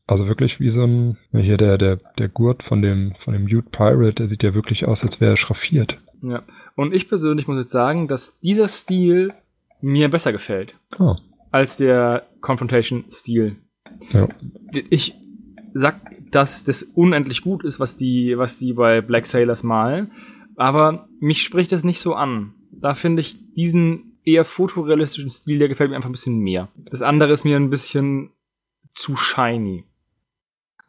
Also 0.05 0.27
wirklich 0.27 0.59
wie 0.59 0.71
so 0.71 0.83
ein, 0.83 1.17
hier 1.33 1.57
der, 1.57 1.77
der, 1.77 1.97
der 2.17 2.29
Gurt 2.29 2.63
von 2.63 2.81
dem, 2.81 3.13
von 3.19 3.33
dem 3.33 3.43
Mute 3.43 3.69
Pirate, 3.69 4.13
der 4.13 4.27
sieht 4.29 4.43
ja 4.43 4.53
wirklich 4.53 4.85
aus, 4.85 5.03
als 5.03 5.19
wäre 5.19 5.33
er 5.33 5.37
schraffiert. 5.37 5.97
Ja. 6.21 6.43
Und 6.75 6.93
ich 6.93 7.09
persönlich 7.09 7.47
muss 7.47 7.57
jetzt 7.57 7.71
sagen, 7.71 8.07
dass 8.07 8.39
dieser 8.39 8.69
Stil 8.69 9.33
mir 9.81 10.09
besser 10.09 10.31
gefällt. 10.31 10.75
Oh, 10.97 11.15
als 11.51 11.77
der 11.77 12.25
Confrontation-Stil. 12.41 13.57
Ja. 14.11 14.27
Ich 14.89 15.13
sag, 15.73 15.99
dass 16.31 16.63
das 16.63 16.83
unendlich 16.83 17.41
gut 17.41 17.63
ist, 17.63 17.79
was 17.79 17.97
die, 17.97 18.37
was 18.37 18.59
die 18.59 18.73
bei 18.73 19.01
Black 19.01 19.25
Sailors 19.25 19.63
malen, 19.63 20.11
aber 20.57 21.07
mich 21.19 21.41
spricht 21.43 21.71
das 21.71 21.83
nicht 21.83 21.99
so 21.99 22.13
an. 22.15 22.53
Da 22.71 22.93
finde 22.95 23.21
ich 23.21 23.53
diesen 23.53 24.19
eher 24.25 24.43
fotorealistischen 24.43 25.29
Stil, 25.29 25.59
der 25.59 25.69
gefällt 25.69 25.89
mir 25.89 25.95
einfach 25.95 26.09
ein 26.09 26.13
bisschen 26.13 26.39
mehr. 26.39 26.67
Das 26.75 27.01
andere 27.01 27.31
ist 27.31 27.45
mir 27.45 27.55
ein 27.55 27.69
bisschen 27.69 28.31
zu 28.93 29.15
shiny. 29.15 29.85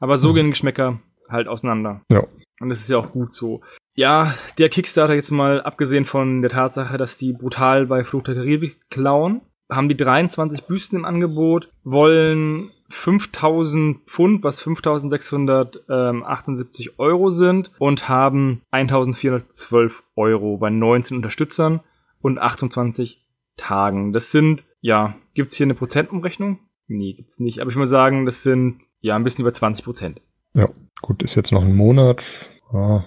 Aber 0.00 0.16
so 0.16 0.30
Mhm. 0.30 0.34
gehen 0.34 0.50
Geschmäcker 0.50 1.00
halt 1.28 1.46
auseinander. 1.46 2.02
Ja. 2.10 2.24
Und 2.60 2.68
das 2.70 2.80
ist 2.80 2.90
ja 2.90 2.98
auch 2.98 3.12
gut 3.12 3.32
so. 3.32 3.60
Ja, 3.94 4.34
der 4.58 4.68
Kickstarter 4.68 5.14
jetzt 5.14 5.30
mal 5.30 5.60
abgesehen 5.62 6.04
von 6.04 6.40
der 6.42 6.50
Tatsache, 6.50 6.98
dass 6.98 7.16
die 7.16 7.32
brutal 7.32 7.86
bei 7.86 8.04
Fluch 8.04 8.22
der 8.22 8.34
Karibik 8.34 8.80
klauen, 8.90 9.40
haben 9.70 9.88
die 9.88 9.96
23 9.96 10.64
Büsten 10.64 10.96
im 10.98 11.04
Angebot, 11.04 11.70
wollen 11.84 12.70
5000 12.90 13.98
Pfund, 14.06 14.42
was 14.42 14.62
5678 14.62 16.98
Euro 16.98 17.30
sind, 17.30 17.70
und 17.78 18.08
haben 18.08 18.62
1412 18.70 20.02
Euro 20.16 20.56
bei 20.56 20.70
19 20.70 21.18
Unterstützern 21.18 21.80
und 22.20 22.38
28 22.38 23.24
Tagen. 23.56 24.12
Das 24.12 24.30
sind, 24.30 24.64
ja, 24.80 25.16
gibt's 25.34 25.56
hier 25.56 25.66
eine 25.66 25.74
Prozentumrechnung? 25.74 26.60
Nee, 26.86 27.14
gibt's 27.14 27.40
nicht. 27.40 27.60
Aber 27.60 27.70
ich 27.70 27.76
muss 27.76 27.90
sagen, 27.90 28.24
das 28.24 28.42
sind, 28.42 28.80
ja, 29.00 29.16
ein 29.16 29.24
bisschen 29.24 29.42
über 29.42 29.52
20 29.52 29.84
Prozent. 29.84 30.22
Ja, 30.54 30.70
gut, 31.02 31.22
ist 31.22 31.34
jetzt 31.34 31.52
noch 31.52 31.62
ein 31.62 31.76
Monat. 31.76 32.22
Wird 32.70 33.04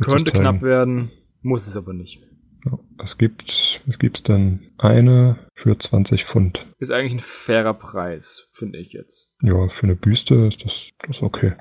Könnte 0.00 0.30
knapp 0.30 0.62
werden, 0.62 1.10
muss 1.42 1.66
es 1.66 1.76
aber 1.76 1.92
nicht. 1.92 2.22
Ja, 2.64 2.78
es 3.02 3.18
gibt, 3.18 3.82
es 3.86 3.98
gibt's 3.98 4.22
denn 4.22 4.70
eine 4.78 5.43
für 5.64 5.78
20 5.78 6.26
Pfund. 6.26 6.66
Ist 6.78 6.92
eigentlich 6.92 7.14
ein 7.14 7.20
fairer 7.26 7.72
Preis, 7.74 8.48
finde 8.52 8.78
ich 8.78 8.92
jetzt. 8.92 9.30
Ja, 9.42 9.66
für 9.68 9.84
eine 9.84 9.96
Büste 9.96 10.34
ist 10.46 10.62
das, 10.64 10.82
das 11.00 11.16
ist 11.16 11.22
okay. 11.22 11.54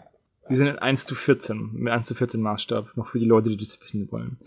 Wir 0.49 0.57
sind 0.57 0.67
in 0.67 0.77
1 0.77 1.05
zu 1.05 1.15
14, 1.15 1.71
mit 1.73 1.91
1 1.93 2.05
zu 2.05 2.13
14 2.15 2.41
Maßstab, 2.41 2.97
noch 2.97 3.07
für 3.07 3.19
die 3.19 3.25
Leute, 3.25 3.49
die 3.49 3.55
das 3.57 3.79
wissen 3.79 4.09
wollen. 4.11 4.37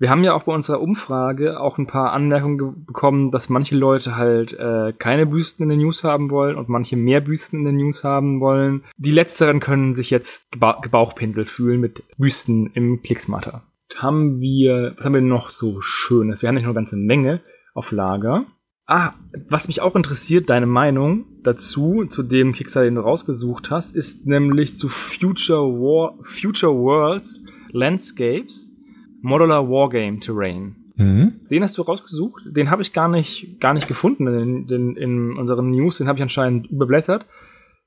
Wir 0.00 0.10
haben 0.10 0.24
ja 0.24 0.32
auch 0.34 0.42
bei 0.44 0.52
unserer 0.54 0.80
Umfrage 0.80 1.60
auch 1.60 1.78
ein 1.78 1.86
paar 1.86 2.12
Anmerkungen 2.12 2.58
ge- 2.58 2.72
bekommen, 2.86 3.30
dass 3.30 3.48
manche 3.48 3.76
Leute 3.76 4.16
halt 4.16 4.52
äh, 4.52 4.92
keine 4.98 5.26
Büsten 5.26 5.62
in 5.64 5.68
den 5.70 5.78
News 5.80 6.02
haben 6.04 6.30
wollen 6.30 6.56
und 6.56 6.68
manche 6.68 6.96
mehr 6.96 7.20
Büsten 7.20 7.60
in 7.60 7.64
den 7.66 7.76
News 7.76 8.02
haben 8.04 8.40
wollen. 8.40 8.82
Die 8.96 9.10
letzteren 9.12 9.60
können 9.60 9.94
sich 9.94 10.10
jetzt 10.10 10.50
geba 10.52 10.80
gebauchpinselt 10.82 11.50
fühlen 11.50 11.80
mit 11.80 12.02
Büsten 12.16 12.70
im 12.74 13.02
Klicksmatter. 13.02 13.62
Haben 13.96 14.40
wir, 14.40 14.94
was 14.96 15.04
haben 15.04 15.14
wir 15.14 15.20
noch 15.20 15.50
so 15.50 15.80
Schönes? 15.80 16.42
Wir 16.42 16.48
haben 16.48 16.54
nicht 16.56 16.64
noch 16.64 16.70
eine 16.70 16.80
ganze 16.80 16.96
Menge 16.96 17.40
auf 17.74 17.90
Lager. 17.92 18.44
Ah, 18.90 19.12
was 19.50 19.68
mich 19.68 19.82
auch 19.82 19.94
interessiert, 19.96 20.48
deine 20.48 20.64
Meinung 20.64 21.26
dazu, 21.42 22.06
zu 22.06 22.22
dem 22.22 22.54
Kickstarter, 22.54 22.86
den 22.86 22.94
du 22.94 23.02
rausgesucht 23.02 23.70
hast, 23.70 23.94
ist 23.94 24.26
nämlich 24.26 24.78
zu 24.78 24.88
Future 24.88 25.60
War, 25.60 26.14
Future 26.22 26.72
Worlds 26.72 27.44
Landscapes 27.70 28.72
Modular 29.20 29.68
Wargame 29.68 30.20
Terrain. 30.20 30.76
Mhm. 30.96 31.40
Den 31.50 31.62
hast 31.62 31.76
du 31.76 31.82
rausgesucht? 31.82 32.44
Den 32.46 32.70
habe 32.70 32.80
ich 32.80 32.94
gar 32.94 33.08
nicht, 33.08 33.60
gar 33.60 33.74
nicht 33.74 33.88
gefunden 33.88 34.26
in, 34.26 34.68
in, 34.68 34.96
in 34.96 35.36
unseren 35.36 35.70
News. 35.70 35.98
Den 35.98 36.08
habe 36.08 36.18
ich 36.18 36.22
anscheinend 36.22 36.68
überblättert. 36.68 37.26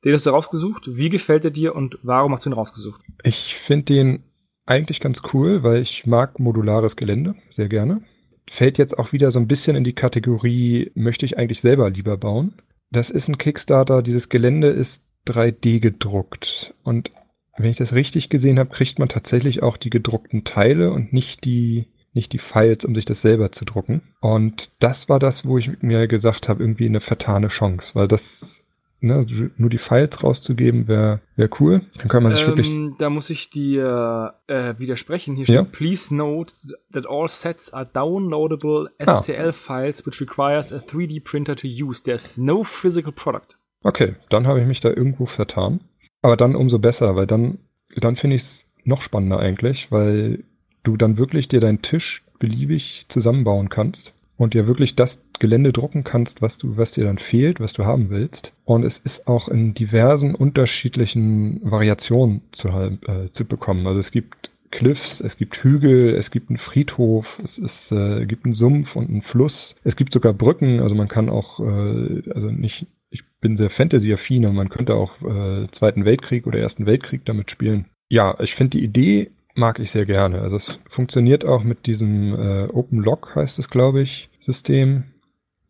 Den 0.06 0.14
hast 0.14 0.28
du 0.28 0.30
rausgesucht. 0.30 0.84
Wie 0.86 1.10
gefällt 1.10 1.44
er 1.44 1.52
dir 1.52 1.76
und 1.76 1.98
warum 2.04 2.32
hast 2.34 2.46
du 2.46 2.52
ihn 2.52 2.54
rausgesucht? 2.54 3.02
Ich 3.24 3.56
finde 3.66 3.86
den 3.86 4.24
eigentlich 4.68 5.00
ganz 5.00 5.24
cool, 5.34 5.64
weil 5.64 5.82
ich 5.82 6.06
mag 6.06 6.40
modulares 6.40 6.96
Gelände 6.96 7.34
sehr 7.50 7.70
gerne. 7.70 8.04
Fällt 8.50 8.78
jetzt 8.78 8.98
auch 8.98 9.14
wieder 9.14 9.32
so 9.32 9.40
ein 9.40 9.48
bisschen 9.48 9.76
in 9.76 9.84
die 9.84 9.94
Kategorie, 9.94 10.92
möchte 10.96 11.26
ich 11.26 11.38
eigentlich 11.38 11.62
selber 11.62 11.90
lieber 11.90 12.18
bauen. 12.18 12.54
Das 12.92 13.10
ist 13.10 13.30
ein 13.30 13.38
Kickstarter, 13.38 14.02
dieses 14.02 14.30
Gelände 14.30 14.68
ist 14.68 15.04
3D 15.28 15.80
gedruckt. 15.80 16.74
Und 16.84 17.12
wenn 17.58 17.72
ich 17.72 17.78
das 17.78 17.94
richtig 17.94 18.30
gesehen 18.30 18.60
habe, 18.60 18.72
kriegt 18.72 19.00
man 19.00 19.10
tatsächlich 19.10 19.64
auch 19.64 19.78
die 19.78 19.90
gedruckten 19.90 20.44
Teile 20.44 20.92
und 20.92 21.14
nicht 21.14 21.46
die, 21.46 21.88
nicht 22.14 22.34
die 22.34 22.40
Files, 22.40 22.86
um 22.86 22.96
sich 22.96 23.06
das 23.06 23.22
selber 23.22 23.52
zu 23.52 23.66
drucken. 23.66 24.02
Und 24.20 24.72
das 24.80 25.10
war 25.10 25.20
das, 25.20 25.46
wo 25.46 25.58
ich 25.58 25.82
mir 25.82 26.08
gesagt 26.08 26.50
habe, 26.50 26.64
irgendwie 26.64 26.86
eine 26.86 27.02
vertane 27.02 27.48
Chance, 27.48 27.92
weil 27.94 28.08
das, 28.08 28.61
ne, 29.02 29.26
nur 29.58 29.70
die 29.70 29.78
Files 29.78 30.24
rauszugeben, 30.24 30.88
wäre 30.88 31.20
wär 31.36 31.50
cool. 31.60 31.82
Dann 31.98 32.08
kann 32.08 32.24
man 32.24 32.32
sich 32.34 32.46
wirklich 32.48 32.74
Ähm, 32.74 32.96
da 32.98 33.10
muss 33.10 33.30
ich 33.30 33.50
dir 33.50 34.36
äh, 34.48 34.76
widersprechen. 34.78 35.36
Hier 35.36 35.46
steht, 35.46 35.56
Ja. 35.56 35.64
please 35.64 36.16
note 36.16 36.54
that 36.94 37.06
all 37.08 37.28
sets 37.28 37.74
are 37.74 37.86
downloadable 37.92 38.90
Ah. 39.00 39.22
STL 39.22 39.52
files, 39.54 40.06
which 40.06 40.22
requires 40.22 40.72
a 40.72 40.78
3D 40.78 41.20
printer 41.24 41.56
to 41.56 41.68
use. 41.68 42.04
There's 42.04 42.38
no 42.38 42.64
physical 42.64 43.12
product. 43.12 43.58
Okay, 43.84 44.16
dann 44.30 44.48
habe 44.48 44.62
ich 44.62 44.68
mich 44.68 44.80
da 44.80 44.90
irgendwo 44.90 45.26
vertan. 45.26 45.82
Aber 46.22 46.38
dann 46.38 46.56
umso 46.56 46.78
besser, 46.80 47.16
weil 47.16 47.26
dann, 47.28 47.58
dann 47.98 48.16
finde 48.16 48.36
ich 48.36 48.44
es 48.44 48.66
noch 48.84 49.02
spannender 49.02 49.40
eigentlich, 49.40 49.92
weil 49.92 50.44
du 50.84 50.98
dann 50.98 51.18
wirklich 51.18 51.48
dir 51.48 51.60
deinen 51.60 51.82
Tisch 51.82 52.24
beliebig 52.40 53.06
zusammenbauen 53.10 53.70
kannst 53.70 54.14
und 54.42 54.56
dir 54.56 54.66
wirklich 54.66 54.96
das 54.96 55.22
Gelände 55.40 55.72
drucken 55.72 56.04
kannst, 56.04 56.42
was 56.42 56.58
du, 56.58 56.76
was 56.76 56.94
dir 56.94 57.04
dann 57.04 57.20
fehlt, 57.20 57.60
was 57.60 57.74
du 57.74 57.86
haben 57.86 58.10
willst. 58.10 58.54
Und 58.66 58.84
es 58.84 58.98
ist 58.98 59.28
auch 59.28 59.48
in 59.48 59.76
diversen 59.76 60.34
unterschiedlichen 60.34 61.62
Variationen 61.64 62.42
zu, 62.52 62.70
äh, 62.70 63.30
zu 63.32 63.46
bekommen. 63.46 63.86
Also 63.86 64.00
es 64.00 64.10
gibt 64.10 64.50
Cliffs, 64.72 65.22
es 65.22 65.38
gibt 65.38 65.58
Hügel, 65.58 66.16
es 66.16 66.32
gibt 66.32 66.50
einen 66.50 66.58
Friedhof, 66.58 67.40
es 67.44 67.60
ist, 67.60 67.92
äh, 67.92 68.26
gibt 68.26 68.46
einen 68.46 68.56
Sumpf 68.56 68.96
und 68.96 69.10
einen 69.10 69.22
Fluss. 69.22 69.76
Es 69.84 69.96
gibt 69.96 70.12
sogar 70.12 70.34
Brücken, 70.34 70.80
also 70.80 70.96
man 70.96 71.08
kann 71.08 71.30
auch, 71.30 71.60
äh, 71.60 72.24
also 72.34 72.48
nicht, 72.50 72.88
ich 73.12 73.22
bin 73.42 73.58
sehr 73.58 73.70
Fantasy-affin 73.70 74.48
und 74.48 74.56
man 74.56 74.70
könnte 74.70 74.96
auch 74.96 75.22
äh, 75.22 75.68
Zweiten 75.72 76.04
Weltkrieg 76.04 76.48
oder 76.48 76.58
Ersten 76.58 76.88
Weltkrieg 76.88 77.26
damit 77.26 77.52
spielen. 77.52 77.86
Ja, 78.10 78.40
ich 78.40 78.56
finde 78.56 78.78
die 78.78 78.84
Idee 78.84 79.30
mag 79.56 79.80
ich 79.80 79.92
sehr 79.92 80.06
gerne. 80.06 80.42
Also 80.42 80.56
es 80.56 80.80
funktioniert 80.88 81.46
auch 81.46 81.64
mit 81.64 81.86
diesem 81.86 82.34
äh, 82.34 82.68
Open 82.72 83.00
Lock 83.00 83.36
heißt 83.36 83.60
es, 83.60 83.70
glaube 83.70 84.02
ich, 84.02 84.30
System. 84.42 85.04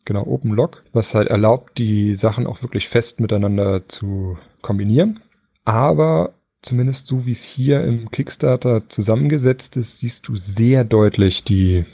Genau, 0.06 0.26
Open 0.26 0.52
Lock, 0.54 0.84
was 0.94 1.14
halt 1.14 1.28
erlaubt, 1.28 1.78
die 1.78 2.16
Sachen 2.16 2.48
auch 2.48 2.62
wirklich 2.64 2.90
fest 2.90 3.20
miteinander 3.20 3.88
zu 3.88 4.38
kombinieren. 4.62 5.20
Aber 5.64 6.34
zumindest 6.64 7.06
so 7.08 7.26
wie 7.26 7.32
es 7.34 7.44
hier 7.44 7.84
im 7.84 8.10
Kickstarter 8.10 8.90
zusammengesetzt 8.90 9.78
ist, 9.78 10.00
siehst 10.00 10.28
du 10.28 10.36
sehr 10.38 10.84
deutlich 10.84 11.44
die, 11.44 11.86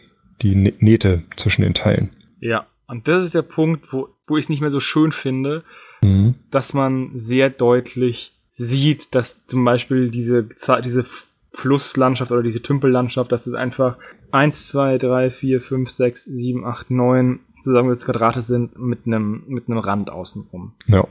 die 0.42 0.56
Nä- 0.56 0.74
Nähte 0.80 1.24
zwischen 1.36 1.64
den 1.64 1.74
Teilen. 1.74 2.10
Ja. 2.40 2.68
Und 2.88 3.08
das 3.10 3.26
ist 3.26 3.34
der 3.36 3.42
Punkt, 3.42 3.92
wo, 3.92 4.08
wo 4.28 4.38
ich 4.38 4.46
es 4.46 4.50
nicht 4.50 4.62
mehr 4.62 4.72
so 4.72 4.80
schön 4.80 5.12
finde, 5.12 5.64
Mhm. 6.04 6.36
dass 6.52 6.74
man 6.74 7.12
sehr 7.16 7.50
deutlich 7.50 8.32
sieht, 8.52 9.14
dass 9.16 9.46
zum 9.48 9.66
Beispiel 9.66 10.10
diese, 10.12 10.48
diese 10.86 11.06
Flusslandschaft 11.54 12.32
oder 12.32 12.44
diese 12.44 12.62
Tümpellandschaft, 12.62 13.32
dass 13.32 13.48
es 13.48 13.54
einfach 13.54 13.98
1, 14.32 14.68
2, 14.68 14.98
3, 14.98 15.32
4, 15.32 15.62
5, 15.62 15.90
6, 15.90 16.26
7, 16.26 16.66
8, 16.66 16.92
9 16.92 17.40
zusammengesetzte 17.64 18.12
Quadrate 18.12 18.42
sind 18.42 18.78
mit 18.78 19.06
einem, 19.06 19.44
mit 19.48 19.68
einem 19.68 19.80
Rand 19.80 20.10
außenrum. 20.10 20.74
Ja. 20.86 21.08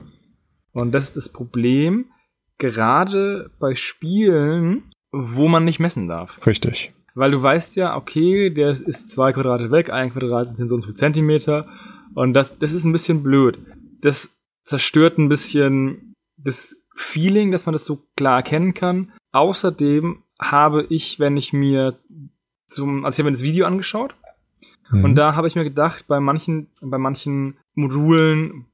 Und 0.73 0.93
das 0.93 1.09
ist 1.09 1.17
das 1.17 1.33
Problem, 1.33 2.07
gerade 2.59 3.51
bei 3.59 3.75
Spielen, 3.75 4.91
wo 5.13 5.49
man 5.49 5.65
nicht 5.65 5.81
messen 5.81 6.09
darf. 6.09 6.47
Richtig. 6.47 6.93
Weil 7.15 7.31
du 7.31 7.43
weißt 7.43 7.77
ja, 7.77 7.97
okay, 7.97 8.51
der 8.51 8.71
ist 8.73 9.09
zwei 9.09 9.33
Quadrate 9.33 9.71
weg, 9.71 9.91
ein 9.91 10.13
Quadrat 10.13 10.57
sind 10.57 10.69
so 10.69 10.75
und 10.75 10.83
so 10.83 10.93
Zentimeter. 10.93 11.67
Und 12.15 12.35
das, 12.35 12.59
das 12.59 12.73
ist 12.73 12.85
ein 12.85 12.93
bisschen 12.93 13.23
blöd. 13.23 13.59
Das 14.03 14.39
zerstört 14.65 15.19
ein 15.19 15.29
bisschen 15.29 16.15
das 16.37 16.87
Feeling, 16.95 17.53
dass 17.53 17.67
man 17.67 17.73
das 17.73 17.85
so 17.85 18.03
klar 18.17 18.37
erkennen 18.37 18.75
kann. 18.75 19.13
Außerdem 19.33 20.23
habe 20.39 20.87
ich, 20.89 21.19
wenn 21.21 21.37
ich 21.37 21.53
mir 21.53 21.99
zum, 22.67 23.05
also 23.05 23.17
ich 23.17 23.19
habe 23.21 23.31
mir 23.31 23.37
das 23.37 23.45
Video 23.45 23.67
angeschaut 23.67 24.15
Mhm. 24.91 25.05
und 25.05 25.15
da 25.17 25.35
habe 25.35 25.49
ich 25.49 25.55
mir 25.55 25.65
gedacht, 25.65 26.05
bei 26.07 26.21
manchen, 26.21 26.69
bei 26.81 26.99
manchen 26.99 27.57
Modulen, 27.75 28.67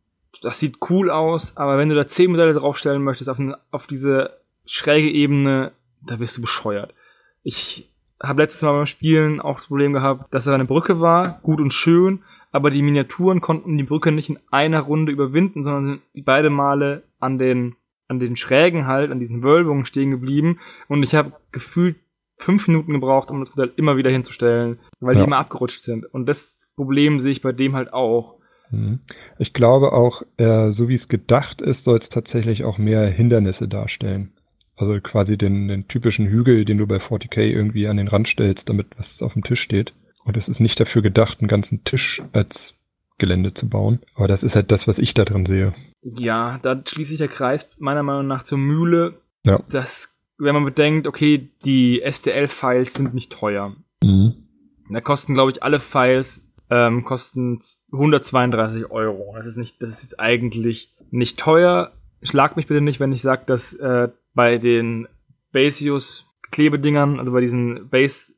das 0.42 0.58
sieht 0.58 0.76
cool 0.90 1.10
aus, 1.10 1.56
aber 1.56 1.78
wenn 1.78 1.88
du 1.88 1.94
da 1.94 2.06
zehn 2.06 2.30
Modelle 2.30 2.54
draufstellen 2.54 3.02
möchtest 3.02 3.30
auf, 3.30 3.38
eine, 3.38 3.58
auf 3.70 3.86
diese 3.86 4.38
schräge 4.66 5.10
Ebene, 5.10 5.72
da 6.04 6.18
wirst 6.18 6.36
du 6.36 6.40
bescheuert. 6.42 6.94
Ich 7.42 7.88
habe 8.22 8.42
letztes 8.42 8.62
Mal 8.62 8.72
beim 8.72 8.86
Spielen 8.86 9.40
auch 9.40 9.56
das 9.56 9.66
Problem 9.66 9.92
gehabt, 9.92 10.32
dass 10.32 10.44
da 10.44 10.54
eine 10.54 10.64
Brücke 10.64 11.00
war, 11.00 11.40
gut 11.42 11.60
und 11.60 11.72
schön, 11.72 12.22
aber 12.52 12.70
die 12.70 12.82
Miniaturen 12.82 13.40
konnten 13.40 13.78
die 13.78 13.84
Brücke 13.84 14.12
nicht 14.12 14.28
in 14.28 14.38
einer 14.50 14.80
Runde 14.80 15.12
überwinden, 15.12 15.64
sondern 15.64 16.00
sind 16.12 16.24
beide 16.24 16.50
Male 16.50 17.02
an 17.18 17.38
den 17.38 17.76
an 18.12 18.20
den 18.20 18.36
Schrägen 18.36 18.86
halt, 18.86 19.10
an 19.10 19.18
diesen 19.18 19.42
Wölbungen 19.42 19.84
stehen 19.86 20.10
geblieben 20.10 20.60
und 20.88 21.02
ich 21.02 21.14
habe 21.14 21.32
gefühlt 21.50 21.96
fünf 22.38 22.68
Minuten 22.68 22.92
gebraucht, 22.92 23.30
um 23.30 23.44
das 23.44 23.54
Modell 23.54 23.72
immer 23.76 23.96
wieder 23.96 24.10
hinzustellen, 24.10 24.78
weil 25.00 25.14
die 25.14 25.20
Ja. 25.20 25.24
immer 25.26 25.38
abgerutscht 25.38 25.82
sind. 25.82 26.04
Und 26.12 26.26
das 26.26 26.72
Problem 26.76 27.20
sehe 27.20 27.32
ich 27.32 27.42
bei 27.42 27.52
dem 27.52 27.74
halt 27.74 27.92
auch. 27.92 28.38
Mhm. 28.70 29.00
Ich 29.38 29.52
glaube 29.52 29.92
auch, 29.92 30.22
äh, 30.38 30.70
so 30.72 30.88
wie 30.88 30.94
es 30.94 31.08
gedacht 31.08 31.60
ist, 31.60 31.84
soll 31.84 31.98
es 31.98 32.08
tatsächlich 32.08 32.64
auch 32.64 32.78
mehr 32.78 33.06
Hindernisse 33.06 33.68
darstellen. 33.68 34.32
Also 34.76 34.98
quasi 35.00 35.36
den, 35.38 35.68
den 35.68 35.86
typischen 35.88 36.26
Hügel, 36.26 36.64
den 36.64 36.78
du 36.78 36.86
bei 36.86 36.96
40k 36.96 37.40
irgendwie 37.42 37.86
an 37.86 37.98
den 37.98 38.08
Rand 38.08 38.28
stellst, 38.28 38.68
damit 38.68 38.88
was 38.98 39.22
auf 39.22 39.34
dem 39.34 39.44
Tisch 39.44 39.60
steht. 39.60 39.92
Und 40.24 40.36
es 40.36 40.48
ist 40.48 40.60
nicht 40.60 40.80
dafür 40.80 41.02
gedacht, 41.02 41.38
einen 41.40 41.48
ganzen 41.48 41.84
Tisch 41.84 42.22
als 42.32 42.74
Gelände 43.22 43.54
zu 43.54 43.68
bauen. 43.68 44.00
Aber 44.16 44.26
das 44.26 44.42
ist 44.42 44.56
halt 44.56 44.72
das, 44.72 44.88
was 44.88 44.98
ich 44.98 45.14
da 45.14 45.24
drin 45.24 45.46
sehe. 45.46 45.74
Ja, 46.02 46.58
da 46.60 46.82
schließt 46.84 47.10
sich 47.10 47.18
der 47.18 47.28
Kreis 47.28 47.70
meiner 47.78 48.02
Meinung 48.02 48.26
nach 48.26 48.42
zur 48.42 48.58
Mühle. 48.58 49.20
Ja. 49.44 49.62
Das, 49.70 50.20
wenn 50.38 50.54
man 50.54 50.64
bedenkt, 50.64 51.06
okay, 51.06 51.48
die 51.64 52.02
STL-Files 52.04 52.94
sind 52.94 53.14
nicht 53.14 53.30
teuer. 53.30 53.76
Mhm. 54.02 54.48
Da 54.90 55.00
kosten, 55.00 55.34
glaube 55.34 55.52
ich, 55.52 55.62
alle 55.62 55.78
Files 55.78 56.44
ähm, 56.68 57.04
kosten 57.04 57.60
132 57.92 58.90
Euro. 58.90 59.34
Das 59.36 59.46
ist 59.46 59.56
nicht, 59.56 59.80
das 59.80 59.90
ist 59.90 60.02
jetzt 60.02 60.18
eigentlich 60.18 60.92
nicht 61.12 61.38
teuer. 61.38 61.92
Schlag 62.22 62.56
mich 62.56 62.66
bitte 62.66 62.80
nicht, 62.80 62.98
wenn 62.98 63.12
ich 63.12 63.22
sage, 63.22 63.44
dass 63.46 63.72
äh, 63.72 64.08
bei 64.34 64.58
den 64.58 65.06
Basius 65.52 66.26
Klebedingern, 66.50 67.20
also 67.20 67.30
bei 67.30 67.40
diesen 67.40 67.88
Base 67.88 68.32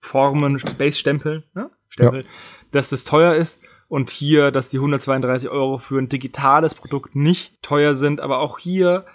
Formen, 0.00 0.62
Base 0.78 0.98
Stempeln, 0.98 1.42
ne? 1.54 1.70
Stempel, 1.88 2.22
ja. 2.22 2.28
dass 2.70 2.90
das 2.90 3.02
teuer 3.02 3.34
ist 3.34 3.60
und 3.88 4.10
hier, 4.10 4.50
dass 4.50 4.70
die 4.70 4.78
132 4.78 5.48
Euro 5.48 5.78
für 5.78 5.98
ein 5.98 6.08
digitales 6.08 6.74
Produkt 6.74 7.14
nicht 7.14 7.62
teuer 7.62 7.94
sind, 7.94 8.20
aber 8.20 8.38
auch 8.38 8.58
hier 8.58 9.06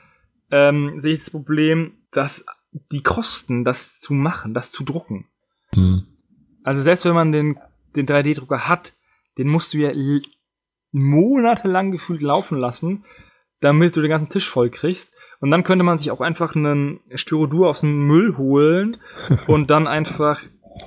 ähm, 0.51 0.99
sehe 0.99 1.13
ich 1.13 1.19
das 1.21 1.31
Problem, 1.31 1.93
dass 2.11 2.45
die 2.91 3.03
Kosten, 3.03 3.63
das 3.63 3.99
zu 3.99 4.13
machen, 4.13 4.53
das 4.53 4.71
zu 4.71 4.83
drucken. 4.83 5.27
Hm. 5.73 6.05
Also 6.63 6.81
selbst 6.81 7.05
wenn 7.05 7.13
man 7.13 7.31
den, 7.31 7.59
den 7.95 8.07
3D-Drucker 8.07 8.67
hat, 8.67 8.93
den 9.37 9.47
musst 9.47 9.73
du 9.73 9.77
ja 9.77 9.91
monatelang 10.91 11.91
gefühlt 11.91 12.21
laufen 12.21 12.59
lassen, 12.59 13.05
damit 13.61 13.95
du 13.95 14.01
den 14.01 14.09
ganzen 14.09 14.29
Tisch 14.29 14.49
voll 14.49 14.69
kriegst. 14.69 15.15
Und 15.39 15.51
dann 15.51 15.63
könnte 15.63 15.83
man 15.83 15.97
sich 15.97 16.11
auch 16.11 16.21
einfach 16.21 16.55
einen 16.55 16.99
Styrodur 17.13 17.69
aus 17.69 17.81
dem 17.81 18.05
Müll 18.07 18.37
holen 18.37 18.97
und 19.47 19.69
dann 19.69 19.87
einfach 19.87 20.41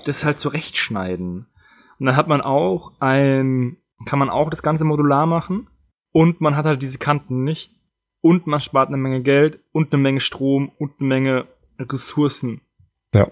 das 0.04 0.24
halt 0.24 0.38
zurechtschneiden. 0.38 1.46
Und 2.02 2.06
dann 2.06 2.16
hat 2.16 2.26
man 2.26 2.40
auch 2.40 2.94
ein, 2.98 3.76
kann 4.06 4.18
man 4.18 4.28
auch 4.28 4.50
das 4.50 4.64
Ganze 4.64 4.84
modular 4.84 5.24
machen 5.24 5.68
und 6.10 6.40
man 6.40 6.56
hat 6.56 6.66
halt 6.66 6.82
diese 6.82 6.98
Kanten 6.98 7.44
nicht 7.44 7.70
und 8.20 8.48
man 8.48 8.58
spart 8.58 8.88
eine 8.88 8.96
Menge 8.96 9.22
Geld 9.22 9.60
und 9.70 9.92
eine 9.92 10.02
Menge 10.02 10.18
Strom 10.18 10.72
und 10.80 10.94
eine 10.98 11.08
Menge 11.08 11.44
Ressourcen. 11.78 12.60
Ja. 13.14 13.30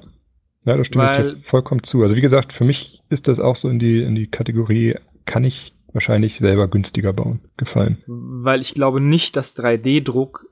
Ja, 0.64 0.76
das 0.76 0.86
stimmt 0.86 1.04
Weil, 1.04 1.36
vollkommen 1.38 1.82
zu. 1.82 2.04
Also 2.04 2.14
wie 2.14 2.20
gesagt, 2.20 2.52
für 2.52 2.62
mich 2.62 3.02
ist 3.08 3.26
das 3.26 3.40
auch 3.40 3.56
so 3.56 3.68
in 3.68 3.80
die, 3.80 4.04
in 4.04 4.14
die 4.14 4.28
Kategorie, 4.28 4.94
kann 5.24 5.42
ich 5.42 5.74
wahrscheinlich 5.92 6.38
selber 6.38 6.68
günstiger 6.68 7.12
bauen, 7.12 7.40
gefallen. 7.56 8.04
Weil 8.06 8.60
ich 8.60 8.74
glaube 8.74 9.00
nicht, 9.00 9.34
dass 9.34 9.58
3D-Druck 9.58 10.46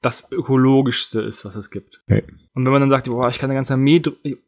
das 0.00 0.30
ökologischste 0.30 1.22
ist, 1.22 1.44
was 1.44 1.56
es 1.56 1.72
gibt. 1.72 2.00
Okay. 2.08 2.22
Und 2.54 2.64
wenn 2.64 2.72
man 2.72 2.82
dann 2.82 2.90
sagt, 2.90 3.08
boah, 3.08 3.30
ich 3.30 3.40
kann 3.40 3.50
eine 3.50 3.58
ganze 3.58 3.72
Armee, 3.74 4.00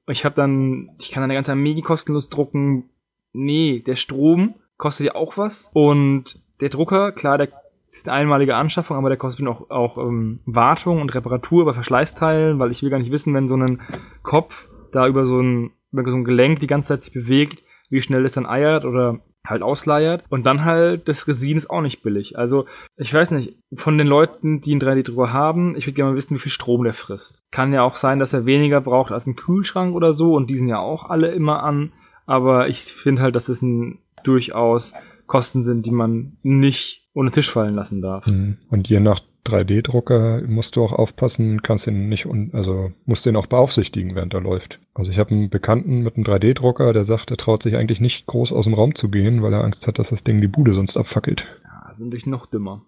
ich 0.07 0.25
habe 0.25 0.37
dann, 0.37 0.91
ich 1.01 1.11
kann 1.11 1.25
eine 1.25 1.35
ganze 1.35 1.51
Armee 1.51 1.81
kostenlos 1.81 2.29
drucken. 2.29 2.91
Nee, 3.37 3.83
der 3.87 3.97
Strom 3.97 4.55
kostet 4.77 5.07
ja 5.07 5.15
auch 5.15 5.37
was 5.37 5.71
und 5.73 6.41
der 6.61 6.71
Drucker, 6.71 7.13
klar, 7.13 7.39
der 7.39 7.49
ist 7.91 8.09
eine 8.09 8.19
einmalige 8.19 8.57
Anschaffung, 8.57 8.97
aber 8.97 9.09
der 9.09 9.19
kostet 9.19 9.47
auch, 9.47 9.71
auch 9.71 9.99
ähm, 9.99 10.39
Wartung 10.47 11.01
und 11.01 11.15
Reparatur 11.15 11.65
bei 11.65 11.73
Verschleißteilen, 11.73 12.59
weil 12.59 12.71
ich 12.71 12.83
will 12.83 12.91
gar 12.91 12.99
nicht 12.99 13.13
wissen, 13.13 13.35
wenn 13.35 13.49
so 13.49 13.57
ein 13.57 13.81
Kopf 14.23 14.69
da 14.93 15.07
über 15.07 15.25
so 15.25 15.41
ein, 15.41 15.73
über 15.93 16.11
so 16.11 16.17
ein 16.17 16.25
Gelenk 16.25 16.61
die 16.61 16.67
ganze 16.67 16.89
Zeit 16.89 17.03
sich 17.03 17.13
bewegt, 17.13 17.63
wie 17.91 18.03
schnell 18.03 18.25
es 18.27 18.33
dann 18.33 18.47
eiert 18.47 18.85
oder 18.85 19.21
halt 19.47 19.63
ausleiert. 19.63 20.25
Und 20.29 20.45
dann 20.45 20.65
halt, 20.65 21.09
das 21.09 21.29
Resin 21.29 21.57
ist 21.57 21.71
auch 21.71 21.81
nicht 21.81 22.03
billig. 22.03 22.37
Also, 22.37 22.67
ich 22.97 23.13
weiß 23.13 23.31
nicht, 23.31 23.57
von 23.75 23.97
den 23.99 24.07
Leuten, 24.07 24.61
die 24.61 24.73
einen 24.73 24.81
3D-Drucker 24.81 25.33
haben, 25.33 25.77
ich 25.77 25.87
würde 25.87 25.95
gerne 25.95 26.11
mal 26.11 26.17
wissen, 26.17 26.35
wie 26.35 26.41
viel 26.41 26.51
Strom 26.51 26.85
der 26.85 26.95
frisst. 26.95 27.45
Kann 27.51 27.73
ja 27.73 27.83
auch 27.83 27.95
sein, 27.95 28.19
dass 28.19 28.33
er 28.33 28.47
weniger 28.47 28.81
braucht 28.81 29.13
als 29.13 29.27
ein 29.27 29.37
Kühlschrank 29.37 29.95
oder 29.95 30.13
so 30.13 30.35
und 30.35 30.51
die 30.51 30.59
sind 30.59 30.69
ja 30.69 30.79
auch 30.79 31.09
alle 31.09 31.33
immer 31.33 31.63
an. 31.63 31.93
Aber 32.27 32.69
ich 32.69 32.81
finde 32.81 33.23
halt, 33.23 33.35
dass 33.37 33.49
es 33.49 33.63
ein 33.63 33.99
durchaus 34.25 34.93
Kosten 35.27 35.63
sind, 35.63 35.87
die 35.87 35.91
man 35.91 36.37
nicht 36.43 37.09
ohne 37.15 37.31
Tisch 37.31 37.51
fallen 37.51 37.75
lassen 37.75 38.03
darf. 38.03 38.27
Mhm. 38.27 38.59
Und 38.69 38.89
je 38.89 39.01
nach 39.01 39.21
3D-Drucker 39.47 40.43
musst 40.47 40.77
du 40.77 40.83
auch 40.83 40.93
aufpassen, 40.93 41.63
kannst 41.63 41.87
ihn 41.87 42.09
nicht, 42.09 42.27
also 42.53 42.93
musst 43.05 43.27
den 43.27 43.37
auch 43.37 43.47
beaufsichtigen, 43.47 44.15
während 44.15 44.35
er 44.35 44.41
läuft. 44.41 44.81
Also 44.95 45.11
ich 45.11 45.19
habe 45.19 45.31
einen 45.31 45.51
Bekannten 45.51 46.03
mit 46.03 46.17
einem 46.17 46.25
3D-Drucker, 46.25 46.93
der 46.93 47.05
sagt, 47.05 47.31
er 47.31 47.37
traut 47.37 47.63
sich 47.63 47.77
eigentlich 47.77 48.01
nicht 48.01 48.27
groß 48.27 48.53
aus 48.53 48.65
dem 48.65 48.75
Raum 48.75 48.95
zu 48.95 49.09
gehen, 49.09 49.43
weil 49.43 49.53
er 49.53 49.65
Angst 49.65 49.87
hat, 49.87 49.99
dass 49.99 50.11
das 50.11 50.25
Ding 50.25 50.41
die 50.41 50.49
Bude 50.49 50.75
sonst 50.75 50.97
abfackelt. 50.97 51.45
Ja, 51.63 51.95
sind 51.95 52.09
natürlich 52.09 52.27
noch 52.27 52.47
dümmer. 52.47 52.85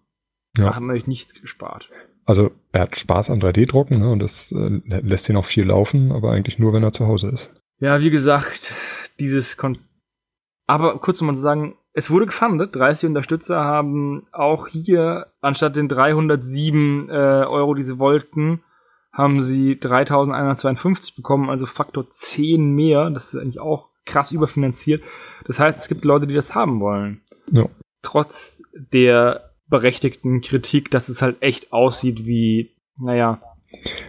Ja. 0.56 0.66
Da 0.66 0.74
haben 0.74 0.86
wir 0.86 0.94
euch 0.94 1.06
nichts 1.06 1.40
gespart. 1.40 1.88
Also 2.24 2.50
er 2.72 2.82
hat 2.82 2.98
Spaß 2.98 3.30
am 3.30 3.38
3D-Drucken 3.38 4.00
ne, 4.00 4.10
und 4.10 4.18
das 4.18 4.52
äh, 4.52 4.80
lässt 4.84 5.28
ihn 5.28 5.36
auch 5.36 5.46
viel 5.46 5.64
laufen, 5.64 6.12
aber 6.12 6.32
eigentlich 6.32 6.58
nur, 6.58 6.72
wenn 6.72 6.82
er 6.82 6.92
zu 6.92 7.06
Hause 7.06 7.28
ist. 7.28 7.50
Ja, 7.80 8.00
wie 8.00 8.10
gesagt, 8.10 8.74
dieses 9.18 9.56
Kon 9.56 9.78
aber 10.68 10.98
kurz 10.98 11.20
nochmal 11.20 11.34
zu 11.34 11.40
sagen, 11.40 11.76
es 11.94 12.10
wurde 12.10 12.26
gefundet. 12.26 12.76
30 12.76 13.08
Unterstützer 13.08 13.64
haben 13.64 14.26
auch 14.32 14.68
hier 14.68 15.28
anstatt 15.40 15.76
den 15.76 15.88
307 15.88 17.08
äh, 17.08 17.12
Euro, 17.12 17.74
die 17.74 17.82
sie 17.82 17.98
wollten, 17.98 18.60
haben 19.10 19.40
sie 19.40 19.80
3152 19.80 21.16
bekommen, 21.16 21.48
also 21.48 21.64
Faktor 21.64 22.10
10 22.10 22.74
mehr. 22.74 23.08
Das 23.10 23.32
ist 23.32 23.40
eigentlich 23.40 23.60
auch 23.60 23.88
krass 24.04 24.30
überfinanziert. 24.30 25.02
Das 25.46 25.58
heißt, 25.58 25.78
es 25.78 25.88
gibt 25.88 26.04
Leute, 26.04 26.26
die 26.26 26.34
das 26.34 26.54
haben 26.54 26.80
wollen. 26.80 27.22
Ja. 27.50 27.66
Trotz 28.02 28.62
der 28.92 29.54
berechtigten 29.68 30.42
Kritik, 30.42 30.90
dass 30.90 31.08
es 31.08 31.22
halt 31.22 31.38
echt 31.40 31.72
aussieht 31.72 32.26
wie, 32.26 32.76
naja. 32.98 33.40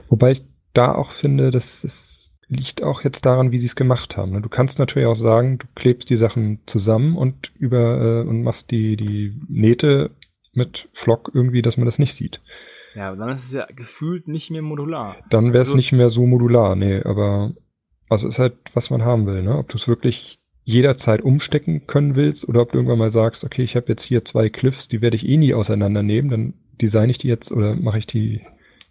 Wobei 0.10 0.32
ich 0.32 0.44
da 0.74 0.94
auch 0.94 1.14
finde, 1.14 1.52
dass 1.52 1.86
es 1.86 2.19
liegt 2.50 2.84
auch 2.84 3.04
jetzt 3.04 3.26
daran, 3.26 3.52
wie 3.52 3.60
sie 3.60 3.68
es 3.68 3.76
gemacht 3.76 4.18
haben. 4.18 4.32
Ne? 4.32 4.42
Du 4.42 4.50
kannst 4.50 4.80
natürlich 4.80 5.08
auch 5.08 5.16
sagen, 5.16 5.60
du 5.60 5.68
klebst 5.76 6.10
die 6.10 6.18
Sachen 6.18 6.60
zusammen 6.66 7.16
und 7.16 7.52
über 7.58 8.24
äh, 8.24 8.28
und 8.28 8.44
machst 8.44 8.72
die, 8.72 8.98
die 8.98 9.40
Nähte 9.48 10.12
mit 10.54 10.90
Flock 10.94 11.32
irgendwie, 11.34 11.62
dass 11.62 11.78
man 11.78 11.86
das 11.86 12.00
nicht 12.00 12.16
sieht. 12.16 12.42
Ja, 12.96 13.10
aber 13.10 13.18
dann 13.18 13.30
ist 13.30 13.46
es 13.46 13.54
ja 13.54 13.68
gefühlt 13.68 14.28
nicht 14.28 14.50
mehr 14.50 14.64
modular. 14.64 15.18
Dann 15.30 15.54
wäre 15.54 15.62
es 15.62 15.70
also, 15.70 15.78
nicht 15.78 15.92
mehr 15.92 16.10
so 16.10 16.26
modular, 16.26 16.76
nee, 16.76 17.02
aber 17.02 17.54
also 18.10 18.28
ist 18.28 18.40
halt, 18.40 18.56
was 18.74 18.90
man 18.90 19.04
haben 19.04 19.28
will, 19.28 19.44
ne? 19.44 19.56
Ob 19.56 19.70
du 19.70 19.78
es 19.78 19.88
wirklich 19.88 20.40
jederzeit 20.64 21.22
umstecken 21.22 21.86
können 21.86 22.16
willst 22.16 22.48
oder 22.48 22.62
ob 22.62 22.72
du 22.72 22.78
irgendwann 22.78 22.98
mal 22.98 23.12
sagst, 23.12 23.44
okay, 23.44 23.64
ich 23.64 23.76
habe 23.76 23.88
jetzt 23.90 24.04
hier 24.04 24.26
zwei 24.26 24.50
Cliffs, 24.50 24.88
die 24.88 25.02
werde 25.02 25.16
ich 25.16 25.28
eh 25.28 25.38
nie 25.38 25.54
auseinandernehmen, 25.54 26.32
dann 26.32 26.54
design 26.82 27.10
ich 27.10 27.20
die 27.20 27.28
jetzt 27.28 27.52
oder 27.52 27.76
mache 27.76 28.00
ich 28.00 28.08
die, 28.08 28.42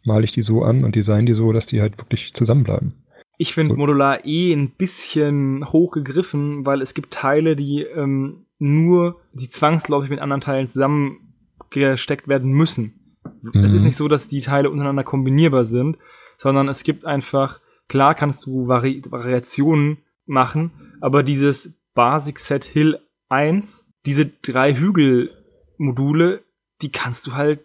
male 0.05 0.25
ich 0.25 0.33
die 0.33 0.43
so 0.43 0.63
an 0.63 0.85
und 0.85 0.95
design 0.95 1.27
die 1.27 1.35
so, 1.35 1.53
dass 1.53 1.67
die 1.67 1.81
halt 1.81 1.99
wirklich 1.99 2.33
zusammenbleiben. 2.35 2.95
Ich 3.39 3.55
finde 3.55 3.77
Modular 3.77 4.27
eh 4.27 4.53
ein 4.53 4.71
bisschen 4.71 5.65
hochgegriffen, 5.65 6.67
weil 6.67 6.83
es 6.83 6.93
gibt 6.93 7.13
Teile, 7.13 7.55
die 7.55 7.83
ähm, 7.83 8.47
nur, 8.59 9.21
die 9.33 9.49
zwangsläufig 9.49 10.11
mit 10.11 10.19
anderen 10.19 10.41
Teilen 10.41 10.67
zusammengesteckt 10.67 12.27
werden 12.27 12.51
müssen. 12.51 13.17
Mhm. 13.43 13.65
Es 13.65 13.73
ist 13.73 13.85
nicht 13.85 13.97
so, 13.97 14.09
dass 14.09 14.27
die 14.27 14.41
Teile 14.41 14.71
untereinander 14.71 15.05
kombinierbar 15.05 15.65
sind, 15.65 15.99
sondern 16.37 16.69
es 16.69 16.83
gibt 16.83 17.05
einfach, 17.05 17.61
klar 17.89 18.17
kannst 18.17 18.45
du 18.47 18.67
Vari 18.67 19.03
Variationen 19.09 19.99
machen, 20.27 20.73
aber 21.01 21.23
dieses 21.23 21.79
Basic 21.95 22.41
Set 22.41 22.65
Hill 22.65 22.99
1, 23.29 23.89
diese 24.05 24.27
drei 24.27 24.75
Hügelmodule, 24.75 26.43
die 26.83 26.91
kannst 26.91 27.27
du 27.27 27.35
halt 27.35 27.61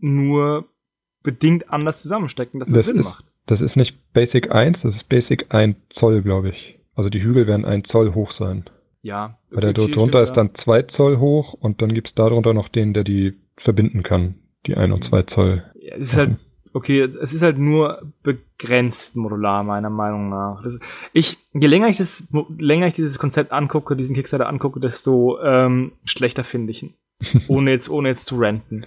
nur 0.00 0.64
bedingt 1.22 1.70
anders 1.70 2.00
zusammenstecken, 2.00 2.60
dass 2.60 2.68
das, 2.68 2.76
das 2.76 2.86
Sinn 2.86 2.98
ist, 2.98 3.06
macht. 3.06 3.24
Das 3.46 3.60
ist 3.60 3.76
nicht 3.76 3.96
Basic 4.18 4.50
1, 4.50 4.82
das 4.82 4.96
ist 4.96 5.08
Basic 5.08 5.54
1 5.54 5.76
Zoll, 5.90 6.22
glaube 6.22 6.48
ich. 6.48 6.80
Also 6.96 7.08
die 7.08 7.22
Hügel 7.22 7.46
werden 7.46 7.64
1 7.64 7.86
Zoll 7.86 8.14
hoch 8.14 8.32
sein. 8.32 8.64
Ja. 9.00 9.38
Weil 9.52 9.60
der 9.60 9.72
dort 9.72 9.94
drunter 9.94 10.24
ist 10.24 10.32
dann 10.32 10.56
2 10.56 10.82
Zoll 10.82 11.18
hoch 11.18 11.52
und 11.52 11.80
dann 11.82 11.94
gibt's 11.94 12.16
darunter 12.16 12.52
noch 12.52 12.66
den, 12.68 12.94
der 12.94 13.04
die 13.04 13.34
verbinden 13.56 14.02
kann. 14.02 14.34
Die 14.66 14.76
1 14.76 14.92
und 14.92 15.04
2 15.04 15.22
Zoll. 15.22 15.62
Ja, 15.80 15.94
es 15.94 16.14
ist 16.14 16.16
halt, 16.16 16.36
okay, 16.72 17.02
es 17.22 17.32
ist 17.32 17.42
halt 17.42 17.58
nur 17.58 18.12
begrenzt 18.24 19.14
modular, 19.14 19.62
meiner 19.62 19.88
Meinung 19.88 20.30
nach. 20.30 20.64
Das, 20.64 20.80
ich, 21.12 21.36
je 21.54 21.68
länger 21.68 21.86
ich 21.86 21.98
das, 21.98 22.26
länger 22.58 22.88
ich 22.88 22.94
dieses 22.94 23.20
Konzept 23.20 23.52
angucke, 23.52 23.94
diesen 23.94 24.16
Kickstarter 24.16 24.48
angucke, 24.48 24.80
desto 24.80 25.38
ähm, 25.40 25.92
schlechter 26.04 26.42
finde 26.42 26.72
ich 26.72 26.82
ihn. 26.82 26.94
ohne 27.46 27.70
jetzt, 27.70 27.88
ohne 27.88 28.08
jetzt 28.08 28.26
zu 28.26 28.36
renten. 28.36 28.84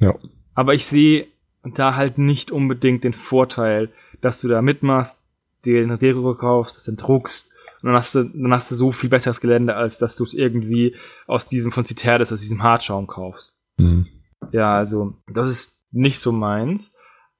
Ja. 0.00 0.16
Aber 0.54 0.74
ich 0.74 0.84
sehe 0.84 1.28
da 1.62 1.96
halt 1.96 2.18
nicht 2.18 2.50
unbedingt 2.50 3.04
den 3.04 3.14
Vorteil, 3.14 3.90
dass 4.20 4.40
du 4.40 4.48
da 4.48 4.62
mitmachst, 4.62 5.18
dir 5.64 5.82
eine 5.82 5.98
Deko 5.98 6.34
kaufst, 6.34 6.76
das 6.76 6.84
dann 6.84 6.96
druckst 6.96 7.52
und 7.82 7.92
dann 7.92 7.98
hast 7.98 8.14
du, 8.14 8.24
dann 8.24 8.52
hast 8.52 8.70
du 8.70 8.74
so 8.74 8.92
viel 8.92 9.10
besseres 9.10 9.40
Gelände, 9.40 9.76
als 9.76 9.98
dass 9.98 10.16
du 10.16 10.24
es 10.24 10.34
irgendwie 10.34 10.96
aus 11.26 11.46
diesem 11.46 11.72
von 11.72 11.84
Citerdes, 11.84 12.32
aus 12.32 12.40
diesem 12.40 12.62
Hartschaum 12.62 13.06
kaufst. 13.06 13.56
Mhm. 13.78 14.06
Ja, 14.50 14.76
also, 14.76 15.14
das 15.32 15.48
ist 15.48 15.80
nicht 15.92 16.18
so 16.18 16.32
meins. 16.32 16.94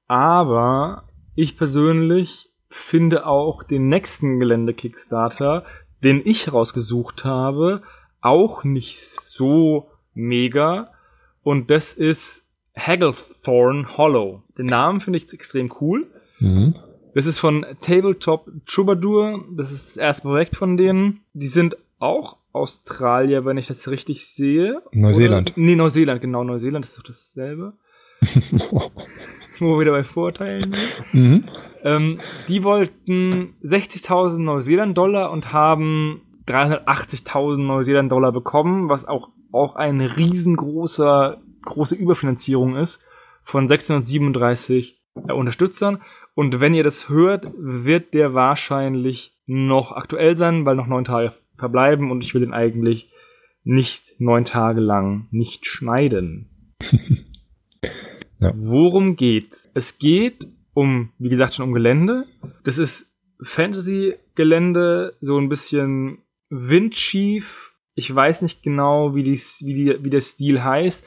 Aber 0.07 1.03
ich 1.35 1.57
persönlich 1.57 2.49
finde 2.69 3.25
auch 3.25 3.63
den 3.63 3.89
nächsten 3.89 4.39
Gelände-Kickstarter, 4.39 5.65
den 6.03 6.21
ich 6.23 6.53
rausgesucht 6.53 7.25
habe, 7.25 7.81
auch 8.21 8.63
nicht 8.63 9.01
so 9.01 9.89
mega. 10.13 10.91
Und 11.43 11.71
das 11.71 11.93
ist 11.93 12.43
Hagglethorn 12.77 13.97
Hollow. 13.97 14.43
Den 14.57 14.67
Namen 14.67 15.01
finde 15.01 15.17
ich 15.17 15.33
extrem 15.33 15.73
cool. 15.81 16.07
Mhm. 16.39 16.75
Das 17.13 17.25
ist 17.25 17.39
von 17.39 17.65
Tabletop 17.81 18.49
Troubadour. 18.67 19.45
Das 19.55 19.71
ist 19.71 19.87
das 19.87 19.97
erste 19.97 20.27
Projekt 20.27 20.55
von 20.55 20.77
denen. 20.77 21.21
Die 21.33 21.47
sind 21.47 21.77
auch 21.99 22.37
Australier, 22.53 23.45
wenn 23.45 23.57
ich 23.57 23.67
das 23.67 23.87
richtig 23.87 24.27
sehe. 24.27 24.81
Neuseeland. 24.91 25.51
Oder? 25.51 25.59
Nee, 25.59 25.75
Neuseeland, 25.75 26.21
genau. 26.21 26.43
Neuseeland 26.43 26.85
ist 26.85 26.97
doch 26.97 27.03
dasselbe. 27.03 27.73
Wo 29.59 29.65
wir 29.75 29.79
wieder 29.79 29.91
bei 29.91 30.03
Vorteilen 30.03 30.73
sind. 30.73 31.13
mhm. 31.13 31.43
Ähm, 31.83 32.19
die 32.47 32.63
wollten 32.63 33.55
60.000 33.63 34.39
Neuseeland-Dollar 34.39 35.31
und 35.31 35.53
haben 35.53 36.21
380.000 36.47 37.57
Neuseeland-Dollar 37.57 38.31
bekommen, 38.31 38.89
was 38.89 39.05
auch, 39.05 39.29
auch 39.51 39.75
eine 39.75 40.17
riesengroße 40.17 41.37
große 41.67 41.95
Überfinanzierung 41.95 42.75
ist 42.75 43.03
von 43.43 43.67
637 43.67 44.99
äh, 45.27 45.31
Unterstützern. 45.31 46.01
Und 46.37 46.59
wenn 46.59 46.75
ihr 46.75 46.83
das 46.83 47.09
hört, 47.09 47.47
wird 47.57 48.13
der 48.13 48.35
wahrscheinlich 48.35 49.35
noch 49.47 49.91
aktuell 49.91 50.35
sein, 50.35 50.67
weil 50.67 50.75
noch 50.75 50.85
neun 50.85 51.03
Tage 51.03 51.33
verbleiben 51.57 52.11
und 52.11 52.23
ich 52.23 52.35
will 52.35 52.41
den 52.41 52.53
eigentlich 52.53 53.11
nicht 53.63 54.03
neun 54.19 54.45
Tage 54.45 54.79
lang 54.79 55.27
nicht 55.31 55.65
schneiden. 55.65 56.77
Ja. 58.39 58.51
Worum 58.55 59.15
geht? 59.15 59.67
Es 59.73 59.97
geht 59.97 60.45
um, 60.75 61.11
wie 61.17 61.29
gesagt, 61.29 61.55
schon 61.55 61.65
um 61.65 61.73
Gelände. 61.73 62.25
Das 62.63 62.77
ist 62.77 63.11
Fantasy-Gelände, 63.41 65.15
so 65.21 65.39
ein 65.39 65.49
bisschen 65.49 66.19
windschief. 66.51 67.73
Ich 67.95 68.13
weiß 68.13 68.43
nicht 68.43 68.61
genau, 68.61 69.15
wie, 69.15 69.23
dies, 69.23 69.63
wie, 69.65 69.73
die, 69.73 70.03
wie 70.03 70.11
der 70.11 70.21
Stil 70.21 70.63
heißt. 70.63 71.03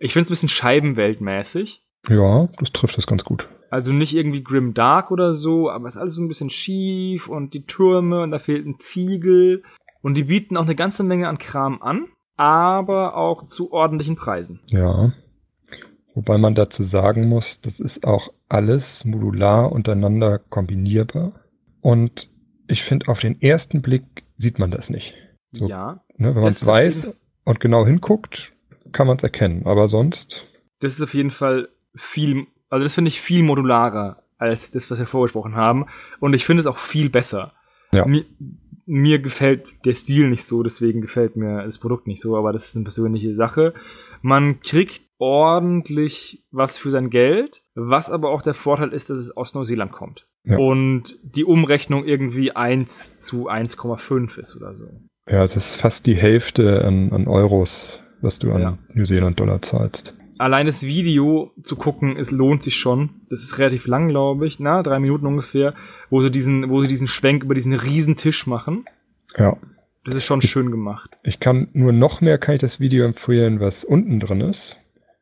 Ich 0.00 0.12
finde 0.12 0.24
es 0.24 0.30
ein 0.30 0.34
bisschen 0.34 0.48
scheibenweltmäßig. 0.48 1.84
Ja, 2.08 2.48
das 2.58 2.72
trifft 2.72 2.98
das 2.98 3.06
ganz 3.06 3.22
gut. 3.22 3.46
Also 3.72 3.90
nicht 3.94 4.14
irgendwie 4.14 4.44
Grim 4.44 4.74
Dark 4.74 5.10
oder 5.10 5.34
so, 5.34 5.70
aber 5.70 5.88
es 5.88 5.94
ist 5.94 6.00
alles 6.00 6.16
so 6.16 6.20
ein 6.20 6.28
bisschen 6.28 6.50
schief 6.50 7.26
und 7.26 7.54
die 7.54 7.64
Türme 7.64 8.20
und 8.22 8.30
da 8.30 8.38
fehlt 8.38 8.66
ein 8.66 8.78
Ziegel. 8.78 9.62
Und 10.02 10.12
die 10.12 10.24
bieten 10.24 10.58
auch 10.58 10.64
eine 10.64 10.74
ganze 10.74 11.02
Menge 11.02 11.26
an 11.26 11.38
Kram 11.38 11.80
an, 11.80 12.08
aber 12.36 13.16
auch 13.16 13.44
zu 13.44 13.72
ordentlichen 13.72 14.14
Preisen. 14.14 14.60
Ja. 14.66 15.14
Wobei 16.14 16.36
man 16.36 16.54
dazu 16.54 16.82
sagen 16.82 17.30
muss, 17.30 17.62
das 17.62 17.80
ist 17.80 18.04
auch 18.04 18.34
alles 18.46 19.06
modular 19.06 19.72
untereinander 19.72 20.38
kombinierbar. 20.38 21.32
Und 21.80 22.28
ich 22.68 22.82
finde, 22.82 23.08
auf 23.08 23.20
den 23.20 23.40
ersten 23.40 23.80
Blick 23.80 24.04
sieht 24.36 24.58
man 24.58 24.70
das 24.70 24.90
nicht. 24.90 25.14
So, 25.50 25.66
ja. 25.66 26.04
Ne, 26.18 26.34
wenn 26.34 26.42
man 26.42 26.52
es 26.52 26.66
weiß 26.66 27.10
und 27.44 27.60
genau 27.60 27.86
hinguckt, 27.86 28.52
kann 28.92 29.06
man 29.06 29.16
es 29.16 29.22
erkennen. 29.22 29.62
Aber 29.64 29.88
sonst. 29.88 30.44
Das 30.80 30.92
ist 30.92 31.00
auf 31.00 31.14
jeden 31.14 31.30
Fall 31.30 31.70
viel, 31.94 32.48
also 32.72 32.84
das 32.84 32.94
finde 32.94 33.10
ich 33.10 33.20
viel 33.20 33.42
modularer 33.42 34.22
als 34.38 34.70
das, 34.70 34.90
was 34.90 34.98
wir 34.98 35.06
vorgesprochen 35.06 35.54
haben. 35.54 35.84
Und 36.20 36.32
ich 36.32 36.46
finde 36.46 36.60
es 36.60 36.66
auch 36.66 36.78
viel 36.78 37.10
besser. 37.10 37.52
Ja. 37.92 38.06
Mir, 38.06 38.24
mir 38.86 39.18
gefällt 39.18 39.66
der 39.84 39.92
Stil 39.92 40.30
nicht 40.30 40.44
so, 40.44 40.62
deswegen 40.62 41.02
gefällt 41.02 41.36
mir 41.36 41.64
das 41.64 41.78
Produkt 41.78 42.06
nicht 42.06 42.22
so, 42.22 42.34
aber 42.34 42.50
das 42.50 42.68
ist 42.68 42.76
eine 42.76 42.84
persönliche 42.84 43.34
Sache. 43.34 43.74
Man 44.22 44.60
kriegt 44.60 45.02
ordentlich 45.18 46.44
was 46.50 46.78
für 46.78 46.90
sein 46.90 47.10
Geld, 47.10 47.62
was 47.74 48.08
aber 48.08 48.30
auch 48.30 48.40
der 48.40 48.54
Vorteil 48.54 48.94
ist, 48.94 49.10
dass 49.10 49.18
es 49.18 49.36
aus 49.36 49.54
Neuseeland 49.54 49.92
kommt. 49.92 50.26
Ja. 50.44 50.56
Und 50.56 51.18
die 51.22 51.44
Umrechnung 51.44 52.06
irgendwie 52.06 52.52
1 52.52 53.20
zu 53.20 53.50
1,5 53.50 54.38
ist 54.38 54.56
oder 54.56 54.74
so. 54.74 54.86
Ja, 55.30 55.44
es 55.44 55.54
ist 55.54 55.76
fast 55.76 56.06
die 56.06 56.16
Hälfte 56.16 56.82
an, 56.86 57.12
an 57.12 57.28
Euros, 57.28 58.00
was 58.22 58.38
du 58.38 58.50
an 58.50 58.60
Ja. 58.62 58.78
New 58.94 59.04
Zealand 59.04 59.38
Dollar 59.38 59.60
zahlst. 59.60 60.14
Allein 60.38 60.66
das 60.66 60.82
Video 60.82 61.52
zu 61.62 61.76
gucken, 61.76 62.16
es 62.16 62.30
lohnt 62.30 62.62
sich 62.62 62.76
schon. 62.76 63.10
Das 63.28 63.42
ist 63.42 63.58
relativ 63.58 63.86
lang, 63.86 64.08
glaube 64.08 64.46
ich, 64.46 64.58
na, 64.58 64.82
drei 64.82 64.98
Minuten 64.98 65.26
ungefähr, 65.26 65.74
wo 66.10 66.20
sie 66.22 66.30
diesen, 66.30 66.70
wo 66.70 66.80
sie 66.80 66.88
diesen 66.88 67.06
Schwenk 67.06 67.44
über 67.44 67.54
diesen 67.54 67.74
riesen 67.74 68.16
Tisch 68.16 68.46
machen. 68.46 68.84
Ja. 69.36 69.56
Das 70.04 70.16
ist 70.16 70.24
schon 70.24 70.42
schön 70.42 70.70
gemacht. 70.70 71.16
Ich 71.22 71.38
kann 71.38 71.68
nur 71.74 71.92
noch 71.92 72.20
mehr 72.20 72.38
kann 72.38 72.56
ich 72.56 72.60
das 72.60 72.80
Video 72.80 73.04
empfehlen, 73.04 73.60
was 73.60 73.84
unten 73.84 74.18
drin 74.18 74.40
ist. 74.40 74.76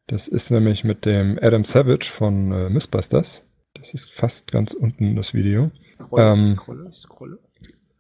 Das 0.06 0.26
ist 0.26 0.50
nämlich 0.50 0.84
mit 0.84 1.04
dem 1.04 1.38
Adam 1.40 1.64
Savage 1.64 2.11
von 2.11 2.50
äh, 2.50 2.70
Mythbusters. 2.70 3.42
Das 3.74 3.92
ist 3.92 4.11
fast 4.11 4.50
ganz 4.50 4.72
unten 4.72 5.16
das 5.16 5.34
Video. 5.34 5.70
Scrolle, 5.96 6.32
Ähm, 6.32 6.42
scrolle, 6.44 6.92
scrolle. 6.92 7.38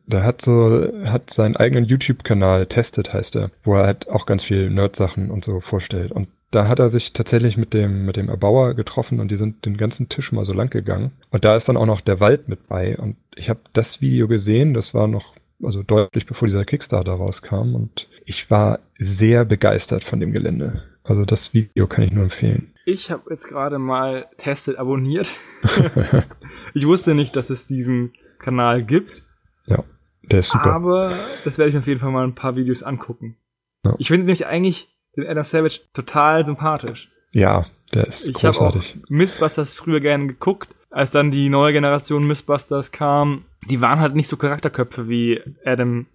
Der 0.06 0.24
hat 0.24 0.42
so, 0.42 0.88
hat 1.04 1.30
seinen 1.30 1.56
eigenen 1.56 1.84
YouTube-Kanal, 1.84 2.66
Tested 2.66 3.12
heißt 3.12 3.36
er, 3.36 3.50
wo 3.62 3.74
er 3.74 3.86
halt 3.86 4.08
auch 4.08 4.26
ganz 4.26 4.42
viel 4.42 4.70
Nerd-Sachen 4.70 5.30
und 5.30 5.44
so 5.44 5.60
vorstellt. 5.60 6.10
Und 6.10 6.28
da 6.50 6.66
hat 6.66 6.78
er 6.78 6.90
sich 6.90 7.12
tatsächlich 7.12 7.56
mit 7.56 7.74
dem, 7.74 8.04
mit 8.04 8.16
dem 8.16 8.28
Erbauer 8.28 8.74
getroffen 8.74 9.20
und 9.20 9.30
die 9.30 9.36
sind 9.36 9.64
den 9.64 9.76
ganzen 9.76 10.08
Tisch 10.08 10.32
mal 10.32 10.44
so 10.44 10.52
lang 10.52 10.70
gegangen. 10.70 11.12
Und 11.30 11.44
da 11.44 11.56
ist 11.56 11.68
dann 11.68 11.76
auch 11.76 11.86
noch 11.86 12.00
der 12.00 12.20
Wald 12.20 12.48
mit 12.48 12.66
bei. 12.68 12.96
Und 12.98 13.16
ich 13.36 13.48
habe 13.48 13.60
das 13.72 14.00
Video 14.00 14.26
gesehen, 14.26 14.74
das 14.74 14.92
war 14.92 15.06
noch, 15.06 15.34
also 15.62 15.82
deutlich 15.82 16.26
bevor 16.26 16.48
dieser 16.48 16.64
Kickstarter 16.64 17.12
rauskam. 17.12 17.74
Und 17.74 18.08
ich 18.24 18.50
war 18.50 18.80
sehr 18.98 19.44
begeistert 19.44 20.02
von 20.02 20.18
dem 20.18 20.32
Gelände. 20.32 20.82
Also 21.04 21.24
das 21.24 21.54
Video 21.54 21.86
kann 21.86 22.04
ich 22.04 22.12
nur 22.12 22.24
empfehlen. 22.24 22.72
Ich 22.84 23.10
habe 23.10 23.30
jetzt 23.30 23.48
gerade 23.48 23.78
mal 23.78 24.26
Tested 24.36 24.76
abonniert. 24.78 25.30
ich 26.74 26.86
wusste 26.86 27.14
nicht, 27.14 27.36
dass 27.36 27.50
es 27.50 27.66
diesen 27.66 28.12
Kanal 28.38 28.82
gibt, 28.82 29.22
ja, 29.66 29.84
der 30.22 30.40
ist 30.40 30.50
super. 30.50 30.72
aber 30.72 31.28
das 31.44 31.58
werde 31.58 31.68
ich 31.68 31.74
mir 31.74 31.80
auf 31.80 31.86
jeden 31.86 32.00
Fall 32.00 32.10
mal 32.10 32.24
ein 32.24 32.34
paar 32.34 32.56
Videos 32.56 32.82
angucken. 32.82 33.36
Ja. 33.84 33.94
Ich 33.98 34.08
finde 34.08 34.26
nämlich 34.26 34.46
eigentlich 34.46 34.88
den 35.16 35.26
Adam 35.26 35.44
Savage 35.44 35.80
total 35.92 36.44
sympathisch. 36.46 37.08
Ja, 37.32 37.66
der 37.92 38.06
ist 38.08 38.28
Ich 38.28 38.44
habe 38.44 38.56
auch 38.58 38.72
großartig. 38.72 38.96
Mythbusters 39.08 39.74
früher 39.74 40.00
gerne 40.00 40.26
geguckt, 40.28 40.68
als 40.90 41.10
dann 41.10 41.30
die 41.30 41.48
neue 41.48 41.72
Generation 41.72 42.26
Mythbusters 42.26 42.92
kam. 42.92 43.44
Die 43.68 43.80
waren 43.80 44.00
halt 44.00 44.14
nicht 44.14 44.28
so 44.28 44.36
Charakterköpfe 44.36 45.08
wie 45.08 45.40
Adam 45.64 46.06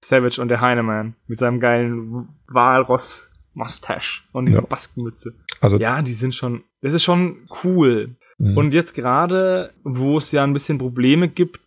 Savage 0.00 0.40
und 0.40 0.48
der 0.48 0.60
Heineman 0.60 1.14
mit 1.26 1.38
seinem 1.38 1.60
geilen 1.60 2.28
Walross 2.48 3.30
Mustache 3.54 4.22
und 4.32 4.46
dieser 4.46 4.60
Ja. 4.62 4.66
Baskenmütze. 4.66 5.34
Also, 5.60 5.76
Ja, 5.78 6.00
die 6.02 6.14
sind 6.14 6.34
schon, 6.34 6.64
das 6.80 6.94
ist 6.94 7.04
schon 7.04 7.46
cool. 7.62 8.16
mh, 8.38 8.58
Und 8.58 8.72
jetzt 8.72 8.94
gerade, 8.94 9.72
wo 9.84 10.16
es 10.18 10.32
ja 10.32 10.42
ein 10.42 10.52
bisschen 10.54 10.78
Probleme 10.78 11.28
gibt 11.28 11.60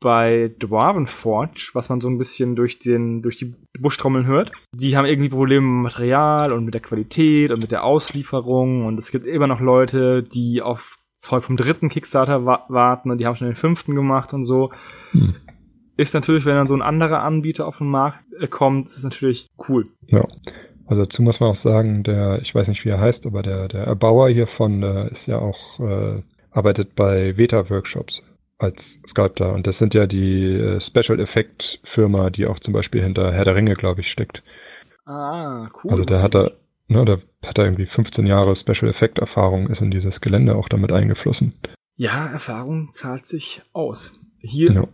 bei 0.00 0.52
Dwarven 0.58 1.06
Forge, 1.06 1.70
was 1.74 1.88
man 1.88 2.00
so 2.00 2.08
ein 2.08 2.18
bisschen 2.18 2.56
durch 2.56 2.78
den, 2.78 3.22
durch 3.22 3.36
die 3.36 3.54
Buschtrommeln 3.78 4.26
hört, 4.26 4.52
die 4.72 4.96
haben 4.96 5.06
irgendwie 5.06 5.28
Probleme 5.28 5.66
mit 5.66 5.82
Material 5.84 6.52
und 6.52 6.64
mit 6.64 6.74
der 6.74 6.80
Qualität 6.80 7.50
und 7.50 7.60
mit 7.60 7.70
der 7.70 7.84
Auslieferung 7.84 8.86
und 8.86 8.98
es 8.98 9.10
gibt 9.10 9.26
immer 9.26 9.46
noch 9.46 9.60
Leute, 9.60 10.22
die 10.22 10.62
auf 10.62 10.96
Zeug 11.18 11.44
vom 11.44 11.56
dritten 11.56 11.88
Kickstarter 11.88 12.46
wa 12.46 12.64
warten 12.68 13.10
und 13.10 13.18
die 13.18 13.26
haben 13.26 13.36
schon 13.36 13.48
den 13.48 13.56
fünften 13.56 13.94
gemacht 13.94 14.32
und 14.32 14.44
so. 14.44 14.70
hm, 15.10 15.34
Ist 15.96 16.14
natürlich, 16.14 16.44
wenn 16.44 16.54
dann 16.54 16.68
so 16.68 16.74
ein 16.74 16.82
anderer 16.82 17.22
Anbieter 17.22 17.66
auf 17.66 17.78
den 17.78 17.88
Markt 17.88 18.20
äh, 18.38 18.46
kommt, 18.46 18.88
ist 18.88 18.98
es 18.98 19.04
natürlich 19.04 19.48
cool. 19.68 19.88
Ja. 20.06 20.24
Also 20.86 21.02
dazu 21.02 21.22
muss 21.22 21.40
man 21.40 21.50
auch 21.50 21.56
sagen, 21.56 22.02
der, 22.02 22.40
ich 22.40 22.54
weiß 22.54 22.68
nicht, 22.68 22.84
wie 22.84 22.88
er 22.88 23.00
heißt, 23.00 23.26
aber 23.26 23.42
der, 23.42 23.68
der 23.68 23.84
Erbauer 23.84 24.30
hiervon, 24.30 24.80
der 24.80 25.10
ist 25.12 25.26
ja 25.26 25.38
auch, 25.38 25.80
äh, 25.80 26.22
arbeitet 26.50 26.94
bei 26.94 27.36
Veta 27.36 27.68
Workshops 27.68 28.22
als 28.58 28.98
Sculptor. 29.06 29.52
Und 29.54 29.66
das 29.66 29.78
sind 29.78 29.94
ja 29.94 30.06
die 30.06 30.44
äh, 30.52 30.80
Special 30.80 31.20
Effect 31.20 31.80
Firma, 31.84 32.30
die 32.30 32.46
auch 32.46 32.58
zum 32.58 32.74
Beispiel 32.74 33.02
hinter 33.02 33.32
Herr 33.32 33.44
der 33.44 33.54
Ringe, 33.54 33.74
glaube 33.74 34.00
ich, 34.00 34.10
steckt. 34.10 34.42
Ah, 35.06 35.68
cool. 35.82 35.90
Also 35.92 36.04
der 36.04 36.22
hat 36.22 36.34
da, 36.34 36.50
ne, 36.88 37.04
der 37.04 37.18
hat 37.44 37.56
da 37.58 37.64
irgendwie 37.64 37.86
15 37.86 38.26
Jahre 38.26 38.54
Special 38.56 38.90
Effect 38.90 39.18
Erfahrung, 39.18 39.68
ist 39.68 39.80
in 39.80 39.90
dieses 39.90 40.20
Gelände 40.20 40.56
auch 40.56 40.68
damit 40.68 40.92
eingeflossen. 40.92 41.54
Ja, 41.96 42.26
Erfahrung 42.26 42.90
zahlt 42.92 43.26
sich 43.26 43.62
aus. 43.72 44.18
Hier, 44.40 44.72
Ja. 44.72 44.84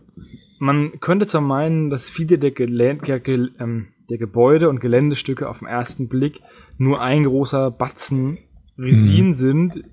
man 0.59 0.99
könnte 1.01 1.27
zwar 1.27 1.41
meinen, 1.41 1.89
dass 1.89 2.09
viele 2.09 2.37
der, 2.39 2.51
Gelä 2.51 2.95
der, 2.95 3.27
ähm, 3.27 3.87
der 4.09 4.17
Gebäude 4.17 4.69
und 4.69 4.79
Geländestücke 4.79 5.49
auf 5.49 5.59
den 5.59 5.67
ersten 5.67 6.07
Blick 6.07 6.39
nur 6.77 7.01
ein 7.01 7.23
großer 7.23 7.71
Batzen 7.71 8.37
Resin 8.77 9.27
Mhm. 9.27 9.33
sind, 9.33 9.83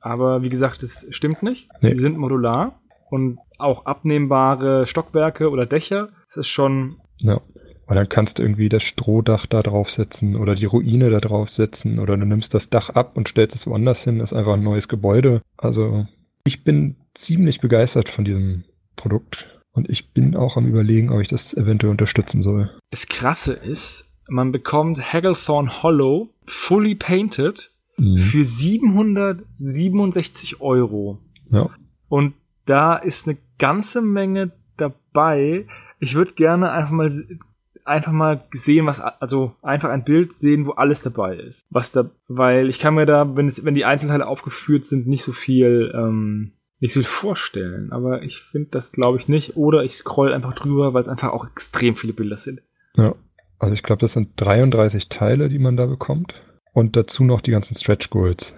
aber 0.00 0.42
wie 0.42 0.48
gesagt, 0.50 0.82
das 0.82 1.06
stimmt 1.10 1.42
nicht. 1.42 1.68
Nee. 1.80 1.92
Die 1.94 1.98
sind 2.00 2.16
modular 2.16 2.80
und 3.12 3.38
auch 3.58 3.84
abnehmbare 3.84 4.86
Stockwerke 4.86 5.50
oder 5.50 5.66
Dächer. 5.66 6.08
Das 6.28 6.38
ist 6.38 6.48
schon, 6.48 6.96
Ja. 7.18 7.42
Weil 7.86 7.96
dann 7.96 8.08
kannst 8.08 8.38
du 8.38 8.42
irgendwie 8.42 8.68
das 8.70 8.82
Strohdach 8.84 9.44
da 9.46 9.62
draufsetzen 9.62 10.36
oder 10.36 10.54
die 10.54 10.64
Ruine 10.64 11.10
da 11.10 11.20
draufsetzen 11.20 11.98
oder 11.98 12.16
du 12.16 12.24
nimmst 12.24 12.54
das 12.54 12.70
Dach 12.70 12.88
ab 12.90 13.16
und 13.16 13.28
stellst 13.28 13.54
es 13.56 13.66
woanders 13.66 14.02
hin, 14.04 14.20
ist 14.20 14.32
einfach 14.32 14.54
ein 14.54 14.62
neues 14.62 14.88
Gebäude. 14.88 15.42
Also 15.58 16.06
ich 16.46 16.64
bin 16.64 16.96
ziemlich 17.14 17.60
begeistert 17.60 18.08
von 18.08 18.24
diesem 18.24 18.64
Produkt 18.96 19.44
und 19.72 19.90
ich 19.90 20.12
bin 20.12 20.34
auch 20.36 20.56
am 20.56 20.66
überlegen, 20.66 21.10
ob 21.10 21.20
ich 21.20 21.28
das 21.28 21.52
eventuell 21.54 21.90
unterstützen 21.90 22.42
soll. 22.42 22.70
das 22.92 23.08
Krasse 23.08 23.52
ist, 23.52 24.08
man 24.28 24.52
bekommt 24.52 25.12
Hagglethorn 25.12 25.82
Hollow 25.82 26.30
fully 26.46 26.94
painted 26.94 27.68
Mhm. 27.98 28.18
für 28.18 28.42
767 28.42 30.60
Euro. 30.60 31.18
Ja. 31.50 31.70
Und 32.08 32.34
da 32.66 32.96
ist 32.96 33.26
eine 33.26 33.38
ganze 33.58 34.02
Menge 34.02 34.52
dabei. 34.76 35.66
Ich 35.98 36.14
würde 36.14 36.32
gerne 36.32 36.70
einfach 36.70 36.90
mal 36.90 37.10
einfach 37.84 38.12
mal 38.12 38.44
sehen, 38.52 38.86
was 38.86 39.00
also 39.00 39.54
einfach 39.62 39.90
ein 39.90 40.04
Bild 40.04 40.32
sehen, 40.32 40.66
wo 40.66 40.72
alles 40.72 41.02
dabei 41.02 41.36
ist. 41.36 41.66
Was 41.70 41.92
da, 41.92 42.10
weil 42.28 42.68
ich 42.68 42.78
kann 42.78 42.94
mir 42.94 43.06
da, 43.06 43.36
wenn 43.36 43.48
es, 43.48 43.64
wenn 43.64 43.74
die 43.74 43.84
Einzelteile 43.84 44.26
aufgeführt 44.26 44.86
sind, 44.86 45.06
nicht 45.06 45.24
so 45.24 45.32
viel, 45.32 45.92
ähm, 45.94 46.52
nicht 46.80 46.92
so 46.92 47.00
viel 47.00 47.08
vorstellen. 47.08 47.92
Aber 47.92 48.22
ich 48.22 48.40
finde 48.50 48.70
das 48.70 48.92
glaube 48.92 49.18
ich 49.18 49.28
nicht. 49.28 49.56
Oder 49.56 49.82
ich 49.84 49.94
scroll 49.94 50.32
einfach 50.32 50.54
drüber, 50.54 50.94
weil 50.94 51.02
es 51.02 51.08
einfach 51.08 51.30
auch 51.30 51.46
extrem 51.46 51.96
viele 51.96 52.12
Bilder 52.12 52.36
sind. 52.36 52.62
Ja, 52.94 53.14
also 53.58 53.74
ich 53.74 53.82
glaube, 53.82 54.00
das 54.00 54.12
sind 54.12 54.30
33 54.36 55.08
Teile, 55.08 55.48
die 55.48 55.58
man 55.58 55.76
da 55.76 55.86
bekommt. 55.86 56.34
Und 56.72 56.96
dazu 56.96 57.24
noch 57.24 57.40
die 57.40 57.50
ganzen 57.50 57.74
Stretch 57.76 58.10
Goals. 58.10 58.54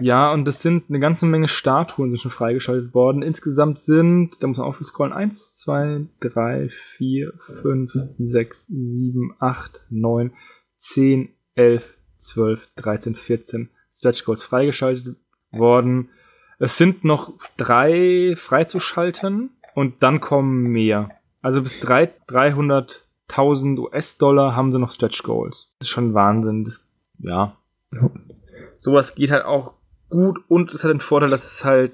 Ja, 0.00 0.32
und 0.32 0.44
das 0.44 0.62
sind 0.62 0.84
eine 0.88 1.00
ganze 1.00 1.26
Menge 1.26 1.48
Statuen 1.48 2.10
sind 2.10 2.20
schon 2.20 2.30
freigeschaltet 2.30 2.94
worden. 2.94 3.22
Insgesamt 3.22 3.78
sind, 3.78 4.36
da 4.40 4.46
muss 4.46 4.58
man 4.58 4.66
aufscrollen, 4.66 5.12
1, 5.12 5.54
2, 5.58 6.06
3, 6.20 6.70
4, 6.96 7.32
5, 7.62 7.92
6, 8.18 8.66
7, 8.66 9.34
8, 9.38 9.82
9, 9.90 10.32
10, 10.78 11.28
11, 11.54 11.84
12, 12.18 12.60
13, 12.76 13.14
14 13.14 13.68
Stretch 13.96 14.24
Goals 14.24 14.42
freigeschaltet 14.42 15.16
worden. 15.52 16.08
Es 16.58 16.76
sind 16.76 17.04
noch 17.04 17.32
drei 17.56 18.34
freizuschalten 18.36 19.50
und 19.74 20.02
dann 20.02 20.20
kommen 20.20 20.64
mehr. 20.64 21.10
Also 21.42 21.62
bis 21.62 21.82
300.000 21.82 23.78
US-Dollar 23.78 24.54
haben 24.54 24.72
sie 24.72 24.78
noch 24.78 24.90
Stretch 24.90 25.22
Goals. 25.22 25.74
Das 25.78 25.88
ist 25.88 25.92
schon 25.92 26.14
Wahnsinn. 26.14 26.64
Das, 26.64 26.90
ja. 27.18 27.56
ja. 27.92 28.10
Sowas 28.78 29.14
geht 29.14 29.30
halt 29.30 29.44
auch 29.44 29.74
gut 30.10 30.40
und 30.48 30.72
es 30.72 30.84
hat 30.84 30.90
den 30.90 31.00
Vorteil, 31.00 31.30
dass 31.30 31.46
es 31.46 31.64
halt 31.64 31.92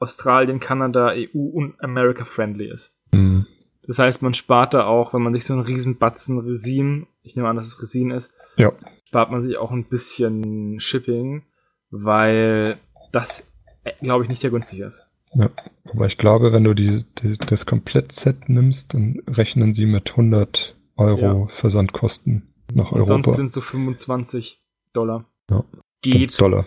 Australien, 0.00 0.60
Kanada, 0.60 1.12
EU 1.14 1.38
und 1.38 1.82
America 1.82 2.24
friendly 2.24 2.70
ist. 2.70 2.96
Mhm. 3.12 3.46
Das 3.86 3.98
heißt, 3.98 4.22
man 4.22 4.34
spart 4.34 4.74
da 4.74 4.84
auch, 4.84 5.14
wenn 5.14 5.22
man 5.22 5.32
sich 5.32 5.44
so 5.44 5.54
einen 5.54 5.62
riesen 5.62 5.98
Batzen 5.98 6.38
Resin, 6.38 7.06
ich 7.22 7.36
nehme 7.36 7.48
an, 7.48 7.56
dass 7.56 7.66
es 7.66 7.80
Resin 7.80 8.10
ist, 8.10 8.32
ja. 8.56 8.72
spart 9.04 9.30
man 9.30 9.46
sich 9.46 9.56
auch 9.56 9.70
ein 9.70 9.84
bisschen 9.84 10.80
Shipping, 10.80 11.44
weil 11.90 12.78
das, 13.12 13.50
äh, 13.84 13.92
glaube 14.02 14.24
ich, 14.24 14.28
nicht 14.28 14.40
sehr 14.40 14.50
günstig 14.50 14.80
ist. 14.80 15.06
Ja, 15.34 15.50
aber 15.92 16.06
ich 16.06 16.18
glaube, 16.18 16.52
wenn 16.52 16.64
du 16.64 16.74
die, 16.74 17.04
die 17.22 17.36
das 17.38 17.66
Komplettset 17.66 18.48
nimmst, 18.48 18.94
dann 18.94 19.22
rechnen 19.26 19.74
sie 19.74 19.86
mit 19.86 20.10
100 20.10 20.76
Euro 20.96 21.20
ja. 21.20 21.46
Versandkosten 21.60 22.54
nach 22.74 22.92
Europa. 22.92 23.22
sonst 23.22 23.36
sind 23.36 23.46
es 23.46 23.52
so 23.52 23.60
25 23.60 24.62
Dollar. 24.92 25.24
Ja. 25.50 25.64
Geht. 26.02 26.40
Dollar 26.40 26.66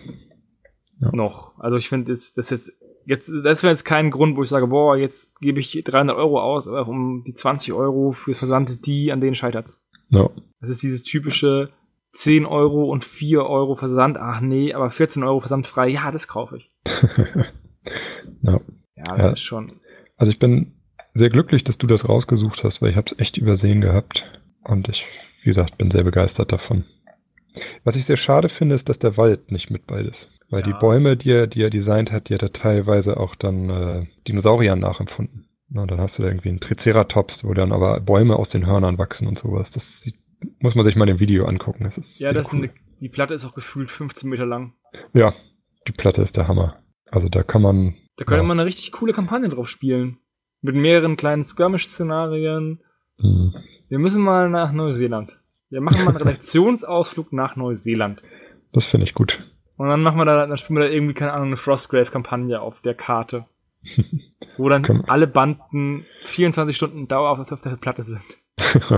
ja. 1.02 1.10
noch. 1.12 1.58
Also 1.58 1.76
ich 1.76 1.88
finde, 1.88 2.12
das, 2.12 2.32
das 2.32 2.50
jetzt, 2.50 2.72
jetzt, 3.04 3.28
das 3.28 3.62
wäre 3.62 3.72
jetzt 3.72 3.84
kein 3.84 4.10
Grund, 4.10 4.36
wo 4.36 4.42
ich 4.42 4.48
sage, 4.48 4.68
boah, 4.68 4.96
jetzt 4.96 5.38
gebe 5.40 5.60
ich 5.60 5.82
300 5.84 6.16
Euro 6.16 6.40
aus, 6.40 6.66
aber 6.66 6.86
um 6.88 7.24
die 7.26 7.34
20 7.34 7.72
Euro 7.72 8.12
fürs 8.12 8.38
Versand, 8.38 8.86
die, 8.86 9.12
an 9.12 9.20
denen 9.20 9.34
scheitert's. 9.34 9.80
Ja. 10.08 10.30
Das 10.60 10.70
ist 10.70 10.82
dieses 10.82 11.02
typische 11.02 11.70
10 12.10 12.46
Euro 12.46 12.84
und 12.84 13.04
4 13.04 13.44
Euro 13.44 13.74
Versand. 13.76 14.18
Ach 14.18 14.40
nee, 14.40 14.72
aber 14.72 14.90
14 14.90 15.22
Euro 15.24 15.40
Versand 15.40 15.66
frei. 15.66 15.88
Ja, 15.88 16.10
das 16.10 16.28
kaufe 16.28 16.58
ich. 16.58 16.70
ja. 18.42 18.60
Ja, 18.96 19.16
das 19.16 19.26
ja. 19.26 19.32
ist 19.32 19.40
schon. 19.40 19.80
Also 20.16 20.30
ich 20.30 20.38
bin 20.38 20.74
sehr 21.14 21.30
glücklich, 21.30 21.64
dass 21.64 21.78
du 21.78 21.86
das 21.86 22.08
rausgesucht 22.08 22.62
hast, 22.62 22.80
weil 22.80 22.90
ich 22.90 22.96
habe 22.96 23.10
es 23.10 23.18
echt 23.18 23.36
übersehen 23.36 23.80
gehabt. 23.80 24.22
Und 24.62 24.88
ich, 24.88 25.04
wie 25.42 25.50
gesagt, 25.50 25.78
bin 25.78 25.90
sehr 25.90 26.04
begeistert 26.04 26.52
davon. 26.52 26.84
Was 27.84 27.96
ich 27.96 28.04
sehr 28.04 28.16
schade 28.16 28.48
finde, 28.48 28.74
ist, 28.74 28.88
dass 28.88 28.98
der 28.98 29.16
Wald 29.16 29.50
nicht 29.50 29.70
mit 29.70 29.86
bei 29.86 30.00
ist. 30.02 30.30
Weil 30.52 30.60
ja. 30.60 30.66
die 30.66 30.74
Bäume, 30.74 31.16
die 31.16 31.30
er, 31.30 31.46
die 31.46 31.62
er 31.62 31.70
designt 31.70 32.12
hat, 32.12 32.28
die 32.28 32.34
hat 32.34 32.42
er 32.42 32.52
teilweise 32.52 33.16
auch 33.16 33.34
dann 33.34 33.70
äh, 33.70 34.06
Dinosauriern 34.28 34.78
nachempfunden. 34.78 35.48
Na, 35.70 35.86
dann 35.86 35.98
hast 35.98 36.18
du 36.18 36.22
da 36.22 36.28
irgendwie 36.28 36.50
einen 36.50 36.60
Triceratops, 36.60 37.42
wo 37.42 37.54
dann 37.54 37.72
aber 37.72 37.98
Bäume 38.00 38.36
aus 38.36 38.50
den 38.50 38.66
Hörnern 38.66 38.98
wachsen 38.98 39.26
und 39.26 39.38
sowas. 39.38 39.70
Das 39.70 40.02
sieht, 40.02 40.16
muss 40.58 40.74
man 40.74 40.84
sich 40.84 40.94
mal 40.94 41.08
im 41.08 41.20
Video 41.20 41.46
angucken. 41.46 41.84
Das 41.84 41.96
ist 41.96 42.20
ja, 42.20 42.34
das 42.34 42.52
cool. 42.52 42.58
eine, 42.58 42.70
die 43.00 43.08
Platte 43.08 43.32
ist 43.32 43.46
auch 43.46 43.54
gefühlt 43.54 43.90
15 43.90 44.28
Meter 44.28 44.44
lang. 44.44 44.74
Ja, 45.14 45.32
die 45.88 45.92
Platte 45.92 46.20
ist 46.20 46.36
der 46.36 46.48
Hammer. 46.48 46.82
Also 47.10 47.30
da 47.30 47.42
kann 47.42 47.62
man. 47.62 47.94
Da 48.18 48.26
könnte 48.26 48.42
ja. 48.42 48.46
man 48.46 48.60
eine 48.60 48.68
richtig 48.68 48.92
coole 48.92 49.14
Kampagne 49.14 49.48
drauf 49.48 49.68
spielen. 49.68 50.18
Mit 50.60 50.74
mehreren 50.74 51.16
kleinen 51.16 51.46
Skirmish-Szenarien. 51.46 52.82
Hm. 53.18 53.54
Wir 53.88 53.98
müssen 53.98 54.22
mal 54.22 54.50
nach 54.50 54.72
Neuseeland. 54.72 55.38
Wir 55.70 55.80
machen 55.80 56.04
mal 56.04 56.10
einen 56.10 56.16
Redaktionsausflug 56.28 57.32
nach 57.32 57.56
Neuseeland. 57.56 58.22
Das 58.74 58.84
finde 58.84 59.06
ich 59.06 59.14
gut. 59.14 59.42
Und 59.76 59.88
dann 59.88 60.02
machen 60.02 60.18
wir 60.18 60.24
da, 60.24 60.46
dann 60.46 60.56
spielen 60.56 60.78
wir 60.78 60.86
da 60.86 60.92
irgendwie, 60.92 61.14
keine 61.14 61.32
Ahnung, 61.32 61.48
eine 61.48 61.56
Frostgrave-Kampagne 61.56 62.60
auf 62.60 62.80
der 62.82 62.94
Karte. 62.94 63.46
wo 64.56 64.68
dann 64.68 64.82
Komm. 64.82 65.04
alle 65.06 65.26
Banden 65.26 66.06
24 66.24 66.76
Stunden 66.76 67.08
Dauer 67.08 67.30
auf, 67.30 67.52
auf 67.52 67.62
der 67.62 67.70
Platte 67.76 68.02
sind. 68.02 68.22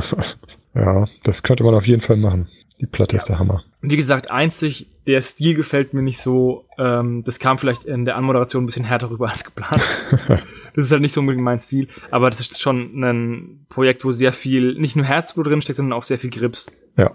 ja, 0.74 1.06
das 1.24 1.42
könnte 1.42 1.64
man 1.64 1.74
auf 1.74 1.86
jeden 1.86 2.02
Fall 2.02 2.16
machen. 2.16 2.48
Die 2.80 2.86
Platte 2.86 3.14
ja. 3.16 3.22
ist 3.22 3.28
der 3.28 3.38
Hammer. 3.38 3.62
Wie 3.82 3.96
gesagt, 3.96 4.30
einzig, 4.30 4.90
der 5.06 5.22
Stil 5.22 5.54
gefällt 5.54 5.94
mir 5.94 6.02
nicht 6.02 6.18
so. 6.18 6.66
Ähm, 6.76 7.22
das 7.24 7.38
kam 7.38 7.58
vielleicht 7.58 7.84
in 7.84 8.04
der 8.04 8.16
Anmoderation 8.16 8.64
ein 8.64 8.66
bisschen 8.66 8.84
härter 8.84 9.10
rüber 9.10 9.30
als 9.30 9.44
geplant. 9.44 9.82
das 10.74 10.84
ist 10.84 10.90
halt 10.90 11.02
nicht 11.02 11.12
so 11.12 11.20
unbedingt 11.20 11.44
mein 11.44 11.60
Stil, 11.60 11.88
aber 12.10 12.30
das 12.30 12.40
ist 12.40 12.60
schon 12.60 13.00
ein 13.00 13.66
Projekt, 13.68 14.04
wo 14.04 14.10
sehr 14.10 14.32
viel, 14.32 14.74
nicht 14.74 14.96
nur 14.96 15.04
Herzblut 15.04 15.46
drinsteckt, 15.46 15.76
sondern 15.76 15.96
auch 15.96 16.04
sehr 16.04 16.18
viel 16.18 16.30
Grips. 16.30 16.66
Ja. 16.96 17.12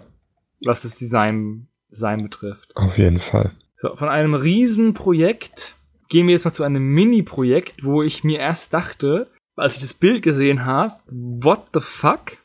Was 0.64 0.82
das 0.82 0.96
Design 0.96 1.68
sein 1.90 2.22
betrifft. 2.22 2.74
Auf 2.76 2.96
jeden 2.96 3.20
Fall. 3.20 3.52
So, 3.80 3.96
von 3.96 4.08
einem 4.08 4.34
Riesenprojekt 4.34 5.74
gehen 6.08 6.26
wir 6.26 6.34
jetzt 6.34 6.44
mal 6.44 6.52
zu 6.52 6.64
einem 6.64 6.82
Mini-Projekt, 6.92 7.84
wo 7.84 8.02
ich 8.02 8.24
mir 8.24 8.38
erst 8.38 8.74
dachte, 8.74 9.28
als 9.56 9.76
ich 9.76 9.80
das 9.80 9.94
Bild 9.94 10.22
gesehen 10.22 10.64
habe, 10.64 10.96
what 11.06 11.68
the 11.72 11.80
fuck? 11.80 12.36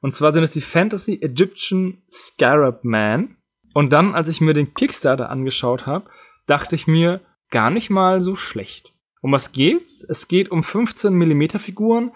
Und 0.00 0.12
zwar 0.12 0.32
sind 0.32 0.42
es 0.42 0.52
die 0.52 0.60
Fantasy 0.60 1.18
Egyptian 1.20 2.02
Scarab 2.10 2.84
Man. 2.84 3.36
Und 3.74 3.92
dann, 3.92 4.14
als 4.14 4.28
ich 4.28 4.40
mir 4.40 4.54
den 4.54 4.74
Kickstarter 4.74 5.30
angeschaut 5.30 5.86
habe, 5.86 6.08
dachte 6.46 6.74
ich 6.74 6.86
mir, 6.86 7.20
gar 7.50 7.70
nicht 7.70 7.90
mal 7.90 8.22
so 8.22 8.36
schlecht. 8.36 8.92
Um 9.20 9.32
was 9.32 9.52
geht's? 9.52 10.04
Es 10.08 10.28
geht 10.28 10.50
um 10.50 10.62
15 10.62 11.12
mm 11.12 11.58
Figuren. 11.58 12.12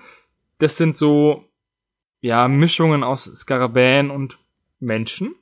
Das 0.58 0.76
sind 0.76 0.96
so, 0.96 1.44
ja, 2.20 2.48
Mischungen 2.48 3.02
aus 3.02 3.24
Skarabäen 3.24 4.10
und 4.10 4.38
Menschen 4.78 5.34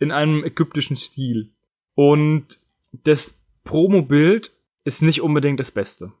in 0.00 0.10
einem 0.10 0.42
ägyptischen 0.42 0.96
Stil. 0.96 1.50
Und 1.94 2.58
das 3.04 3.38
Promo-Bild 3.64 4.52
ist 4.84 5.02
nicht 5.02 5.20
unbedingt 5.22 5.60
das 5.60 5.70
Beste. 5.70 6.12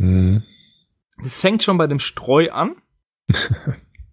Mhm. 0.00 0.42
Das 1.22 1.40
fängt 1.40 1.62
schon 1.62 1.78
bei 1.78 1.86
dem 1.86 2.00
Streu 2.00 2.50
an 2.50 2.76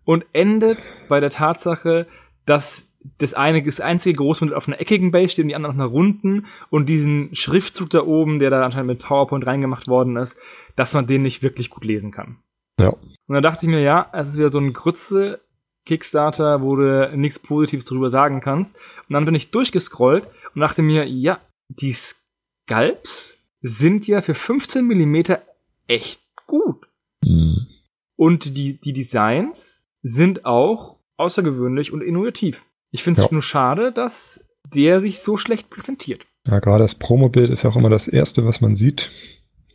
und 0.06 0.26
endet 0.34 0.92
bei 1.08 1.20
der 1.20 1.30
Tatsache, 1.30 2.08
dass 2.46 2.88
das 3.18 3.34
eine, 3.34 3.64
das 3.64 3.80
einzige 3.80 4.18
Großmodell 4.18 4.56
auf 4.56 4.68
einer 4.68 4.82
eckigen 4.82 5.12
Base 5.12 5.30
steht 5.30 5.44
und 5.44 5.50
die 5.50 5.56
anderen 5.56 5.76
auf 5.76 5.82
einer 5.82 5.90
runden 5.90 6.48
und 6.70 6.88
diesen 6.88 7.36
Schriftzug 7.36 7.90
da 7.92 8.04
oben, 8.04 8.40
der 8.40 8.50
da 8.50 8.66
anscheinend 8.66 8.88
mit 8.88 9.00
PowerPoint 9.00 9.46
reingemacht 9.46 9.88
worden 9.88 10.18
ist, 10.18 10.40
dass 10.76 10.94
man 10.94 11.08
den 11.08 11.22
nicht 11.22 11.44
wirklich 11.44 11.70
gut 11.70 11.86
lesen 11.86 12.12
kann. 12.12 12.38
Ja. 12.80 12.90
Und 12.90 13.36
da 13.36 13.42
dachte 13.42 13.66
ich 13.66 13.70
mir, 13.70 13.82
ja, 13.82 14.10
es 14.14 14.30
ist 14.30 14.38
wieder 14.38 14.52
so 14.52 14.60
ein 14.60 14.74
Grütze 14.74 15.42
Kickstarter, 15.86 16.62
wo 16.62 16.76
du 16.76 17.16
nichts 17.16 17.40
Positives 17.40 17.86
darüber 17.86 18.10
sagen 18.10 18.42
kannst. 18.42 18.76
Und 19.08 19.14
dann 19.14 19.26
bin 19.26 19.36
ich 19.36 19.52
durchgescrollt 19.52 20.28
und 20.54 20.62
dachte 20.62 20.82
mir, 20.82 21.06
ja, 21.06 21.40
die 21.70 21.94
Sculpts 21.94 23.38
sind 23.62 24.08
ja 24.08 24.22
für 24.22 24.36
15 24.36 24.86
Millimeter 24.86 25.42
echt 25.88 26.22
gut. 26.48 26.88
Mhm. 27.24 27.68
Und 28.16 28.58
die, 28.58 28.80
die 28.80 28.94
Designs 28.94 29.88
sind 30.02 30.46
auch 30.46 31.00
außergewöhnlich 31.18 31.92
und 31.92 32.02
innovativ. 32.02 32.64
Ich 32.92 33.04
finde 33.04 33.22
es 33.22 33.26
ja. 33.26 33.34
nur 33.34 33.42
schade, 33.42 33.92
dass 33.92 34.46
der 34.74 35.02
sich 35.02 35.20
so 35.20 35.38
schlecht 35.38 35.70
präsentiert. 35.70 36.26
Ja, 36.48 36.60
gerade 36.60 36.84
das 36.84 36.96
Promobild 36.96 37.50
ist 37.52 37.64
ja 37.64 37.70
auch 37.70 37.76
immer 37.76 37.90
das 37.90 38.08
Erste, 38.08 38.46
was 38.46 38.62
man 38.62 38.76
sieht. 38.76 39.10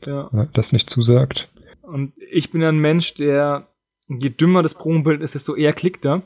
Ja. 0.07 0.31
Das 0.55 0.73
nicht 0.73 0.89
zusagt. 0.89 1.51
Und 1.83 2.13
ich 2.31 2.51
bin 2.51 2.63
ein 2.63 2.79
Mensch, 2.79 3.15
der 3.15 3.67
je 4.19 4.31
dümmer 4.31 4.63
das 4.63 4.75
Promobild 4.75 5.21
ist, 5.21 5.35
desto 5.35 5.55
eher 5.55 5.73
klickt 5.73 6.05
er. 6.05 6.23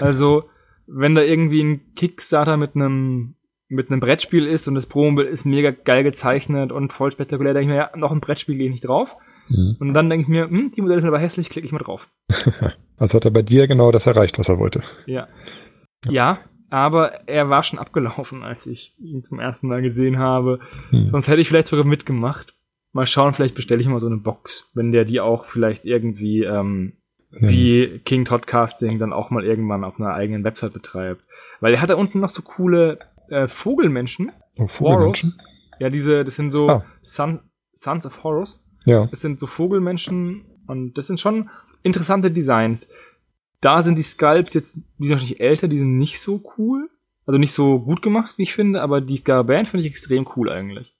Also, 0.00 0.44
wenn 0.86 1.14
da 1.14 1.22
irgendwie 1.22 1.62
ein 1.62 1.94
Kickstarter 1.94 2.56
mit 2.56 2.74
einem 2.74 3.36
mit 3.68 3.90
einem 3.90 4.00
Brettspiel 4.00 4.46
ist 4.46 4.68
und 4.68 4.74
das 4.74 4.86
Promobild 4.86 5.28
ist 5.28 5.44
mega 5.44 5.70
geil 5.70 6.04
gezeichnet 6.04 6.70
und 6.70 6.92
voll 6.92 7.10
spektakulär, 7.10 7.54
denke 7.54 7.64
ich 7.64 7.74
mir, 7.74 7.76
ja, 7.76 7.90
noch 7.96 8.12
ein 8.12 8.20
Brettspiel 8.20 8.56
gehe 8.56 8.66
ich 8.66 8.72
nicht 8.72 8.84
drauf. 8.84 9.08
Mhm. 9.48 9.76
Und 9.80 9.94
dann 9.94 10.08
denke 10.10 10.22
ich 10.22 10.28
mir, 10.28 10.48
hm, 10.48 10.70
die 10.70 10.82
Modelle 10.82 11.00
sind 11.00 11.08
aber 11.08 11.18
hässlich, 11.18 11.50
klicke 11.50 11.66
ich 11.66 11.72
mal 11.72 11.78
drauf. 11.78 12.08
also 12.96 13.16
hat 13.16 13.24
er 13.24 13.30
bei 13.30 13.42
dir 13.42 13.66
genau 13.66 13.90
das 13.90 14.06
erreicht, 14.06 14.38
was 14.38 14.48
er 14.48 14.58
wollte. 14.58 14.82
Ja. 15.06 15.28
Ja, 16.04 16.12
ja 16.12 16.38
aber 16.70 17.28
er 17.28 17.48
war 17.50 17.62
schon 17.62 17.78
abgelaufen, 17.78 18.42
als 18.42 18.66
ich 18.66 18.96
ihn 18.98 19.22
zum 19.22 19.38
ersten 19.38 19.68
Mal 19.68 19.80
gesehen 19.80 20.18
habe. 20.18 20.58
Mhm. 20.90 21.08
Sonst 21.08 21.28
hätte 21.28 21.40
ich 21.40 21.48
vielleicht 21.48 21.68
sogar 21.68 21.84
mitgemacht. 21.84 22.54
Mal 22.92 23.06
schauen, 23.06 23.32
vielleicht 23.32 23.54
bestelle 23.54 23.80
ich 23.80 23.86
mal 23.86 24.00
so 24.00 24.06
eine 24.06 24.16
Box, 24.16 24.70
wenn 24.74 24.92
der 24.92 25.04
die 25.04 25.20
auch 25.20 25.46
vielleicht 25.46 25.84
irgendwie 25.84 26.42
ähm, 26.42 26.94
wie 27.40 28.00
King 28.04 28.24
Todd 28.24 28.46
Casting 28.46 28.98
dann 28.98 29.12
auch 29.12 29.30
mal 29.30 29.44
irgendwann 29.44 29.84
auf 29.84 29.98
einer 29.98 30.14
eigenen 30.14 30.44
Website 30.44 30.72
betreibt. 30.72 31.22
Weil 31.60 31.74
er 31.74 31.80
hat 31.80 31.90
da 31.90 31.94
unten 31.94 32.20
noch 32.20 32.30
so 32.30 32.42
coole 32.42 32.98
äh, 33.28 33.48
Vogelmenschen. 33.48 34.32
Oh, 34.58 34.66
Vogelmenschen? 34.66 35.38
Ja, 35.78 35.90
diese, 35.90 36.24
das 36.24 36.36
sind 36.36 36.50
so 36.50 36.68
ah. 36.68 36.84
Son, 37.02 37.40
Sons 37.72 38.06
of 38.06 38.22
Horus. 38.22 38.62
Ja. 38.84 39.06
Das 39.06 39.20
sind 39.20 39.38
so 39.38 39.46
Vogelmenschen 39.46 40.44
und 40.66 40.94
das 40.94 41.06
sind 41.06 41.20
schon 41.20 41.50
interessante 41.82 42.30
Designs. 42.30 42.88
Da 43.60 43.82
sind 43.82 43.96
die 43.96 44.02
Sculpts 44.02 44.54
jetzt, 44.54 44.78
die 44.98 45.06
sind 45.06 45.20
nicht 45.22 45.40
älter, 45.40 45.68
die 45.68 45.78
sind 45.78 45.98
nicht 45.98 46.20
so 46.20 46.42
cool. 46.58 46.90
Also 47.26 47.38
nicht 47.38 47.52
so 47.52 47.80
gut 47.80 48.02
gemacht, 48.02 48.36
wie 48.36 48.42
ich 48.42 48.54
finde, 48.54 48.82
aber 48.82 49.00
die 49.00 49.16
Scaraband 49.16 49.68
finde 49.68 49.86
ich 49.86 49.90
extrem 49.90 50.28
cool 50.36 50.50
eigentlich. 50.50 50.94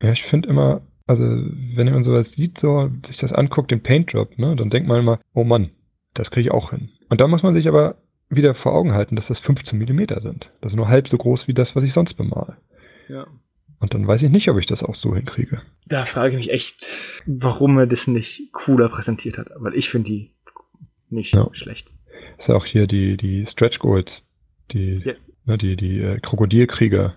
Ja, 0.00 0.12
ich 0.12 0.22
finde 0.22 0.48
immer, 0.48 0.82
also, 1.06 1.24
wenn 1.24 1.90
man 1.90 2.02
sowas 2.02 2.32
sieht, 2.32 2.58
so, 2.58 2.90
sich 3.06 3.18
das 3.18 3.32
anguckt, 3.32 3.70
den 3.70 3.82
Paintjob, 3.82 4.38
ne, 4.38 4.56
dann 4.56 4.70
denkt 4.70 4.88
man 4.88 5.00
immer, 5.00 5.20
oh 5.34 5.44
Mann, 5.44 5.70
das 6.14 6.30
kriege 6.30 6.48
ich 6.48 6.50
auch 6.52 6.70
hin. 6.70 6.88
Und 7.08 7.20
da 7.20 7.28
muss 7.28 7.42
man 7.42 7.54
sich 7.54 7.68
aber 7.68 7.96
wieder 8.28 8.54
vor 8.54 8.72
Augen 8.74 8.92
halten, 8.92 9.14
dass 9.16 9.28
das 9.28 9.38
15 9.38 9.78
Millimeter 9.78 10.20
sind. 10.20 10.50
Das 10.60 10.72
ist 10.72 10.76
nur 10.76 10.88
halb 10.88 11.08
so 11.08 11.16
groß 11.16 11.46
wie 11.46 11.54
das, 11.54 11.76
was 11.76 11.84
ich 11.84 11.92
sonst 11.92 12.14
bemale. 12.14 12.56
Ja. 13.08 13.26
Und 13.78 13.94
dann 13.94 14.06
weiß 14.08 14.22
ich 14.22 14.30
nicht, 14.30 14.48
ob 14.50 14.58
ich 14.58 14.66
das 14.66 14.82
auch 14.82 14.94
so 14.96 15.14
hinkriege. 15.14 15.60
Da 15.86 16.06
frage 16.06 16.30
ich 16.30 16.36
mich 16.38 16.50
echt, 16.52 16.88
warum 17.26 17.78
er 17.78 17.86
das 17.86 18.06
nicht 18.08 18.50
cooler 18.52 18.88
präsentiert 18.88 19.38
hat. 19.38 19.48
Weil 19.56 19.74
ich 19.74 19.90
finde 19.90 20.08
die 20.10 20.30
nicht 21.10 21.34
Ja. 21.34 21.48
schlecht. 21.52 21.88
ist 22.38 22.48
ja 22.48 22.56
auch 22.56 22.64
hier 22.64 22.86
die, 22.88 23.16
die 23.16 23.46
Stretch 23.46 23.78
Goals, 23.78 24.24
die, 24.72 25.02
Ja. 25.04 25.12
ne, 25.44 25.58
die, 25.58 25.76
die 25.76 26.00
äh, 26.00 26.18
Krokodilkrieger, 26.20 27.14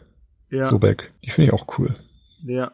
Ja, 0.52 0.70
Sobek, 0.70 1.12
die 1.24 1.32
finde 1.32 1.48
ich 1.48 1.54
auch 1.54 1.80
cool. 1.80 1.96
ja, 2.46 2.72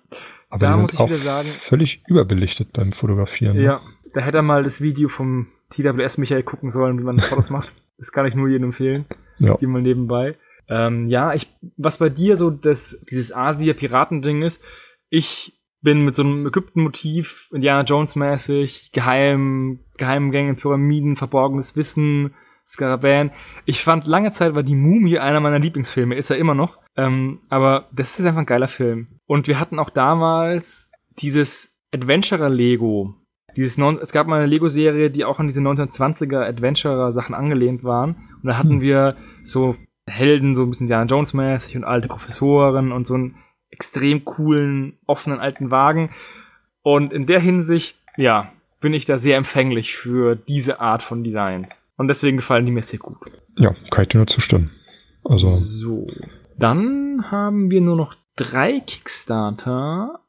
Aber 0.55 0.65
Da 0.67 0.75
die 0.75 0.81
muss 0.81 0.93
ich 0.93 0.99
auch 0.99 1.07
wieder 1.07 1.17
sagen- 1.19 1.49
völlig 1.67 2.01
überbelichtet 2.07 2.73
beim 2.73 2.91
Fotografieren. 2.91 3.57
ne? 3.57 3.63
ja. 3.63 3.81
Da 4.13 4.21
hätte 4.21 4.37
er 4.37 4.43
mal 4.43 4.63
das 4.63 4.81
Video 4.81 5.09
vom 5.09 5.47
TWS 5.71 6.17
Michael 6.17 6.43
gucken 6.43 6.71
sollen, 6.71 6.97
wie 6.99 7.03
man 7.03 7.19
Fotos 7.19 7.49
macht. 7.49 7.71
Das 7.97 8.11
kann 8.11 8.25
ich 8.25 8.35
nur 8.35 8.49
jedem 8.49 8.65
empfehlen. 8.67 9.05
Ja. 9.39 9.57
Hier 9.57 9.69
mal 9.69 9.81
nebenbei. 9.81 10.35
Ähm, 10.67 11.07
ja, 11.07 11.33
ich, 11.33 11.47
was 11.77 11.97
bei 11.97 12.09
dir 12.09 12.35
so 12.35 12.49
das, 12.49 13.01
dieses 13.09 13.33
Asia-Piraten-Ding 13.33 14.41
ist, 14.41 14.61
ich 15.09 15.53
bin 15.81 16.03
mit 16.03 16.13
so 16.13 16.23
einem 16.23 16.45
Ägypten-Motiv, 16.45 17.47
Indiana 17.53 17.83
Jones-mäßig, 17.83 18.91
geheim, 18.91 19.79
Geheimgänge, 19.97 20.55
Pyramiden, 20.55 21.15
verborgenes 21.15 21.77
Wissen, 21.77 22.33
Skarabäen. 22.67 23.31
Ich 23.65 23.81
fand 23.81 24.07
lange 24.07 24.33
Zeit 24.33 24.55
war 24.55 24.63
die 24.63 24.75
Mumie 24.75 25.19
einer 25.19 25.39
meiner 25.39 25.59
Lieblingsfilme, 25.59 26.15
ist 26.15 26.29
er 26.29 26.37
immer 26.37 26.53
noch. 26.55 26.77
Ähm, 26.97 27.39
aber 27.49 27.87
das 27.93 28.19
ist 28.19 28.25
einfach 28.25 28.39
ein 28.41 28.45
geiler 28.45 28.67
Film. 28.67 29.14
Und 29.27 29.47
wir 29.47 29.59
hatten 29.59 29.79
auch 29.79 29.89
damals 29.89 30.89
dieses 31.19 31.75
Adventurer-Lego. 31.93 33.15
Dieses 33.55 33.77
non 33.77 33.97
es 34.01 34.11
gab 34.11 34.27
mal 34.27 34.37
eine 34.37 34.47
Lego-Serie, 34.47 35.09
die 35.09 35.23
auch 35.23 35.39
an 35.39 35.47
diese 35.47 35.61
1920er 35.61 36.45
Adventurer-Sachen 36.45 37.33
angelehnt 37.33 37.83
waren. 37.83 38.15
Und 38.41 38.47
da 38.49 38.57
hatten 38.57 38.73
Hm. 38.75 38.81
wir 38.81 39.15
so 39.43 39.75
Helden, 40.07 40.53
so 40.55 40.63
ein 40.63 40.69
bisschen 40.69 40.87
Diana 40.87 41.05
Jones-mäßig 41.05 41.77
und 41.77 41.83
alte 41.83 42.07
Professoren 42.07 42.91
und 42.91 43.07
so 43.07 43.13
einen 43.15 43.37
extrem 43.71 44.23
coolen, 44.25 44.97
offenen 45.07 45.39
alten 45.39 45.71
Wagen. 45.71 46.11
Und 46.83 47.11
in 47.13 47.25
der 47.25 47.39
Hinsicht, 47.39 47.97
ja, 48.17 48.51
bin 48.81 48.93
ich 48.93 49.05
da 49.05 49.17
sehr 49.17 49.37
empfänglich 49.37 49.95
für 49.95 50.35
diese 50.35 50.79
Art 50.79 51.01
von 51.01 51.23
Designs. 51.23 51.81
Und 51.97 52.07
deswegen 52.09 52.37
gefallen 52.37 52.65
die 52.65 52.71
mir 52.71 52.83
sehr 52.83 52.99
gut. 52.99 53.17
ja, 53.57 53.73
kann 53.89 54.03
ich 54.03 54.09
dir 54.09 54.17
nur 54.17 54.27
zustimmen. 54.27 54.69
Also, 55.23 55.47
So. 55.49 56.07
Dann 56.57 57.31
haben 57.31 57.71
wir 57.71 57.81
nur 57.81 57.95
noch 57.95 58.15
drei 58.35 58.79
Kickstarter. 58.79 60.19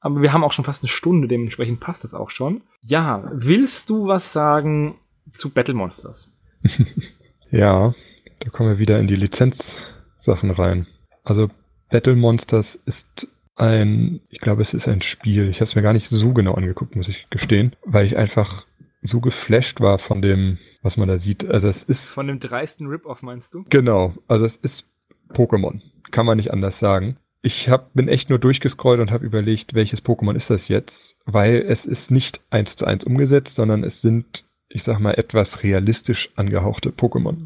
Aber 0.00 0.20
wir 0.20 0.32
haben 0.32 0.44
auch 0.44 0.52
schon 0.52 0.64
fast 0.64 0.82
eine 0.82 0.90
Stunde, 0.90 1.28
dementsprechend 1.28 1.80
passt 1.80 2.02
das 2.02 2.14
auch 2.14 2.30
schon. 2.30 2.62
Ja, 2.82 3.30
willst 3.32 3.88
du 3.88 4.08
was 4.08 4.32
sagen 4.32 4.96
zu 5.34 5.50
Battle 5.50 5.74
Monsters? 5.74 6.30
ja, 7.50 7.94
da 8.40 8.50
kommen 8.50 8.70
wir 8.70 8.78
wieder 8.78 8.98
in 8.98 9.06
die 9.06 9.16
Lizenzsachen 9.16 10.50
rein. 10.50 10.86
Also, 11.22 11.50
Battle 11.88 12.16
Monsters 12.16 12.74
ist 12.84 13.28
ein, 13.54 14.20
ich 14.28 14.40
glaube, 14.40 14.62
es 14.62 14.74
ist 14.74 14.88
ein 14.88 15.02
Spiel. 15.02 15.48
Ich 15.48 15.56
habe 15.56 15.64
es 15.64 15.74
mir 15.76 15.82
gar 15.82 15.92
nicht 15.92 16.08
so 16.08 16.32
genau 16.32 16.54
angeguckt, 16.54 16.96
muss 16.96 17.08
ich 17.08 17.28
gestehen, 17.30 17.76
weil 17.84 18.06
ich 18.06 18.16
einfach 18.16 18.66
so 19.02 19.20
geflasht 19.20 19.80
war 19.80 19.98
von 19.98 20.22
dem, 20.22 20.58
was 20.82 20.96
man 20.96 21.08
da 21.08 21.18
sieht. 21.18 21.48
Also, 21.48 21.68
es 21.68 21.84
ist 21.84 22.12
Von 22.12 22.26
dem 22.26 22.40
dreisten 22.40 22.88
Rip-Off 22.88 23.22
meinst 23.22 23.54
du? 23.54 23.64
Genau, 23.68 24.14
also 24.26 24.44
es 24.44 24.56
ist 24.56 24.84
Pokémon. 25.32 25.80
Kann 26.10 26.26
man 26.26 26.38
nicht 26.38 26.52
anders 26.52 26.78
sagen. 26.78 27.16
Ich 27.44 27.68
hab, 27.68 27.92
bin 27.94 28.08
echt 28.08 28.30
nur 28.30 28.38
durchgescrollt 28.38 29.00
und 29.00 29.10
habe 29.10 29.26
überlegt, 29.26 29.74
welches 29.74 30.04
Pokémon 30.04 30.36
ist 30.36 30.48
das 30.48 30.68
jetzt, 30.68 31.16
weil 31.26 31.56
es 31.56 31.84
ist 31.84 32.12
nicht 32.12 32.40
eins 32.50 32.76
zu 32.76 32.84
eins 32.84 33.02
umgesetzt, 33.02 33.56
sondern 33.56 33.82
es 33.82 34.00
sind, 34.00 34.44
ich 34.68 34.84
sag 34.84 35.00
mal, 35.00 35.14
etwas 35.14 35.64
realistisch 35.64 36.30
angehauchte 36.36 36.90
Pokémon. 36.90 37.36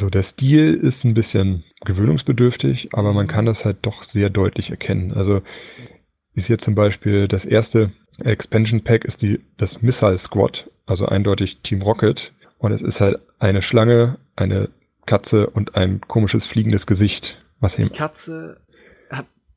So, 0.00 0.10
der 0.10 0.22
Stil 0.22 0.74
ist 0.74 1.04
ein 1.04 1.14
bisschen 1.14 1.64
gewöhnungsbedürftig, 1.84 2.90
aber 2.92 3.12
man 3.12 3.28
kann 3.28 3.46
das 3.46 3.64
halt 3.64 3.78
doch 3.82 4.02
sehr 4.02 4.28
deutlich 4.28 4.70
erkennen. 4.70 5.12
Also 5.12 5.42
ist 6.34 6.46
hier 6.46 6.58
zum 6.58 6.74
Beispiel 6.74 7.28
das 7.28 7.44
erste 7.44 7.92
Expansion 8.18 8.82
Pack 8.82 9.04
ist 9.04 9.22
die, 9.22 9.40
das 9.56 9.82
Missile 9.82 10.18
Squad, 10.18 10.68
also 10.86 11.06
eindeutig 11.06 11.58
Team 11.62 11.82
Rocket. 11.82 12.32
Und 12.58 12.72
es 12.72 12.82
ist 12.82 13.00
halt 13.00 13.20
eine 13.38 13.62
Schlange, 13.62 14.18
eine 14.34 14.68
Katze 15.06 15.48
und 15.48 15.76
ein 15.76 16.00
komisches 16.00 16.46
fliegendes 16.46 16.86
Gesicht, 16.86 17.40
was 17.60 17.76
Die 17.76 17.88
Katze 17.88 18.60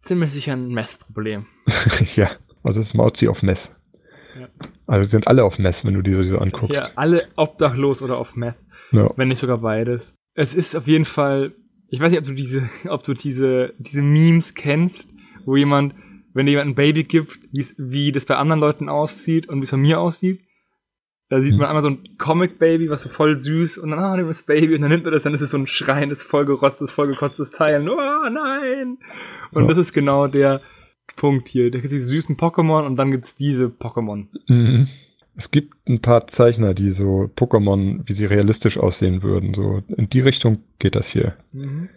ziemlich 0.02 0.32
sicher 0.32 0.54
ein 0.54 0.70
Meth-Problem. 0.70 1.45
ja, 2.16 2.32
also 2.64 2.80
es 2.80 2.88
ist 2.88 2.93
Mauzi 2.93 3.28
auf 3.28 3.43
Mess. 3.43 3.72
Ja. 4.39 4.47
Also 4.88 5.10
sind 5.10 5.28
alle 5.28 5.43
auf 5.43 5.60
Mess, 5.60 5.86
wenn 5.86 5.93
du 5.93 6.02
dir 6.02 6.24
so 6.24 6.38
anguckst. 6.38 6.76
Ja, 6.76 6.89
alle 6.95 7.28
obdachlos 7.36 8.02
oder 8.02 8.18
auf 8.18 8.36
Meth. 8.36 8.56
Ja. 8.91 9.10
wenn 9.16 9.30
nicht 9.30 9.39
sogar 9.39 9.60
beides. 9.60 10.14
Es 10.34 10.54
ist 10.54 10.76
auf 10.76 10.88
jeden 10.88 11.06
Fall, 11.06 11.54
ich 11.89 11.99
weiß 11.99 12.12
nicht, 12.12 12.20
ob 12.20 12.28
du 12.28 12.34
diese, 12.34 12.70
ob 12.88 13.04
du 13.04 13.14
diese, 13.14 13.74
diese 13.78 14.02
Memes 14.02 14.54
kennst, 14.54 15.10
wo 15.45 15.56
jemand, 15.56 15.95
wenn 16.34 16.45
dir 16.45 16.52
jemand 16.52 16.72
ein 16.72 16.76
Baby 16.76 17.04
gibt, 17.04 17.39
wie 17.52 18.12
das 18.12 18.26
bei 18.26 18.36
anderen 18.36 18.60
Leuten 18.60 18.89
aussieht 18.89 19.47
und 19.49 19.60
wie 19.60 19.64
es 19.64 19.72
bei 19.72 19.78
mir 19.78 19.99
aussieht. 19.99 20.41
Da 21.32 21.41
sieht 21.41 21.53
Hm. 21.53 21.59
man 21.59 21.67
einmal 21.67 21.82
so 21.82 21.89
ein 21.89 21.99
Comic-Baby, 22.17 22.89
was 22.89 23.03
so 23.03 23.09
voll 23.09 23.39
süß, 23.39 23.77
und 23.77 23.91
dann, 23.91 23.99
ah, 23.99 24.17
nimm 24.17 24.27
das 24.27 24.43
Baby, 24.43 24.75
und 24.75 24.82
dann 24.82 24.91
nimmt 24.91 25.05
er 25.05 25.11
das, 25.11 25.23
dann 25.23 25.34
ist 25.34 25.41
es 25.41 25.51
so 25.51 25.57
ein 25.57 25.65
schreiendes, 25.65 26.23
vollgerotztes, 26.23 26.91
vollgekotztes 26.91 27.51
Teil. 27.51 27.88
Oh, 27.88 27.95
nein! 28.29 28.97
Und 29.53 29.61
Ja. 29.63 29.67
das 29.69 29.77
ist 29.77 29.93
genau 29.93 30.27
der 30.27 30.59
Punkt 31.15 31.47
hier. 31.47 31.71
Da 31.71 31.77
gibt 31.77 31.86
es 31.86 31.91
diese 31.91 32.05
süßen 32.07 32.36
Pokémon 32.36 32.86
und 32.86 32.97
dann 32.97 33.11
gibt's 33.11 33.36
diese 33.38 33.67
Pokémon. 33.67 34.27
Mhm. 34.47 34.89
Es 35.38 35.49
gibt 35.51 35.73
ein 35.88 36.01
paar 36.01 36.27
Zeichner, 36.27 36.73
die 36.73 36.91
so 36.91 37.32
Pokémon, 37.38 38.01
wie 38.05 38.13
sie 38.13 38.25
realistisch 38.25 38.77
aussehen 38.77 39.23
würden. 39.23 39.53
So 39.53 39.82
in 39.88 40.09
die 40.09 40.19
Richtung 40.19 40.63
geht 40.79 40.95
das 40.95 41.07
hier. 41.07 41.38
Mhm. 41.53 41.88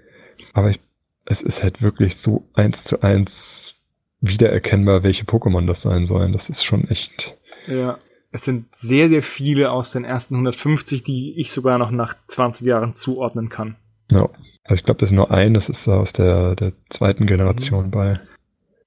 Aber 0.52 0.70
ich, 0.70 0.78
es 1.26 1.42
ist 1.42 1.60
halt 1.64 1.82
wirklich 1.82 2.16
so 2.16 2.48
eins 2.54 2.84
zu 2.84 3.02
eins 3.02 3.74
wiedererkennbar, 4.20 5.02
welche 5.02 5.24
Pokémon 5.24 5.66
das 5.66 5.82
sein 5.82 6.06
sollen. 6.06 6.32
Das 6.32 6.48
ist 6.48 6.64
schon 6.64 6.86
echt. 6.88 7.36
Ja. 7.66 7.98
Es 8.34 8.44
sind 8.44 8.66
sehr, 8.74 9.08
sehr 9.08 9.22
viele 9.22 9.70
aus 9.70 9.92
den 9.92 10.04
ersten 10.04 10.34
150, 10.34 11.04
die 11.04 11.38
ich 11.38 11.52
sogar 11.52 11.78
noch 11.78 11.92
nach 11.92 12.16
20 12.26 12.66
Jahren 12.66 12.96
zuordnen 12.96 13.48
kann. 13.48 13.76
Ja. 14.10 14.28
Also 14.64 14.74
ich 14.80 14.82
glaube, 14.82 14.98
das 14.98 15.10
ist 15.10 15.14
nur 15.14 15.30
ein, 15.30 15.54
das 15.54 15.68
ist 15.68 15.86
aus 15.86 16.12
der, 16.12 16.56
der 16.56 16.72
zweiten 16.90 17.26
Generation 17.26 17.92
bei. 17.92 18.14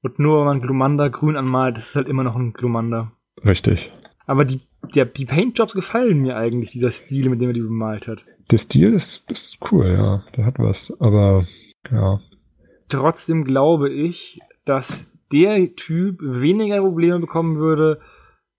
Und 0.01 0.19
nur 0.19 0.39
wenn 0.39 0.47
man 0.47 0.61
Glumanda 0.61 1.07
grün 1.07 1.37
anmalt, 1.37 1.77
ist 1.77 1.95
halt 1.95 2.09
immer 2.09 2.25
noch 2.25 2.35
ein 2.35 2.51
Glumanda. 2.51 3.13
Richtig. 3.45 3.89
Aber 4.25 4.43
die, 4.43 4.59
der, 4.93 5.05
die 5.05 5.25
Paintjobs 5.25 5.73
gefallen 5.73 6.19
mir 6.19 6.35
eigentlich, 6.35 6.71
dieser 6.71 6.91
Stil, 6.91 7.29
mit 7.29 7.39
dem 7.39 7.51
er 7.51 7.53
die 7.53 7.61
bemalt 7.61 8.09
hat. 8.09 8.19
Der 8.51 8.57
Stil 8.57 8.91
ist, 8.91 9.23
ist 9.31 9.59
cool, 9.71 9.87
ja. 9.97 10.25
Der 10.35 10.45
hat 10.45 10.59
was. 10.59 10.91
Aber 10.99 11.45
ja. 11.89 12.19
Trotzdem 12.89 13.45
glaube 13.45 13.89
ich, 13.89 14.41
dass 14.65 15.09
der 15.31 15.73
Typ 15.77 16.17
weniger 16.19 16.81
Probleme 16.81 17.19
bekommen 17.19 17.55
würde 17.55 18.01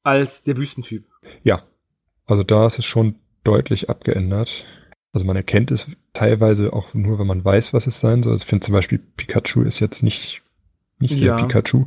als 0.03 0.43
der 0.43 0.57
Wüstentyp. 0.57 1.05
Ja. 1.43 1.63
Also 2.27 2.43
da 2.43 2.67
ist 2.67 2.79
es 2.79 2.85
schon 2.85 3.17
deutlich 3.45 3.89
abgeändert. 3.91 4.51
Also 5.13 5.27
man 5.27 5.37
erkennt 5.37 5.71
es 5.71 5.87
teilweise 6.13 6.73
auch 6.73 6.93
nur, 6.95 7.19
wenn 7.19 7.27
man 7.27 7.45
weiß, 7.45 7.73
was 7.73 7.87
es 7.87 8.01
sein 8.01 8.23
soll. 8.23 8.35
Also 8.35 8.43
ich 8.43 8.49
finde 8.49 8.65
zum 8.67 8.73
Beispiel 8.75 8.99
Pikachu 8.99 9.63
ist 9.63 9.81
jetzt 9.81 10.03
nicht, 10.03 10.43
nicht 10.99 11.15
sehr 11.15 11.29
Ja. 11.29 11.47
Pikachu. 11.47 11.87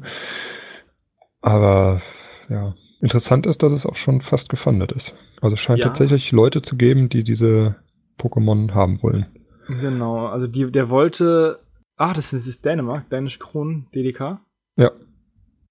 Aber 1.41 2.01
ja, 2.49 2.73
interessant 3.01 3.45
ist, 3.45 3.63
dass 3.63 3.71
es 3.73 3.85
auch 3.85 3.95
schon 3.95 4.21
fast 4.21 4.49
gefundet 4.49 4.91
ist. 4.91 5.15
Also 5.41 5.53
es 5.55 5.59
scheint 5.59 5.79
Ja. 5.79 5.87
tatsächlich 5.87 6.31
Leute 6.31 6.61
zu 6.61 6.75
geben, 6.75 7.09
die 7.09 7.23
diese 7.23 7.75
Pokémon 8.19 8.73
haben 8.73 9.01
wollen. 9.01 9.25
Genau, 9.67 10.27
also 10.27 10.47
die, 10.47 10.69
der 10.71 10.89
wollte. 10.89 11.59
Ach, 11.97 12.13
das 12.13 12.25
ist, 12.25 12.33
das 12.33 12.47
ist 12.47 12.65
Dänemark, 12.65 13.09
Dänische 13.09 13.39
Kronen, 13.39 13.87
DDK. 13.93 14.39
Ja. 14.75 14.91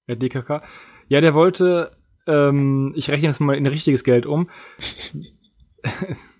Ja, 0.06 0.14
DKK. 0.14 0.62
Ja, 1.08 1.20
der 1.20 1.34
wollte, 1.34 1.90
ähm, 2.30 2.92
ich 2.96 3.10
rechne 3.10 3.28
das 3.28 3.40
mal 3.40 3.56
in 3.56 3.66
richtiges 3.66 4.04
Geld 4.04 4.24
um. 4.26 4.48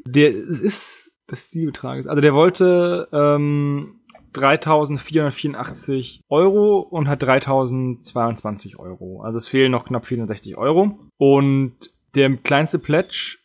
der 0.05 0.28
es 0.30 0.61
ist 0.61 1.12
das 1.26 1.49
Zielbetrag. 1.51 2.01
ist- 2.01 2.07
Also 2.09 2.20
der 2.20 2.34
wollte 2.34 3.09
ähm, 3.12 4.01
3.484 4.34 6.20
Euro 6.28 6.80
und 6.80 7.09
hat 7.09 7.22
3.022 7.22 8.76
Euro. 8.78 9.22
Also 9.22 9.38
es 9.38 9.49
fehlen 9.49 9.72
noch 9.72 9.84
knapp 9.86 10.07
460 10.07 10.57
Euro. 10.57 10.99
Und 11.18 11.74
der 12.14 12.36
kleinste 12.36 12.78
Pledge 12.78 13.38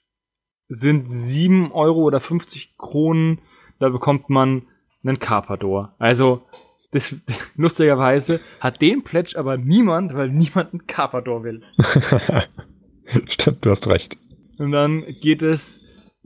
sind 0.67 1.07
7 1.07 1.71
Euro 1.71 2.01
oder 2.01 2.19
50 2.19 2.77
Kronen. 2.77 3.39
Da 3.79 3.89
bekommt 3.89 4.29
man 4.29 4.63
einen 5.03 5.19
Carpador. 5.19 5.93
Also 5.99 6.43
das, 6.91 7.15
lustigerweise 7.55 8.39
hat 8.59 8.81
den 8.81 9.03
Pledge 9.03 9.38
aber 9.38 9.57
niemand, 9.57 10.13
weil 10.13 10.29
niemand 10.29 10.73
einen 10.73 10.88
Carpador 10.88 11.43
will. 11.43 11.63
Stimmt, 13.29 13.65
du 13.65 13.69
hast 13.69 13.88
recht. 13.88 14.17
Und 14.57 14.71
dann 14.71 15.05
geht 15.21 15.41
es 15.41 15.79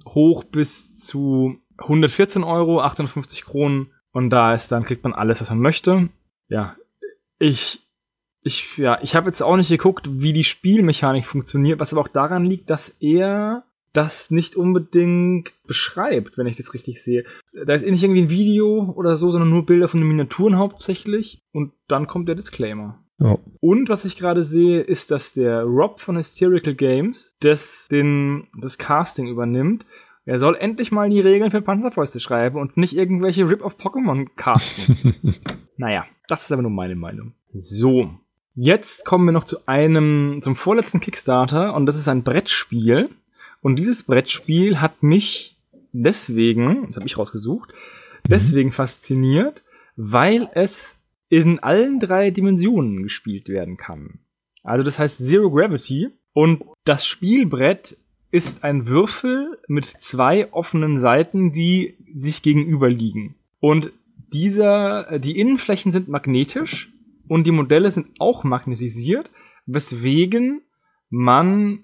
hoch 0.05 0.43
bis 0.43 0.95
zu 0.95 1.57
114 1.77 2.43
Euro, 2.43 2.81
850 2.81 3.45
Kronen. 3.45 3.91
Und 4.11 4.29
da 4.29 4.53
ist 4.53 4.71
dann, 4.71 4.83
kriegt 4.83 5.03
man 5.03 5.13
alles, 5.13 5.41
was 5.41 5.49
man 5.49 5.59
möchte. 5.59 6.09
Ja, 6.47 6.75
ich, 7.37 7.87
ich, 8.41 8.77
ja, 8.77 8.99
ich 9.01 9.15
habe 9.15 9.27
jetzt 9.27 9.41
auch 9.41 9.57
nicht 9.57 9.69
geguckt, 9.69 10.07
wie 10.09 10.33
die 10.33 10.43
Spielmechanik 10.43 11.25
funktioniert, 11.25 11.79
was 11.79 11.93
aber 11.93 12.01
auch 12.01 12.07
daran 12.07 12.45
liegt, 12.45 12.69
dass 12.69 12.89
er 12.99 13.63
das 13.93 14.31
nicht 14.31 14.55
unbedingt 14.55 15.51
beschreibt, 15.65 16.37
wenn 16.37 16.47
ich 16.47 16.57
das 16.57 16.73
richtig 16.73 17.01
sehe. 17.01 17.25
Da 17.65 17.73
ist 17.73 17.85
nicht 17.85 18.03
irgendwie 18.03 18.23
ein 18.23 18.29
Video 18.29 18.93
oder 18.95 19.17
so, 19.17 19.31
sondern 19.31 19.49
nur 19.49 19.65
Bilder 19.65 19.87
von 19.87 19.99
den 19.99 20.07
Miniaturen 20.07 20.57
hauptsächlich. 20.57 21.39
Und 21.51 21.73
dann 21.87 22.07
kommt 22.07 22.27
der 22.27 22.35
Disclaimer. 22.35 22.99
Ja. 23.19 23.37
Und 23.59 23.89
was 23.89 24.05
ich 24.05 24.17
gerade 24.17 24.45
sehe, 24.45 24.81
ist, 24.81 25.11
dass 25.11 25.33
der 25.33 25.63
Rob 25.63 25.99
von 25.99 26.17
Hysterical 26.17 26.75
Games 26.75 27.35
das, 27.41 27.87
den, 27.89 28.47
das 28.59 28.77
Casting 28.77 29.27
übernimmt. 29.27 29.85
Er 30.25 30.39
soll 30.39 30.55
endlich 30.55 30.91
mal 30.91 31.09
die 31.09 31.19
Regeln 31.19 31.51
für 31.51 31.61
Panzerfäuste 31.61 32.19
schreiben 32.19 32.59
und 32.59 32.77
nicht 32.77 32.95
irgendwelche 32.95 33.49
Rip-of-Pokémon 33.49 34.27
casten. 34.35 35.35
naja, 35.77 36.05
das 36.27 36.43
ist 36.43 36.51
aber 36.51 36.61
nur 36.61 36.71
meine 36.71 36.95
Meinung. 36.95 37.33
So. 37.53 38.11
Jetzt 38.55 39.05
kommen 39.05 39.25
wir 39.25 39.31
noch 39.31 39.45
zu 39.45 39.67
einem, 39.67 40.39
zum 40.41 40.55
vorletzten 40.55 40.99
Kickstarter 40.99 41.73
und 41.73 41.85
das 41.85 41.97
ist 41.97 42.07
ein 42.07 42.23
Brettspiel. 42.23 43.09
Und 43.61 43.77
dieses 43.77 44.03
Brettspiel 44.03 44.79
hat 44.81 45.03
mich 45.03 45.57
deswegen, 45.91 46.87
das 46.87 46.97
habe 46.97 47.07
ich 47.07 47.17
rausgesucht, 47.17 47.73
deswegen 48.27 48.71
fasziniert, 48.71 49.63
weil 49.95 50.49
es 50.53 50.99
in 51.29 51.59
allen 51.59 51.99
drei 51.99 52.31
Dimensionen 52.31 53.03
gespielt 53.03 53.49
werden 53.49 53.77
kann. 53.77 54.19
Also 54.63 54.83
das 54.83 54.99
heißt 54.99 55.25
Zero 55.25 55.51
Gravity 55.51 56.09
und 56.33 56.63
das 56.85 57.05
Spielbrett 57.05 57.97
ist 58.31 58.63
ein 58.63 58.87
Würfel 58.87 59.59
mit 59.67 59.85
zwei 59.85 60.51
offenen 60.53 60.99
Seiten, 60.99 61.51
die 61.51 61.95
sich 62.15 62.41
gegenüber 62.41 62.89
liegen. 62.89 63.35
Und 63.59 63.91
dieser, 64.31 65.19
die 65.19 65.39
Innenflächen 65.39 65.91
sind 65.91 66.07
magnetisch 66.07 66.93
und 67.27 67.45
die 67.45 67.51
Modelle 67.51 67.91
sind 67.91 68.07
auch 68.19 68.43
magnetisiert, 68.43 69.31
weswegen 69.65 70.61
man 71.09 71.83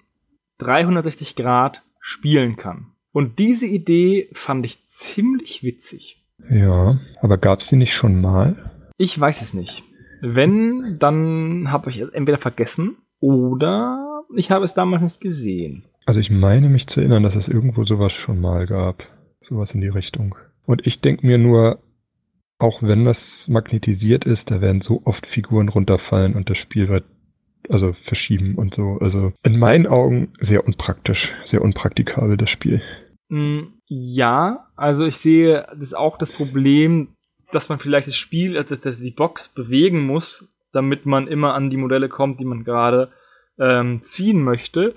360 0.58 1.36
Grad 1.36 1.82
spielen 2.00 2.56
kann. 2.56 2.92
Und 3.12 3.38
diese 3.38 3.66
Idee 3.66 4.28
fand 4.34 4.66
ich 4.66 4.84
ziemlich 4.84 5.62
witzig. 5.62 6.22
Ja, 6.50 6.98
aber 7.20 7.38
gab's 7.38 7.68
die 7.68 7.76
nicht 7.76 7.94
schon 7.94 8.20
mal? 8.20 8.70
Ich 8.98 9.18
weiß 9.18 9.42
es 9.42 9.54
nicht. 9.54 9.82
Wenn, 10.20 10.98
dann 10.98 11.70
habe 11.70 11.90
ich 11.90 11.98
es 11.98 12.10
entweder 12.10 12.38
vergessen 12.38 12.96
oder 13.20 14.24
ich 14.34 14.50
habe 14.50 14.64
es 14.64 14.74
damals 14.74 15.02
nicht 15.02 15.20
gesehen. 15.20 15.84
Also 16.04 16.20
ich 16.20 16.30
meine 16.30 16.68
mich 16.68 16.86
zu 16.86 17.00
erinnern, 17.00 17.22
dass 17.22 17.36
es 17.36 17.48
irgendwo 17.48 17.84
sowas 17.84 18.12
schon 18.12 18.40
mal 18.40 18.66
gab. 18.66 19.04
Sowas 19.42 19.72
in 19.72 19.80
die 19.80 19.88
Richtung. 19.88 20.36
Und 20.64 20.86
ich 20.86 21.00
denke 21.00 21.26
mir 21.26 21.38
nur, 21.38 21.80
auch 22.58 22.82
wenn 22.82 23.04
das 23.04 23.48
magnetisiert 23.48 24.24
ist, 24.24 24.50
da 24.50 24.60
werden 24.60 24.80
so 24.80 25.02
oft 25.04 25.26
Figuren 25.26 25.68
runterfallen 25.68 26.34
und 26.34 26.48
das 26.50 26.58
Spiel 26.58 26.88
wird 26.88 27.04
also 27.70 27.92
verschieben 27.92 28.54
und 28.56 28.74
so. 28.74 28.98
Also 29.00 29.32
in 29.42 29.58
meinen 29.58 29.86
Augen 29.86 30.32
sehr 30.40 30.66
unpraktisch, 30.66 31.32
sehr 31.44 31.62
unpraktikabel 31.62 32.36
das 32.36 32.50
Spiel. 32.50 32.82
Mm, 33.28 33.74
Ja, 33.86 34.66
also 34.76 35.06
ich 35.06 35.16
sehe 35.16 35.66
das 35.78 35.94
auch 35.94 36.18
das 36.18 36.32
Problem, 36.32 37.08
dass 37.52 37.68
man 37.68 37.78
vielleicht 37.78 38.08
das 38.08 38.16
Spiel, 38.16 38.56
also 38.56 38.76
dass 38.76 38.98
die 38.98 39.10
Box 39.10 39.48
bewegen 39.48 40.04
muss, 40.06 40.48
damit 40.72 41.06
man 41.06 41.28
immer 41.28 41.54
an 41.54 41.70
die 41.70 41.76
Modelle 41.76 42.08
kommt, 42.08 42.40
die 42.40 42.44
man 42.44 42.64
gerade 42.64 43.12
ähm, 43.58 44.02
ziehen 44.02 44.42
möchte. 44.42 44.94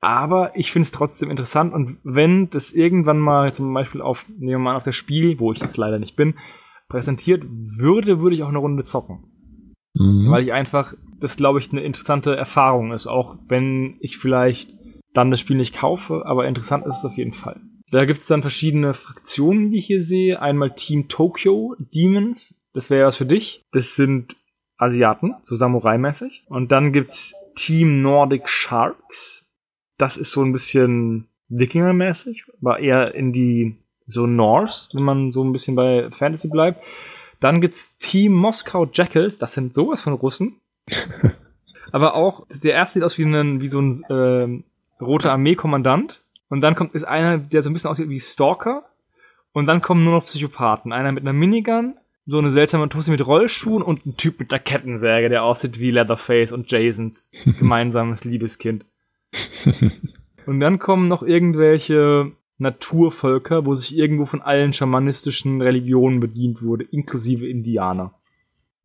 Aber 0.00 0.56
ich 0.56 0.72
finde 0.72 0.86
es 0.86 0.90
trotzdem 0.90 1.30
interessant 1.30 1.72
und 1.72 1.98
wenn 2.02 2.50
das 2.50 2.72
irgendwann 2.72 3.18
mal 3.18 3.54
zum 3.54 3.72
Beispiel 3.72 4.00
auf, 4.00 4.26
nehmen 4.28 4.48
wir 4.50 4.58
mal 4.58 4.76
auf 4.76 4.82
das 4.84 4.96
Spiel, 4.96 5.38
wo 5.38 5.52
ich 5.52 5.60
jetzt 5.60 5.76
leider 5.76 6.00
nicht 6.00 6.16
bin, 6.16 6.34
präsentiert 6.88 7.44
würde, 7.46 8.20
würde 8.20 8.34
ich 8.34 8.42
auch 8.42 8.48
eine 8.48 8.58
Runde 8.58 8.82
zocken. 8.84 9.24
Mhm. 9.94 10.28
Weil 10.28 10.42
ich 10.42 10.52
einfach, 10.52 10.94
das 11.22 11.36
glaube 11.36 11.60
ich, 11.60 11.70
eine 11.70 11.82
interessante 11.82 12.36
Erfahrung 12.36 12.92
ist, 12.92 13.06
auch 13.06 13.36
wenn 13.48 13.96
ich 14.00 14.18
vielleicht 14.18 14.74
dann 15.12 15.30
das 15.30 15.40
Spiel 15.40 15.56
nicht 15.56 15.74
kaufe, 15.74 16.22
aber 16.24 16.46
interessant 16.46 16.86
ist 16.86 16.98
es 16.98 17.04
auf 17.04 17.16
jeden 17.16 17.34
Fall. 17.34 17.60
Da 17.90 18.06
gibt 18.06 18.20
es 18.20 18.26
dann 18.26 18.40
verschiedene 18.40 18.94
Fraktionen, 18.94 19.70
die 19.70 19.78
ich 19.78 19.86
hier 19.86 20.02
sehe. 20.02 20.40
Einmal 20.40 20.74
Team 20.74 21.08
Tokyo 21.08 21.76
Demons, 21.78 22.54
das 22.72 22.88
wäre 22.88 23.06
was 23.06 23.16
für 23.16 23.26
dich. 23.26 23.66
Das 23.72 23.94
sind 23.94 24.34
Asiaten, 24.78 25.34
so 25.44 25.56
Samurai-mäßig. 25.56 26.44
Und 26.48 26.72
dann 26.72 26.92
gibt's 26.92 27.34
Team 27.54 28.00
Nordic 28.00 28.48
Sharks. 28.48 29.46
Das 29.98 30.16
ist 30.16 30.32
so 30.32 30.42
ein 30.42 30.52
bisschen 30.52 31.28
Wikinger-mäßig, 31.50 32.44
aber 32.60 32.80
eher 32.80 33.14
in 33.14 33.34
die 33.34 33.76
so 34.06 34.26
Norse, 34.26 34.88
wenn 34.94 35.04
man 35.04 35.32
so 35.32 35.44
ein 35.44 35.52
bisschen 35.52 35.76
bei 35.76 36.10
Fantasy 36.10 36.48
bleibt. 36.48 36.82
Dann 37.40 37.60
gibt's 37.60 37.96
Team 37.98 38.32
Moskau 38.32 38.88
Jackals, 38.90 39.36
das 39.36 39.52
sind 39.52 39.74
sowas 39.74 40.00
von 40.00 40.14
Russen. 40.14 40.61
aber 41.92 42.14
auch, 42.14 42.46
der 42.50 42.74
erste 42.74 42.94
sieht 42.98 43.04
aus 43.04 43.18
wie, 43.18 43.24
ein, 43.24 43.60
wie 43.60 43.68
so 43.68 43.80
ein 43.80 44.04
ähm, 44.10 44.64
roter 45.00 45.32
Armeekommandant. 45.32 46.22
Und 46.48 46.60
dann 46.60 46.74
kommt 46.74 46.94
ist 46.94 47.04
einer, 47.04 47.38
der 47.38 47.62
so 47.62 47.70
ein 47.70 47.72
bisschen 47.72 47.90
aussieht 47.90 48.08
wie 48.08 48.20
Stalker. 48.20 48.84
Und 49.52 49.66
dann 49.66 49.82
kommen 49.82 50.04
nur 50.04 50.14
noch 50.14 50.26
Psychopathen. 50.26 50.92
Einer 50.92 51.12
mit 51.12 51.22
einer 51.22 51.32
Minigun, 51.32 51.94
so 52.26 52.38
eine 52.38 52.50
seltsame 52.50 52.88
Tussi 52.88 53.10
mit 53.10 53.26
Rollschuhen 53.26 53.82
und 53.82 54.06
ein 54.06 54.16
Typ 54.16 54.38
mit 54.38 54.52
einer 54.52 54.60
Kettensäge, 54.60 55.28
der 55.28 55.44
aussieht 55.44 55.78
wie 55.78 55.90
Leatherface 55.90 56.52
und 56.52 56.70
Jasons 56.70 57.30
gemeinsames 57.44 58.24
Liebeskind. 58.24 58.84
Und 60.44 60.58
dann 60.58 60.80
kommen 60.80 61.06
noch 61.06 61.22
irgendwelche 61.22 62.32
Naturvölker, 62.58 63.64
wo 63.64 63.74
sich 63.74 63.96
irgendwo 63.96 64.26
von 64.26 64.42
allen 64.42 64.72
schamanistischen 64.72 65.60
Religionen 65.60 66.20
bedient 66.20 66.62
wurde, 66.62 66.84
inklusive 66.84 67.46
Indianer. 67.46 68.14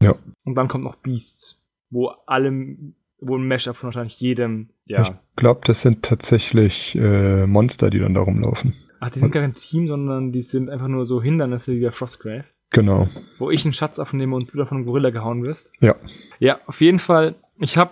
Ja. 0.01 0.15
Und 0.43 0.55
dann 0.55 0.67
kommt 0.67 0.83
noch 0.83 0.95
Beasts, 0.95 1.61
wo 1.89 2.07
allem, 2.25 2.95
wo 3.19 3.37
ein 3.37 3.47
Mashup 3.47 3.77
von 3.77 3.87
wahrscheinlich 3.87 4.19
jedem, 4.19 4.69
ja. 4.85 5.09
Ich 5.09 5.35
glaube, 5.35 5.61
das 5.65 5.81
sind 5.81 6.03
tatsächlich 6.03 6.95
äh, 6.95 7.45
Monster, 7.45 7.89
die 7.89 7.99
dann 7.99 8.13
da 8.13 8.21
rumlaufen. 8.21 8.73
Ach, 8.99 9.09
die 9.09 9.19
sind 9.19 9.31
gar 9.31 9.43
kein 9.43 9.53
Team, 9.53 9.87
sondern 9.87 10.31
die 10.31 10.41
sind 10.41 10.69
einfach 10.69 10.87
nur 10.87 11.05
so 11.05 11.21
Hindernisse 11.21 11.73
wie 11.73 11.81
der 11.81 11.91
Frostgrave. 11.91 12.45
Genau. 12.71 13.07
Wo 13.37 13.49
ich 13.49 13.63
einen 13.63 13.73
Schatz 13.73 13.99
aufnehme 13.99 14.35
und 14.35 14.53
du 14.53 14.57
davon 14.57 14.85
Gorilla 14.85 15.09
gehauen 15.09 15.43
wirst. 15.43 15.71
Ja. 15.79 15.95
Ja, 16.39 16.59
auf 16.65 16.81
jeden 16.81 16.99
Fall. 16.99 17.35
Ich 17.59 17.77
habe 17.77 17.91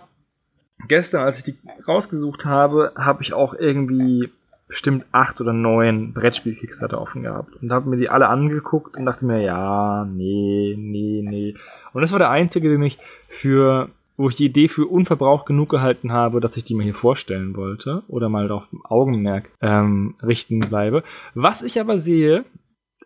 gestern, 0.87 1.21
als 1.21 1.39
ich 1.39 1.45
die 1.45 1.55
rausgesucht 1.87 2.45
habe, 2.45 2.91
habe 2.95 3.23
ich 3.23 3.33
auch 3.33 3.53
irgendwie 3.53 4.29
bestimmt 4.67 5.05
acht 5.11 5.39
oder 5.41 5.53
neun 5.53 6.13
Brettspiel-Kickstarter 6.13 6.99
offen 6.99 7.23
gehabt 7.23 7.55
und 7.61 7.71
habe 7.71 7.89
mir 7.89 7.97
die 7.97 8.09
alle 8.09 8.27
angeguckt 8.27 8.97
und 8.97 9.05
dachte 9.05 9.25
mir, 9.25 9.41
ja, 9.41 10.05
nee, 10.05 10.75
nee, 10.77 11.23
nee. 11.23 11.55
Und 11.95 12.01
das 12.01 12.11
war 12.11 12.19
der 12.19 12.29
einzige, 12.29 12.67
den 12.67 12.83
ich 12.83 12.99
für, 13.29 13.89
wo 14.17 14.27
ich 14.27 14.35
die 14.35 14.47
Idee 14.47 14.67
für 14.67 14.85
unverbraucht 14.85 15.45
genug 15.45 15.69
gehalten 15.69 16.11
habe, 16.11 16.41
dass 16.41 16.57
ich 16.57 16.65
die 16.65 16.75
mir 16.75 16.83
hier 16.83 16.93
vorstellen 16.93 17.55
wollte 17.55 18.03
oder 18.09 18.27
mal 18.27 18.51
auf 18.51 18.67
Augenmerk 18.83 19.49
ähm, 19.61 20.15
richten 20.21 20.59
bleibe. 20.59 21.03
Was 21.35 21.61
ich 21.61 21.79
aber 21.79 21.97
sehe, 21.97 22.43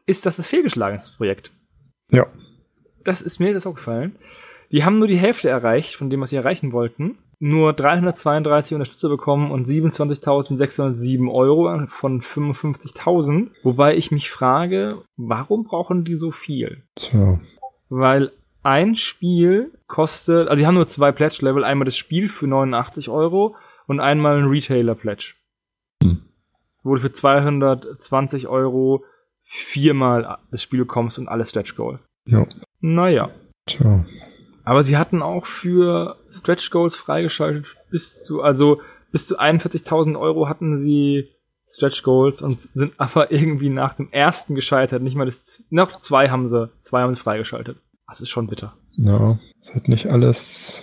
ist, 0.08 0.26
dass 0.26 0.40
es 0.40 0.48
fehlgeschlagen 0.48 0.98
ist, 0.98 1.06
das 1.06 1.18
Projekt. 1.18 1.52
Ja. 2.10 2.26
Das 3.04 3.22
ist 3.22 3.40
mir 3.40 3.54
das 3.54 3.68
aufgefallen. 3.68 4.16
Die 4.72 4.84
haben 4.84 4.98
nur 4.98 5.08
die 5.08 5.18
Hälfte 5.18 5.50
erreicht 5.50 5.96
von 5.96 6.10
dem, 6.10 6.22
was 6.22 6.32
sie 6.32 6.38
erreichen 6.38 6.72
wollten. 6.72 7.20
Nur 7.38 7.74
332 7.74 8.74
Unterstützer 8.74 9.10
bekommen 9.10 9.52
und 9.52 9.68
27.607 9.68 11.32
Euro 11.32 11.86
von 11.90 12.24
55.000. 12.24 13.50
Wobei 13.62 13.96
ich 13.96 14.10
mich 14.10 14.32
frage, 14.32 15.04
warum 15.16 15.64
brauchen 15.64 16.06
die 16.06 16.16
so 16.16 16.32
viel? 16.32 16.82
Tja. 16.96 17.40
Weil 17.90 18.32
ein 18.64 18.96
Spiel 18.96 19.72
kostet, 19.88 20.48
also 20.48 20.60
die 20.60 20.68
haben 20.68 20.76
nur 20.76 20.88
zwei 20.88 21.12
Pledge-Level, 21.12 21.64
einmal 21.64 21.86
das 21.86 21.98
Spiel 21.98 22.30
für 22.30 22.48
89 22.48 23.10
Euro 23.10 23.56
und 23.88 24.00
einmal 24.00 24.38
ein 24.38 24.46
Retailer-Pledge. 24.46 25.36
Hm. 26.04 26.22
Wo 26.84 26.96
du 26.96 27.02
für 27.02 27.12
220 27.12 28.48
Euro 28.48 29.04
viermal 29.44 30.38
das 30.52 30.62
Spiel 30.62 30.80
bekommst 30.80 31.18
und 31.18 31.28
alle 31.28 31.46
Stretch 31.46 31.76
Goals. 31.76 32.06
Ja. 32.26 32.46
Naja. 32.80 33.32
Tja. 33.66 34.06
Aber 34.64 34.84
sie 34.84 34.98
hatten 34.98 35.22
auch 35.22 35.48
für 35.48 36.18
Stretch 36.30 36.70
Goals 36.70 36.96
freigeschaltet 36.96 37.66
bis 37.90 38.24
zu, 38.24 38.42
also 38.42 38.82
bis 39.12 39.26
zu 39.26 39.40
41.000 39.40 40.20
Euro 40.20 40.48
hatten 40.48 40.78
sie 40.78 41.30
Stretch 41.72 42.04
Goals 42.04 42.42
und 42.42 42.62
sind 42.74 42.94
aber 42.98 43.32
irgendwie 43.32 43.70
nach 43.70 43.96
dem 43.96 44.12
ersten 44.12 44.56
gescheitert. 44.56 45.02
Nicht 45.02 45.16
mal 45.16 45.26
das, 45.26 45.64
noch 45.70 46.00
zwei 46.02 46.30
haben 46.30 46.48
sie, 46.48 46.70
zwei 46.84 47.02
haben 47.02 47.16
sie 47.16 47.22
freigeschaltet. 47.22 47.78
Das 48.10 48.22
ist 48.22 48.30
schon 48.30 48.48
bitter. 48.48 48.74
Ja. 48.98 49.40
Ist 49.62 49.74
halt 49.74 49.88
nicht 49.88 50.08
alles, 50.08 50.82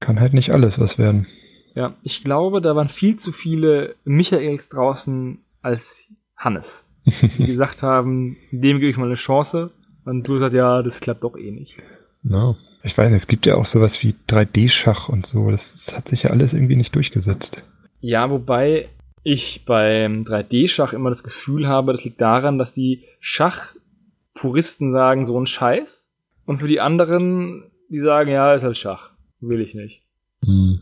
kann 0.00 0.20
halt 0.20 0.34
nicht 0.34 0.50
alles 0.50 0.78
was 0.78 0.98
werden. 0.98 1.26
Ja, 1.74 1.94
ich 2.02 2.22
glaube, 2.24 2.60
da 2.60 2.76
waren 2.76 2.88
viel 2.88 3.16
zu 3.16 3.32
viele 3.32 3.96
Michaels 4.04 4.68
draußen 4.68 5.38
als 5.62 6.08
Hannes. 6.36 6.84
Die 7.04 7.46
gesagt 7.46 7.82
haben, 7.82 8.36
dem 8.50 8.78
gebe 8.78 8.90
ich 8.90 8.96
mal 8.96 9.06
eine 9.06 9.14
Chance. 9.14 9.70
Und 10.04 10.22
du 10.24 10.38
sagst, 10.38 10.54
ja, 10.54 10.82
das 10.82 11.00
klappt 11.00 11.24
doch 11.24 11.36
eh 11.36 11.50
nicht. 11.50 11.76
Ja. 12.22 12.56
Ich 12.82 12.96
weiß 12.96 13.10
nicht, 13.10 13.22
es 13.22 13.26
gibt 13.26 13.46
ja 13.46 13.56
auch 13.56 13.66
sowas 13.66 14.00
wie 14.02 14.14
3D-Schach 14.28 15.08
und 15.08 15.26
so. 15.26 15.50
Das, 15.50 15.72
das 15.72 15.96
hat 15.96 16.08
sich 16.08 16.22
ja 16.22 16.30
alles 16.30 16.52
irgendwie 16.52 16.76
nicht 16.76 16.94
durchgesetzt. 16.94 17.60
Ja, 18.00 18.30
wobei 18.30 18.88
ich 19.24 19.64
beim 19.64 20.22
3D-Schach 20.22 20.92
immer 20.92 21.08
das 21.08 21.24
Gefühl 21.24 21.66
habe, 21.66 21.90
das 21.90 22.04
liegt 22.04 22.20
daran, 22.20 22.58
dass 22.58 22.72
die 22.72 23.02
Schachpuristen 23.18 24.92
sagen, 24.92 25.26
so 25.26 25.38
ein 25.40 25.46
Scheiß. 25.46 26.05
Und 26.46 26.60
für 26.60 26.68
die 26.68 26.80
anderen, 26.80 27.70
die 27.90 27.98
sagen, 27.98 28.30
ja, 28.30 28.54
ist 28.54 28.62
halt 28.62 28.78
Schach. 28.78 29.10
Will 29.40 29.60
ich 29.60 29.74
nicht. 29.74 30.02
Hm. 30.44 30.80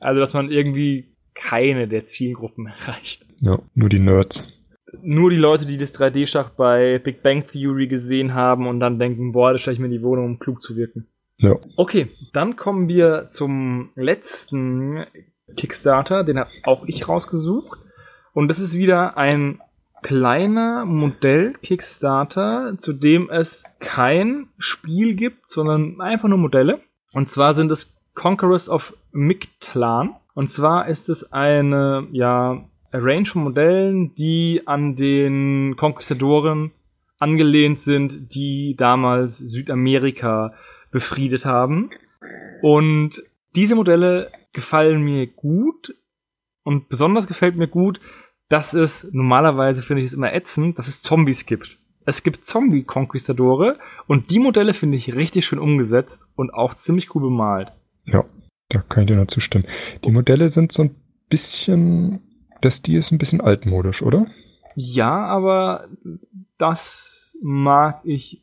Also, 0.00 0.20
dass 0.20 0.34
man 0.34 0.50
irgendwie 0.50 1.14
keine 1.34 1.86
der 1.86 2.04
Zielgruppen 2.04 2.66
erreicht. 2.78 3.24
Ja, 3.40 3.58
nur 3.74 3.88
die 3.88 3.98
Nerds. 3.98 4.42
Nur 5.00 5.30
die 5.30 5.36
Leute, 5.36 5.64
die 5.64 5.78
das 5.78 5.98
3D-Schach 5.98 6.50
bei 6.50 6.98
Big 6.98 7.22
Bang 7.22 7.44
Theory 7.44 7.86
gesehen 7.86 8.34
haben 8.34 8.66
und 8.66 8.80
dann 8.80 8.98
denken, 8.98 9.32
boah, 9.32 9.52
das 9.52 9.62
stelle 9.62 9.74
ich 9.74 9.80
mir 9.80 9.86
in 9.86 9.92
die 9.92 10.02
Wohnung, 10.02 10.26
um 10.26 10.38
klug 10.38 10.60
zu 10.60 10.76
wirken. 10.76 11.06
Ja. 11.38 11.56
Okay, 11.76 12.10
dann 12.32 12.56
kommen 12.56 12.88
wir 12.88 13.26
zum 13.28 13.90
letzten 13.96 15.04
Kickstarter, 15.56 16.24
den 16.24 16.38
habe 16.38 16.50
auch 16.64 16.84
ich 16.86 17.08
rausgesucht. 17.08 17.80
Und 18.32 18.48
das 18.48 18.60
ist 18.60 18.76
wieder 18.76 19.16
ein 19.16 19.60
kleiner 20.02 20.84
Modell-Kickstarter, 20.84 22.74
zu 22.78 22.92
dem 22.92 23.30
es 23.30 23.64
kein 23.78 24.48
Spiel 24.58 25.14
gibt, 25.14 25.48
sondern 25.48 26.00
einfach 26.00 26.28
nur 26.28 26.38
Modelle. 26.38 26.80
Und 27.12 27.28
zwar 27.30 27.54
sind 27.54 27.70
es 27.70 27.96
Conquerors 28.14 28.68
of 28.68 28.96
Mictlan. 29.12 30.16
Und 30.34 30.50
zwar 30.50 30.88
ist 30.88 31.08
es 31.08 31.32
eine, 31.32 32.06
ja, 32.12 32.64
Range 32.92 33.26
von 33.26 33.44
Modellen, 33.44 34.14
die 34.14 34.62
an 34.66 34.96
den 34.96 35.76
Konquistadoren 35.76 36.72
angelehnt 37.18 37.78
sind, 37.78 38.34
die 38.34 38.74
damals 38.76 39.38
Südamerika 39.38 40.52
befriedet 40.90 41.44
haben. 41.44 41.90
Und 42.60 43.22
diese 43.54 43.76
Modelle 43.76 44.30
gefallen 44.52 45.02
mir 45.02 45.26
gut. 45.26 45.94
Und 46.64 46.88
besonders 46.88 47.26
gefällt 47.26 47.56
mir 47.56 47.66
gut, 47.66 48.00
dass 48.52 48.74
es, 48.74 49.08
normalerweise 49.12 49.82
finde 49.82 50.02
ich 50.02 50.08
es 50.08 50.12
immer 50.12 50.34
ätzend, 50.34 50.76
dass 50.78 50.86
es 50.86 51.00
Zombies 51.00 51.46
gibt. 51.46 51.78
Es 52.04 52.22
gibt 52.22 52.44
Zombie-Konquistadore 52.44 53.78
und 54.06 54.30
die 54.30 54.40
Modelle 54.40 54.74
finde 54.74 54.98
ich 54.98 55.14
richtig 55.14 55.46
schön 55.46 55.58
umgesetzt 55.58 56.26
und 56.36 56.52
auch 56.52 56.74
ziemlich 56.74 57.14
cool 57.14 57.22
bemalt. 57.22 57.72
Ja, 58.04 58.24
da 58.68 58.82
kann 58.82 59.04
ich 59.04 59.06
dir 59.06 59.16
nur 59.16 59.28
zustimmen. 59.28 59.64
Die 60.04 60.10
Modelle 60.10 60.50
sind 60.50 60.72
so 60.72 60.82
ein 60.82 60.94
bisschen, 61.30 62.20
der 62.62 62.72
Stil 62.72 62.98
ist 62.98 63.10
ein 63.10 63.18
bisschen 63.18 63.40
altmodisch, 63.40 64.02
oder? 64.02 64.26
Ja, 64.74 65.24
aber 65.24 65.88
das 66.58 67.34
mag 67.40 68.02
ich 68.04 68.42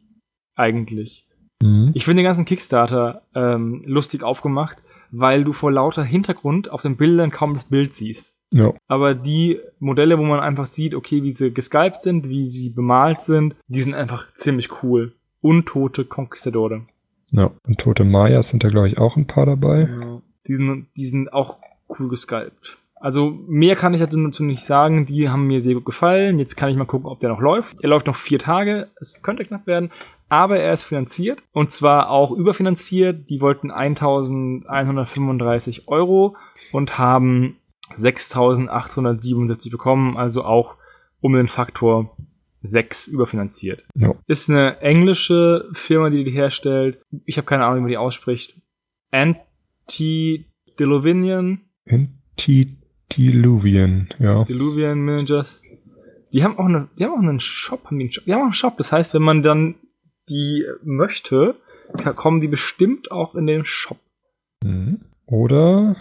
eigentlich. 0.56 1.28
Mhm. 1.62 1.92
Ich 1.94 2.06
finde 2.06 2.22
den 2.22 2.28
ganzen 2.28 2.46
Kickstarter 2.46 3.28
ähm, 3.36 3.84
lustig 3.86 4.24
aufgemacht, 4.24 4.78
weil 5.12 5.44
du 5.44 5.54
vor 5.54 5.72
lauter 5.72 6.04
Hintergrund 6.04 6.72
auf 6.72 6.82
den 6.82 6.98
Bildern 6.98 7.30
kaum 7.30 7.54
das 7.54 7.66
Bild 7.66 7.96
siehst. 7.96 8.39
Ja, 8.52 8.74
Aber 8.88 9.14
die 9.14 9.60
Modelle, 9.80 10.18
wo 10.18 10.24
man 10.24 10.40
einfach 10.40 10.66
sieht, 10.66 10.96
okay, 10.96 11.22
wie 11.24 11.34
sie 11.34 11.54
gesculpt 11.54 12.02
sind, 12.02 12.30
wie 12.30 12.48
sie 12.48 12.70
bemalt 12.70 13.22
sind, 13.22 13.56
die 13.68 13.82
sind 13.82 13.94
einfach 13.94 14.34
ziemlich 14.34 14.82
cool. 14.84 15.14
Untote 15.42 16.04
Conquistadore. 16.06 16.82
ja. 17.32 17.52
Und 17.68 17.80
Tote 17.80 18.04
Mayas 18.04 18.50
sind 18.50 18.64
da, 18.64 18.70
glaube 18.70 18.90
ich, 18.90 18.98
auch 18.98 19.16
ein 19.16 19.28
paar 19.28 19.46
dabei. 19.46 19.82
Ja. 19.82 20.22
Die, 20.48 20.56
sind, 20.56 20.88
die 20.98 21.06
sind 21.06 21.32
auch 21.32 21.58
cool 21.90 22.10
gesculpt. 22.10 22.78
Also 23.02 23.30
mehr 23.48 23.78
kann 23.78 23.94
ich 23.94 24.02
dazu 24.02 24.44
nicht 24.44 24.66
sagen. 24.66 25.06
Die 25.06 25.30
haben 25.30 25.48
mir 25.48 25.62
sehr 25.62 25.76
gut 25.76 25.86
gefallen. 25.86 26.38
Jetzt 26.38 26.58
kann 26.58 26.70
ich 26.70 26.76
mal 26.76 26.84
gucken, 26.86 27.08
ob 27.08 27.22
der 27.22 27.30
noch 27.30 27.40
läuft. 27.40 27.82
Er 27.82 27.88
läuft 27.90 28.08
noch 28.08 28.18
vier 28.18 28.40
Tage. 28.40 28.90
Es 29.00 29.22
könnte 29.22 29.46
knapp 29.46 29.68
werden. 29.68 29.90
Aber 30.28 30.60
er 30.60 30.74
ist 30.74 30.84
finanziert. 30.84 31.42
Und 31.54 31.72
zwar 31.72 32.10
auch 32.10 32.32
überfinanziert. 32.32 33.30
Die 33.30 33.40
wollten 33.40 33.72
1135 33.72 35.88
Euro 35.88 36.36
und 36.74 36.98
haben 36.98 37.56
6877 37.96 39.72
bekommen. 39.72 40.18
Also 40.18 40.44
auch 40.44 40.76
um 41.22 41.34
den 41.34 41.48
Faktor 41.48 42.18
6 42.62 43.08
überfinanziert. 43.08 43.84
Ja. 43.96 44.14
Ist 44.28 44.50
eine 44.50 44.82
englische 44.82 45.70
Firma, 45.74 46.10
die 46.10 46.24
die 46.24 46.32
herstellt. 46.32 47.02
Ich 47.26 47.38
habe 47.38 47.46
keine 47.46 47.66
Ahnung, 47.66 47.78
wie 47.78 47.82
man 47.82 47.90
die 47.90 47.98
ausspricht. 47.98 48.56
Antediluvian, 49.12 51.62
Antediluvian, 51.88 54.10
ja. 54.20 54.44
Diluvian 54.44 55.00
Managers. 55.00 55.62
Die 56.32 56.44
haben 56.44 56.60
auch 56.60 56.66
eine, 56.66 56.90
die 56.98 57.06
haben 57.06 57.14
auch 57.14 57.20
einen 57.20 57.40
Shop, 57.40 57.86
haben 57.86 57.98
die 57.98 58.06
einen 58.06 58.14
Shop. 58.14 58.26
Die 58.26 58.34
haben 58.34 58.42
auch 58.42 58.46
einen 58.46 58.54
Shop. 58.54 58.78
Das 58.78 58.92
heißt, 58.92 59.16
wenn 59.16 59.24
man 59.24 59.42
dann 59.42 59.76
die 60.30 60.64
möchte, 60.84 61.56
kommen 62.16 62.40
die 62.40 62.48
bestimmt 62.48 63.12
auch 63.12 63.36
in 63.36 63.48
den 63.48 63.66
Shop. 63.66 63.98
Mhm. 64.64 65.02
Oder 65.26 65.96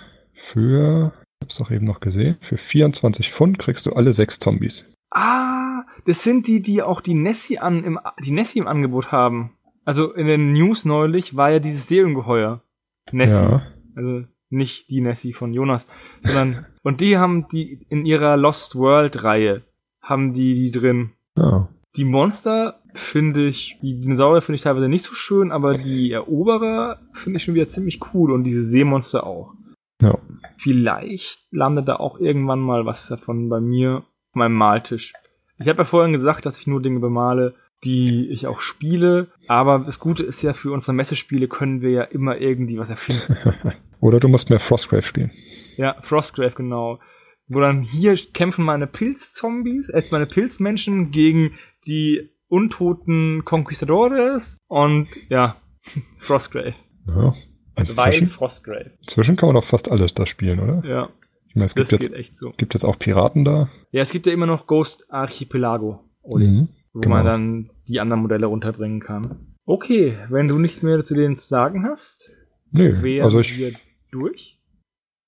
für, 0.53 1.15
hab's 1.43 1.61
auch 1.61 1.71
eben 1.71 1.87
noch 1.87 2.01
gesehen, 2.01 2.37
für 2.41 2.57
24 2.57 3.31
Pfund 3.31 3.59
kriegst 3.59 3.87
du 3.87 3.93
alle 3.93 4.13
sechs 4.13 4.39
Zombies. 4.39 4.85
Ah, 5.11 5.85
das 6.05 6.23
sind 6.23 6.47
die, 6.47 6.61
die 6.61 6.83
auch 6.83 7.01
die 7.01 7.15
Nessie 7.15 7.59
an, 7.59 7.85
im, 7.85 7.99
die 8.25 8.33
Nessie 8.33 8.59
im 8.59 8.69
Angebot 8.69 9.11
haben. 9.13 9.53
Also 9.85 10.13
in 10.13 10.27
den 10.27 10.53
News 10.53 10.85
neulich 10.85 11.37
war 11.37 11.51
ja 11.51 11.59
dieses 11.61 11.87
Seeungeheuer. 11.87 12.63
Nessie. 13.11 13.45
Ja. 13.45 13.63
Also 13.97 14.25
nicht 14.51 14.91
die 14.91 15.01
Nessie 15.01 15.33
von 15.33 15.53
Jonas, 15.53 15.87
sondern 16.21 16.67
und 16.83 17.01
die 17.01 17.19
haben 17.19 17.49
die 17.49 17.87
in 17.89 18.07
ihrer 18.07 18.37
Lost 18.37 18.77
World 18.77 19.25
Reihe 19.25 19.63
haben 20.03 20.33
die 20.33 20.55
die 20.55 20.71
drin. 20.71 21.11
Ja. 21.37 21.69
Die 21.97 22.05
Monster 22.05 22.81
finde 22.95 23.47
ich, 23.47 23.79
die 23.83 24.01
Dinosaurier 24.01 24.43
finde 24.43 24.57
ich 24.57 24.63
teilweise 24.63 24.89
nicht 24.89 25.05
so 25.05 25.15
schön, 25.15 25.53
aber 25.53 25.77
die 25.77 26.13
Eroberer 26.13 27.01
finde 27.13 27.39
ich 27.39 27.45
schon 27.45 27.55
wieder 27.55 27.69
ziemlich 27.69 28.01
cool 28.13 28.33
und 28.33 28.45
diese 28.45 28.63
Seemonster 28.63 29.27
auch. 29.27 29.53
Ja. 30.01 30.19
Vielleicht 30.59 31.47
landet 31.51 31.89
da 31.89 31.97
auch 31.97 32.19
irgendwann 32.19 32.61
mal 32.61 32.87
was 32.87 33.09
davon 33.09 33.49
bei 33.49 33.61
mir 33.61 33.99
auf 33.99 34.35
meinem 34.35 34.55
Maltisch. 34.55 35.13
Ich 35.59 35.69
habe 35.69 35.79
ja 35.79 35.85
vorhin 35.85 36.13
gesagt, 36.13 36.47
dass 36.47 36.59
ich 36.59 36.67
nur 36.67 36.81
Dinge 36.81 37.01
bemale, 37.01 37.55
die 37.85 38.29
ich 38.31 38.47
auch 38.47 38.61
spiele, 38.61 39.29
aber 39.47 39.81
das 39.81 40.01
Gute 40.01 40.23
ist 40.25 40.43
ja, 40.43 40.53
für 40.53 40.73
unsere 40.73 40.93
Messespiele 40.93 41.49
können 41.49 41.81
wir 41.81 41.91
ja 41.91 42.03
immer 42.03 42.39
irgendwie 42.39 42.79
was 42.79 42.91
erfinden. 42.91 43.37
Oder 44.01 44.21
du 44.21 44.29
musst 44.29 44.51
mehr 44.51 44.61
Frostgrave 44.61 45.03
spielen. 45.03 45.31
Ja, 45.77 45.97
Frostgrave, 46.03 46.55
genau. 46.55 47.01
Wo 47.49 47.61
dann 47.61 47.83
hier 47.83 48.17
kämpfen 48.33 48.65
meine 48.65 48.87
Pilzzombies, 48.87 49.89
äh, 49.89 50.03
meine 50.11 50.27
Pilzmenschen 50.27 51.11
gegen 51.11 51.55
die 51.87 52.31
untoten 52.49 53.45
Conquistadores 53.45 54.59
und 54.69 55.09
ja, 55.29 55.57
Frostgrave. 56.19 56.75
Ja. 57.07 57.35
Weil 57.79 58.07
Inzwischen, 58.15 58.27
Frostgrave. 58.29 58.91
inzwischen 59.03 59.37
kann 59.37 59.49
man 59.49 59.55
doch 59.57 59.65
fast 59.69 59.91
alles 59.91 60.15
da 60.15 60.27
spielen, 60.27 60.61
oder? 60.61 60.83
Ja, 60.89 61.09
Ich 61.49 61.55
meine, 61.55 61.67
es 61.67 61.75
das 61.75 61.89
gibt 61.91 62.03
geht 62.03 62.11
jetzt, 62.11 62.19
echt 62.19 62.37
so. 62.37 62.53
gibt 62.57 62.75
jetzt 62.75 62.85
auch 62.85 62.99
Piraten 62.99 63.45
da. 63.45 63.69
Ja, 63.91 64.03
es 64.03 64.11
gibt 64.13 64.27
ja 64.27 64.33
immer 64.33 64.47
noch 64.47 64.67
Ghost 64.67 65.13
Archipelago, 65.13 66.01
Oli, 66.23 66.47
Mhm. 66.47 66.69
wo 66.93 67.01
genau. 67.01 67.15
man 67.17 67.25
dann 67.25 67.71
die 67.87 68.01
anderen 68.01 68.23
Modelle 68.23 68.47
runterbringen 68.47 69.01
kann. 69.01 69.55
Okay, 69.65 70.17
wenn 70.31 70.49
du 70.49 70.59
nichts 70.59 70.83
mehr 70.83 71.05
zu 71.05 71.15
denen 71.15 71.37
zu 71.37 71.47
sagen 71.47 71.85
hast, 71.85 72.31
Nö, 72.71 73.03
wären 73.03 73.25
also 73.25 73.41
ich 73.41 73.57
wir 73.59 73.73
durch. 74.11 74.59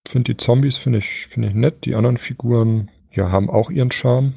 finde 0.09 0.33
die 0.33 0.37
Zombies 0.39 0.77
finde 0.77 0.99
ich, 0.99 1.27
finde 1.29 1.49
ich 1.49 1.55
nett. 1.55 1.85
Die 1.85 1.95
anderen 1.95 2.17
Figuren, 2.17 2.91
ja, 3.13 3.31
haben 3.31 3.51
auch 3.51 3.71
ihren 3.71 3.93
Charme. 3.93 4.35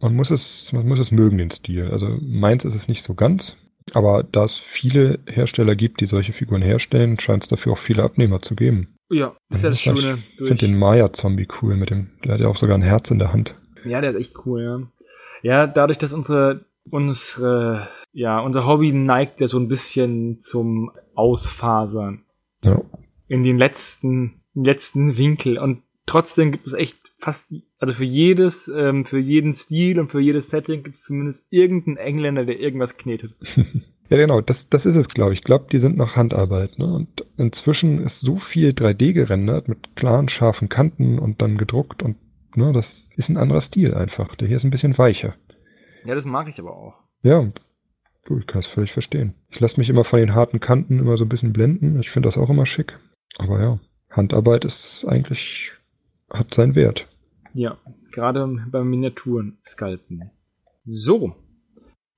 Man 0.00 0.16
muss 0.16 0.30
es, 0.30 0.72
man 0.72 0.86
muss 0.88 0.98
es 0.98 1.10
mögen, 1.10 1.38
den 1.38 1.50
Stil. 1.50 1.90
Also 1.90 2.08
meins 2.22 2.64
ist 2.64 2.74
es 2.74 2.88
nicht 2.88 3.02
so 3.04 3.14
ganz. 3.14 3.56
Aber 3.94 4.22
da 4.22 4.44
es 4.44 4.54
viele 4.56 5.18
Hersteller 5.26 5.74
gibt, 5.76 6.00
die 6.00 6.06
solche 6.06 6.32
Figuren 6.32 6.62
herstellen, 6.62 7.18
scheint 7.18 7.44
es 7.44 7.48
dafür 7.48 7.72
auch 7.72 7.78
viele 7.78 8.02
Abnehmer 8.02 8.40
zu 8.42 8.54
geben. 8.54 8.94
Ja, 9.10 9.34
das 9.48 9.58
ist 9.58 9.64
ja 9.64 9.70
das 9.70 9.80
Schöne. 9.80 10.18
Ich 10.32 10.36
finde 10.36 10.66
den 10.66 10.78
Maya-Zombie 10.78 11.48
cool 11.60 11.76
mit 11.76 11.90
dem, 11.90 12.10
der 12.24 12.34
hat 12.34 12.40
ja 12.40 12.48
auch 12.48 12.56
sogar 12.56 12.76
ein 12.78 12.82
Herz 12.82 13.10
in 13.10 13.18
der 13.18 13.32
Hand. 13.32 13.54
Ja, 13.84 14.00
der 14.00 14.10
ist 14.10 14.16
echt 14.20 14.46
cool, 14.46 14.62
ja. 14.62 14.80
Ja, 15.42 15.66
dadurch, 15.66 15.98
dass 15.98 16.12
unsere, 16.12 16.66
unsere, 16.90 17.88
ja, 18.12 18.38
unser 18.40 18.66
Hobby 18.66 18.92
neigt 18.92 19.40
ja 19.40 19.48
so 19.48 19.58
ein 19.58 19.68
bisschen 19.68 20.40
zum 20.42 20.92
Ausfasern 21.14 22.24
Ja. 22.62 22.80
in 23.26 23.42
den 23.42 23.58
letzten, 23.58 24.42
letzten 24.54 25.16
Winkel. 25.16 25.58
Und 25.58 25.82
trotzdem 26.06 26.52
gibt 26.52 26.66
es 26.66 26.74
echt 26.74 26.98
fast, 27.20 27.54
also 27.78 27.94
für 27.94 28.04
jedes, 28.04 28.68
ähm, 28.68 29.04
für 29.04 29.18
jeden 29.18 29.52
Stil 29.52 30.00
und 30.00 30.10
für 30.10 30.20
jedes 30.20 30.50
Setting 30.50 30.82
gibt 30.82 30.96
es 30.96 31.04
zumindest 31.04 31.44
irgendeinen 31.50 31.96
Engländer, 31.96 32.44
der 32.44 32.58
irgendwas 32.60 32.96
knetet. 32.96 33.34
Ja, 34.10 34.16
genau, 34.16 34.40
das, 34.40 34.68
das 34.68 34.86
ist 34.86 34.96
es, 34.96 35.08
glaube 35.08 35.34
ich. 35.34 35.38
Ich 35.38 35.44
glaube, 35.44 35.66
die 35.70 35.78
sind 35.78 35.96
noch 35.96 36.16
Handarbeit. 36.16 36.80
Ne? 36.80 36.92
Und 36.92 37.24
inzwischen 37.36 38.02
ist 38.04 38.18
so 38.18 38.38
viel 38.38 38.70
3D 38.70 39.12
gerendert 39.12 39.68
mit 39.68 39.94
klaren, 39.94 40.28
scharfen 40.28 40.68
Kanten 40.68 41.20
und 41.20 41.40
dann 41.40 41.56
gedruckt 41.56 42.02
und 42.02 42.16
ne, 42.56 42.72
das 42.72 43.08
ist 43.16 43.28
ein 43.28 43.36
anderer 43.36 43.60
Stil 43.60 43.94
einfach. 43.94 44.34
Der 44.34 44.48
hier 44.48 44.56
ist 44.56 44.64
ein 44.64 44.72
bisschen 44.72 44.98
weicher. 44.98 45.36
Ja, 46.04 46.16
das 46.16 46.26
mag 46.26 46.48
ich 46.48 46.58
aber 46.58 46.76
auch. 46.76 46.94
Ja, 47.22 47.52
gut, 48.26 48.40
ich 48.40 48.46
kann 48.48 48.60
es 48.60 48.66
völlig 48.66 48.92
verstehen. 48.92 49.34
Ich 49.48 49.60
lasse 49.60 49.78
mich 49.78 49.88
immer 49.88 50.02
von 50.04 50.18
den 50.18 50.34
harten 50.34 50.58
Kanten 50.58 50.98
immer 50.98 51.16
so 51.16 51.24
ein 51.24 51.28
bisschen 51.28 51.52
blenden. 51.52 52.00
Ich 52.00 52.10
finde 52.10 52.26
das 52.26 52.36
auch 52.36 52.50
immer 52.50 52.66
schick. 52.66 52.98
Aber 53.38 53.60
ja, 53.60 53.78
Handarbeit 54.10 54.64
ist 54.64 55.04
eigentlich, 55.06 55.70
hat 56.30 56.52
seinen 56.52 56.74
Wert. 56.74 57.06
Ja, 57.54 57.76
gerade 58.12 58.48
beim 58.70 58.88
Miniaturen 58.88 59.58
sculpten. 59.64 60.30
So, 60.86 61.34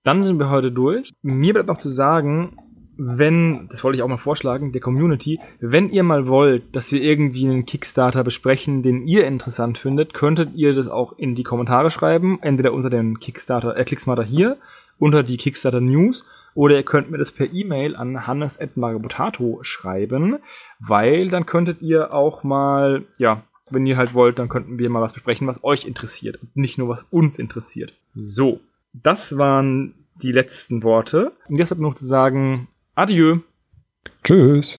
dann 0.04 0.22
sind 0.22 0.38
wir 0.38 0.50
heute 0.50 0.72
durch. 0.72 1.12
Mir 1.22 1.52
bleibt 1.54 1.68
noch 1.68 1.78
zu 1.78 1.88
sagen, 1.88 2.56
wenn, 2.96 3.68
das 3.70 3.82
wollte 3.82 3.96
ich 3.96 4.02
auch 4.02 4.08
mal 4.08 4.18
vorschlagen, 4.18 4.72
der 4.72 4.80
Community, 4.80 5.40
wenn 5.60 5.90
ihr 5.90 6.02
mal 6.02 6.26
wollt, 6.26 6.76
dass 6.76 6.92
wir 6.92 7.02
irgendwie 7.02 7.46
einen 7.46 7.64
Kickstarter 7.64 8.22
besprechen, 8.22 8.82
den 8.82 9.06
ihr 9.06 9.26
interessant 9.26 9.78
findet, 9.78 10.14
könntet 10.14 10.54
ihr 10.54 10.74
das 10.74 10.88
auch 10.88 11.16
in 11.18 11.34
die 11.34 11.42
Kommentare 11.42 11.90
schreiben, 11.90 12.38
entweder 12.42 12.72
unter 12.72 12.90
den 12.90 13.18
Kickstarter, 13.18 13.76
äh, 13.76 13.84
Kickstarter 13.84 14.24
hier, 14.24 14.58
unter 14.98 15.22
die 15.22 15.36
Kickstarter 15.36 15.80
News, 15.80 16.24
oder 16.54 16.76
ihr 16.76 16.82
könnt 16.82 17.10
mir 17.10 17.18
das 17.18 17.32
per 17.32 17.50
E-Mail 17.50 17.96
an 17.96 18.26
hannes.magabotato 18.26 19.60
schreiben, 19.62 20.38
weil 20.78 21.30
dann 21.30 21.46
könntet 21.46 21.80
ihr 21.80 22.12
auch 22.12 22.44
mal, 22.44 23.04
ja, 23.16 23.42
wenn 23.72 23.86
ihr 23.86 23.96
halt 23.96 24.14
wollt, 24.14 24.38
dann 24.38 24.48
könnten 24.48 24.78
wir 24.78 24.90
mal 24.90 25.02
was 25.02 25.12
besprechen, 25.12 25.46
was 25.46 25.64
euch 25.64 25.84
interessiert 25.84 26.38
und 26.42 26.56
nicht 26.56 26.78
nur 26.78 26.88
was 26.88 27.04
uns 27.10 27.38
interessiert. 27.38 27.92
So, 28.14 28.60
das 28.92 29.38
waren 29.38 29.94
die 30.22 30.32
letzten 30.32 30.82
Worte. 30.82 31.32
Und 31.48 31.58
jetzt 31.58 31.68
bleibt 31.68 31.80
nur 31.80 31.90
noch 31.90 31.98
zu 31.98 32.06
sagen, 32.06 32.68
adieu. 32.94 33.38
Tschüss. 34.24 34.76